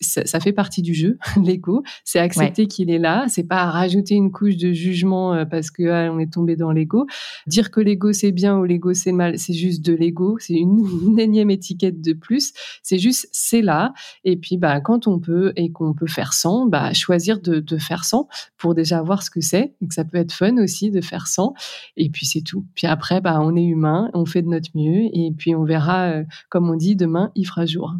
ça, 0.01 0.39
fait 0.39 0.51
partie 0.51 0.81
du 0.81 0.93
jeu, 0.93 1.17
l'ego. 1.43 1.83
C'est 2.03 2.19
accepter 2.19 2.67
qu'il 2.67 2.89
est 2.91 2.99
là. 2.99 3.25
C'est 3.29 3.43
pas 3.43 3.65
rajouter 3.65 4.15
une 4.15 4.31
couche 4.31 4.57
de 4.57 4.73
jugement 4.73 5.33
euh, 5.33 5.45
parce 5.45 5.71
que 5.71 5.83
ah, 5.89 6.11
on 6.11 6.19
est 6.19 6.31
tombé 6.31 6.55
dans 6.55 6.71
l'ego. 6.71 7.07
Dire 7.47 7.71
que 7.71 7.79
l'ego 7.79 8.11
c'est 8.11 8.31
bien 8.31 8.57
ou 8.57 8.65
l'ego 8.65 8.93
c'est 8.93 9.13
mal, 9.13 9.39
c'est 9.39 9.53
juste 9.53 9.83
de 9.85 9.93
l'ego. 9.93 10.37
C'est 10.39 10.53
une, 10.55 11.19
énième 11.19 11.49
étiquette 11.49 12.01
de 12.01 12.13
plus. 12.13 12.51
C'est 12.83 12.97
juste 12.97 13.29
c'est 13.31 13.61
là. 13.61 13.93
Et 14.25 14.35
puis 14.35 14.57
bah 14.57 14.81
quand 14.81 15.07
on 15.07 15.19
peut 15.19 15.53
et 15.55 15.71
qu'on 15.71 15.93
peut 15.93 16.07
faire 16.07 16.33
sans, 16.33 16.65
bah 16.67 16.91
choisir 16.93 17.39
de, 17.39 17.59
de 17.59 17.77
faire 17.77 18.03
sans 18.03 18.27
pour 18.57 18.75
déjà 18.75 19.01
voir 19.01 19.23
ce 19.23 19.29
que 19.29 19.41
c'est. 19.41 19.73
Que 19.87 19.93
ça 19.93 20.03
peut 20.03 20.17
être 20.17 20.33
fun 20.33 20.57
aussi 20.57 20.91
de 20.91 20.99
faire 20.99 21.27
sans. 21.27 21.53
Et 21.95 22.09
puis 22.09 22.25
c'est 22.25 22.41
tout. 22.41 22.65
Puis 22.75 22.87
après 22.87 23.21
bah 23.21 23.39
on 23.41 23.55
est 23.55 23.63
humain, 23.63 24.09
on 24.13 24.25
fait 24.25 24.41
de 24.41 24.49
notre 24.49 24.71
mieux 24.75 25.09
et 25.13 25.31
puis 25.31 25.55
on 25.55 25.63
verra. 25.63 26.24
Euh, 26.25 26.45
comme 26.49 26.69
on 26.69 26.75
dit, 26.75 26.95
demain, 26.95 27.31
il 27.35 27.45
fera 27.45 27.65
jour. 27.65 27.93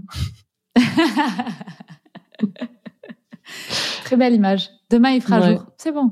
Très 4.05 4.17
belle 4.17 4.33
image. 4.33 4.69
Demain, 4.89 5.11
il 5.11 5.21
fera 5.21 5.51
jour. 5.51 5.65
C'est 5.77 5.91
bon. 5.91 6.11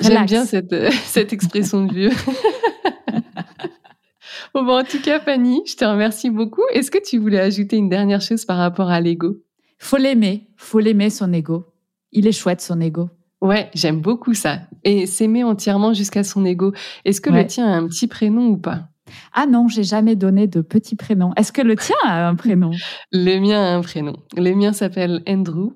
J'aime 0.00 0.26
bien 0.26 0.44
cette, 0.44 0.74
cette 1.04 1.32
expression 1.32 1.84
de 1.84 1.92
vieux. 1.92 2.10
bon, 4.54 4.78
en 4.78 4.84
tout 4.84 5.00
cas, 5.00 5.20
Fanny, 5.20 5.62
je 5.66 5.76
te 5.76 5.84
remercie 5.84 6.30
beaucoup. 6.30 6.62
Est-ce 6.72 6.90
que 6.90 7.02
tu 7.02 7.18
voulais 7.18 7.40
ajouter 7.40 7.76
une 7.76 7.88
dernière 7.88 8.20
chose 8.20 8.44
par 8.44 8.58
rapport 8.58 8.90
à 8.90 9.00
l'ego? 9.00 9.36
Faut 9.78 9.96
l'aimer. 9.96 10.48
Faut 10.56 10.80
l'aimer, 10.80 11.10
son 11.10 11.32
ego. 11.32 11.66
Il 12.12 12.26
est 12.26 12.32
chouette, 12.32 12.60
son 12.60 12.80
ego. 12.80 13.10
Ouais, 13.40 13.70
j'aime 13.74 14.00
beaucoup 14.00 14.34
ça. 14.34 14.60
Et 14.82 15.06
s'aimer 15.06 15.44
entièrement 15.44 15.94
jusqu'à 15.94 16.24
son 16.24 16.44
ego. 16.44 16.72
Est-ce 17.04 17.20
que 17.20 17.30
le 17.30 17.46
tien 17.46 17.66
a 17.66 17.76
un 17.76 17.86
petit 17.86 18.08
prénom 18.08 18.48
ou 18.48 18.56
pas? 18.56 18.88
Ah 19.34 19.46
non, 19.46 19.68
j'ai 19.68 19.84
jamais 19.84 20.16
donné 20.16 20.46
de 20.46 20.60
petit 20.60 20.96
prénom. 20.96 21.32
Est-ce 21.36 21.52
que 21.52 21.62
le 21.62 21.76
tien 21.76 21.96
a 22.04 22.28
un 22.28 22.34
prénom? 22.34 22.70
Le 23.12 23.38
mien 23.38 23.60
a 23.60 23.76
un 23.76 23.82
prénom. 23.82 24.16
Le 24.36 24.54
mien 24.54 24.72
s'appelle 24.72 25.22
Andrew, 25.28 25.72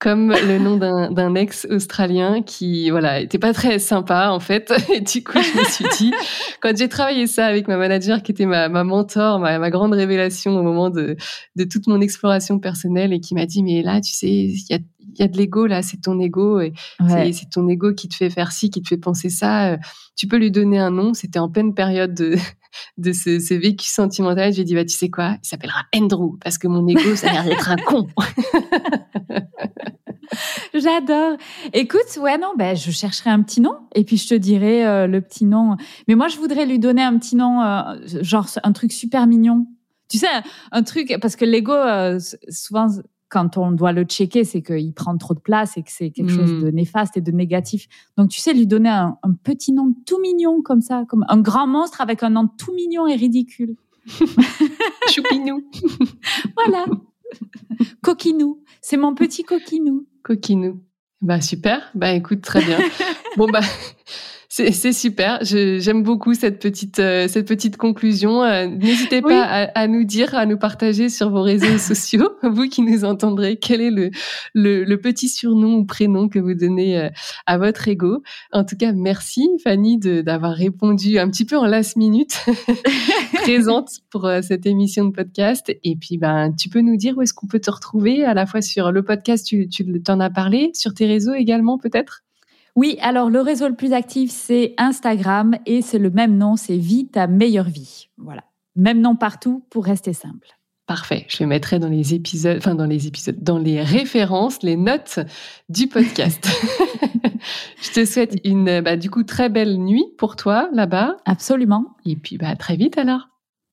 comme 0.00 0.32
le 0.32 0.58
nom 0.58 0.76
d'un 0.76 1.34
ex 1.34 1.66
australien 1.70 2.42
qui, 2.42 2.90
voilà, 2.90 3.20
était 3.20 3.38
pas 3.38 3.52
très 3.52 3.78
sympa 3.78 4.30
en 4.30 4.40
fait. 4.40 4.72
Et 4.92 5.00
du 5.00 5.24
coup, 5.24 5.38
je 5.40 5.58
me 5.58 5.64
suis 5.64 5.86
dit, 5.98 6.12
quand 6.60 6.76
j'ai 6.76 6.88
travaillé 6.88 7.26
ça 7.26 7.46
avec 7.46 7.68
ma 7.68 7.76
manager 7.76 8.22
qui 8.22 8.32
était 8.32 8.46
ma, 8.46 8.68
ma 8.68 8.84
mentor, 8.84 9.38
ma, 9.38 9.70
grande 9.70 9.94
révélation 9.94 10.58
au 10.58 10.62
moment 10.62 10.90
de, 10.90 11.16
de 11.56 11.64
toute 11.64 11.86
mon 11.86 12.00
exploration 12.00 12.58
personnelle 12.58 13.12
et 13.12 13.20
qui 13.20 13.34
m'a 13.34 13.46
dit, 13.46 13.62
mais 13.62 13.82
là, 13.82 14.00
tu 14.00 14.12
sais, 14.12 14.28
il 14.28 14.66
y 14.68 14.74
a 14.74 14.78
y 15.18 15.22
a 15.22 15.28
de 15.28 15.36
l'ego 15.36 15.66
là, 15.66 15.82
c'est 15.82 16.00
ton 16.00 16.18
ego 16.20 16.60
et 16.60 16.72
c'est 17.32 17.50
ton 17.50 17.68
ego 17.68 17.92
qui 17.94 18.08
te 18.08 18.14
fait 18.14 18.30
faire 18.30 18.52
ci, 18.52 18.70
qui 18.70 18.82
te 18.82 18.88
fait 18.88 18.96
penser 18.96 19.30
ça. 19.30 19.72
Euh, 19.72 19.76
tu 20.16 20.26
peux 20.26 20.36
lui 20.36 20.50
donner 20.50 20.78
un 20.78 20.90
nom. 20.90 21.14
C'était 21.14 21.38
en 21.38 21.48
pleine 21.48 21.74
période 21.74 22.14
de, 22.14 22.36
de 22.98 23.12
ce, 23.12 23.38
ce 23.38 23.54
vécu 23.54 23.86
sentimental. 23.86 24.52
J'ai 24.52 24.64
dit 24.64 24.74
bah 24.74 24.84
tu 24.84 24.96
sais 24.96 25.10
quoi, 25.10 25.36
il 25.42 25.46
s'appellera 25.46 25.82
Andrew 25.94 26.36
parce 26.42 26.58
que 26.58 26.68
mon 26.68 26.86
ego 26.86 27.16
ça 27.16 27.30
a 27.30 27.32
l'air 27.32 27.44
d'être 27.44 27.70
un 27.70 27.76
con. 27.76 28.06
J'adore. 30.74 31.36
Écoute, 31.72 32.16
ouais, 32.18 32.38
non, 32.38 32.54
ben, 32.56 32.76
je 32.76 32.90
chercherai 32.90 33.30
un 33.30 33.42
petit 33.42 33.60
nom 33.60 33.76
et 33.94 34.04
puis 34.04 34.16
je 34.16 34.28
te 34.28 34.34
dirai 34.34 34.84
euh, 34.86 35.06
le 35.06 35.20
petit 35.20 35.44
nom. 35.44 35.76
Mais 36.08 36.14
moi, 36.14 36.28
je 36.28 36.38
voudrais 36.38 36.66
lui 36.66 36.78
donner 36.78 37.02
un 37.02 37.18
petit 37.18 37.36
nom, 37.36 37.62
euh, 37.62 37.82
genre 38.22 38.46
un 38.62 38.72
truc 38.72 38.92
super 38.92 39.26
mignon. 39.26 39.66
Tu 40.08 40.18
sais, 40.18 40.26
un, 40.72 40.82
truc, 40.82 41.16
parce 41.20 41.36
que 41.36 41.44
l'ego, 41.44 41.74
souvent, 42.48 42.88
quand 43.34 43.58
on 43.58 43.72
doit 43.72 43.90
le 43.90 44.04
checker, 44.04 44.44
c'est 44.44 44.62
qu'il 44.62 44.94
prend 44.94 45.18
trop 45.18 45.34
de 45.34 45.40
place 45.40 45.76
et 45.76 45.82
que 45.82 45.90
c'est 45.90 46.10
quelque 46.10 46.30
chose 46.30 46.52
de 46.62 46.70
hmm. 46.70 46.74
néfaste 46.74 47.16
et 47.16 47.20
de 47.20 47.32
négatif. 47.32 47.88
Donc, 48.16 48.28
tu 48.28 48.38
sais, 48.38 48.54
lui 48.54 48.68
donner 48.68 48.90
un, 48.90 49.18
petit 49.42 49.72
nom 49.72 49.92
tout 50.06 50.20
mignon 50.20 50.62
comme 50.62 50.80
ça, 50.80 51.04
comme 51.08 51.24
un 51.28 51.40
grand 51.40 51.66
monstre 51.66 52.00
avec 52.00 52.22
un 52.22 52.30
nom 52.30 52.46
tout 52.46 52.72
mignon 52.72 53.08
et 53.08 53.16
ridicule. 53.16 53.74
Choupinou. 55.10 55.68
voilà. 56.54 56.84
Coquinou. 58.04 58.62
C'est 58.80 58.98
mon 58.98 59.16
petit 59.16 59.42
coquinou. 59.42 60.06
Coquinou. 60.22 60.80
Bah 61.20 61.40
super. 61.40 61.90
Bah 61.96 62.12
écoute, 62.12 62.40
très 62.40 62.64
bien. 62.64 62.78
bon 63.36 63.48
bah 63.50 63.62
c'est 64.54 64.92
super. 64.92 65.40
J'aime 65.42 66.04
beaucoup 66.04 66.32
cette 66.32 66.60
petite 66.60 67.00
euh, 67.00 67.26
cette 67.26 67.48
petite 67.48 67.76
conclusion. 67.76 68.44
Euh, 68.44 68.66
n'hésitez 68.68 69.20
pas 69.20 69.42
à, 69.74 69.88
nous 69.88 70.04
dire, 70.04 70.32
à 70.36 70.46
nous 70.46 70.58
partager 70.58 71.08
sur 71.08 71.30
vos 71.30 71.42
réseaux 71.42 71.78
sociaux, 71.78 72.30
vous 72.44 72.68
qui 72.68 72.82
nous 72.82 73.04
entendrez, 73.04 73.56
quel 73.56 73.80
est 73.80 73.90
le, 73.90 74.10
le, 74.54 74.96
petit 74.96 75.28
surnom 75.28 75.74
ou 75.78 75.84
prénom 75.84 76.28
que 76.28 76.38
vous 76.38 76.54
donnez 76.54 77.00
euh, 77.00 77.08
à 77.46 77.58
votre 77.58 77.88
ego. 77.88 78.22
En 78.52 78.62
tout 78.64 78.76
cas, 78.76 78.92
merci 78.92 79.48
Fanny 79.64 79.98
d'avoir 79.98 80.54
répondu 80.54 81.18
un 81.18 81.28
petit 81.28 81.44
peu 81.44 81.56
en 81.56 81.66
last 81.66 81.96
minute, 81.96 82.44
présente 83.34 83.90
pour 84.10 84.30
cette 84.42 84.66
émission 84.66 85.06
de 85.06 85.10
podcast. 85.10 85.72
Et 85.82 85.96
puis, 85.96 86.16
ben, 86.16 86.52
tu 86.56 86.68
peux 86.68 86.80
nous 86.80 86.96
dire 86.96 87.18
où 87.18 87.22
est-ce 87.22 87.34
qu'on 87.34 87.48
peut 87.48 87.60
te 87.60 87.72
retrouver 87.72 88.24
à 88.24 88.34
la 88.34 88.46
fois 88.46 88.62
sur 88.62 88.92
le 88.92 89.02
podcast, 89.02 89.44
tu, 89.44 89.68
tu 89.68 89.84
t'en 90.02 90.20
as 90.20 90.30
parlé, 90.30 90.70
sur 90.74 90.94
tes 90.94 91.06
réseaux 91.06 91.34
également 91.34 91.76
peut-être? 91.76 92.22
Oui, 92.76 92.98
alors 93.00 93.30
le 93.30 93.40
réseau 93.40 93.68
le 93.68 93.74
plus 93.74 93.92
actif, 93.92 94.30
c'est 94.30 94.74
Instagram 94.78 95.56
et 95.64 95.80
c'est 95.80 95.98
le 95.98 96.10
même 96.10 96.36
nom, 96.36 96.56
c'est 96.56 96.76
Vie 96.76 97.06
ta 97.06 97.26
meilleure 97.26 97.68
vie. 97.68 98.08
Voilà. 98.18 98.42
Même 98.74 99.00
nom 99.00 99.14
partout 99.14 99.64
pour 99.70 99.84
rester 99.84 100.12
simple. 100.12 100.48
Parfait. 100.86 101.24
Je 101.28 101.42
le 101.42 101.48
mettrai 101.48 101.78
dans 101.78 101.88
les 101.88 102.14
épisodes, 102.14 102.58
enfin 102.58 102.74
dans 102.74 102.84
les 102.84 103.06
épisodes, 103.06 103.38
dans 103.40 103.58
les 103.58 103.80
références, 103.80 104.62
les 104.62 104.76
notes 104.76 105.20
du 105.68 105.86
podcast. 105.86 106.46
je 107.80 107.92
te 107.92 108.04
souhaite 108.04 108.38
une, 108.44 108.80
bah, 108.80 108.96
du 108.96 109.08
coup, 109.08 109.22
très 109.22 109.48
belle 109.48 109.78
nuit 109.78 110.04
pour 110.18 110.36
toi 110.36 110.68
là-bas. 110.72 111.16
Absolument. 111.24 111.94
Et 112.04 112.16
puis, 112.16 112.36
bah, 112.36 112.56
très 112.56 112.76
vite 112.76 112.98
alors. 112.98 113.28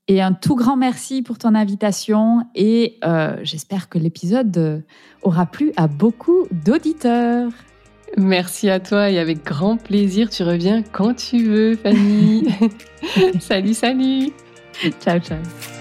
Et 0.08 0.22
un 0.22 0.34
tout 0.34 0.56
grand 0.56 0.78
merci 0.78 1.22
pour 1.22 1.38
ton 1.38 1.56
invitation 1.56 2.45
et 2.56 2.97
euh, 3.04 3.38
j'espère 3.43 3.89
que 3.89 3.97
l'épisode 3.97 4.84
aura 5.22 5.45
plu 5.45 5.74
à 5.78 5.88
beaucoup 5.88 6.47
d'auditeurs. 6.52 7.52
Merci 8.18 8.70
à 8.70 8.80
toi 8.80 9.09
et 9.09 9.20
avec 9.20 9.43
grand 9.43 9.78
plaisir, 9.78 10.30
tu 10.30 10.43
reviens 10.43 10.84
quand 10.84 11.14
tu 11.14 11.45
veux, 11.45 11.76
Fanny. 11.76 12.47
salut, 13.39 13.74
salut. 13.74 14.32
Ciao, 14.99 15.20
ciao. 15.20 15.81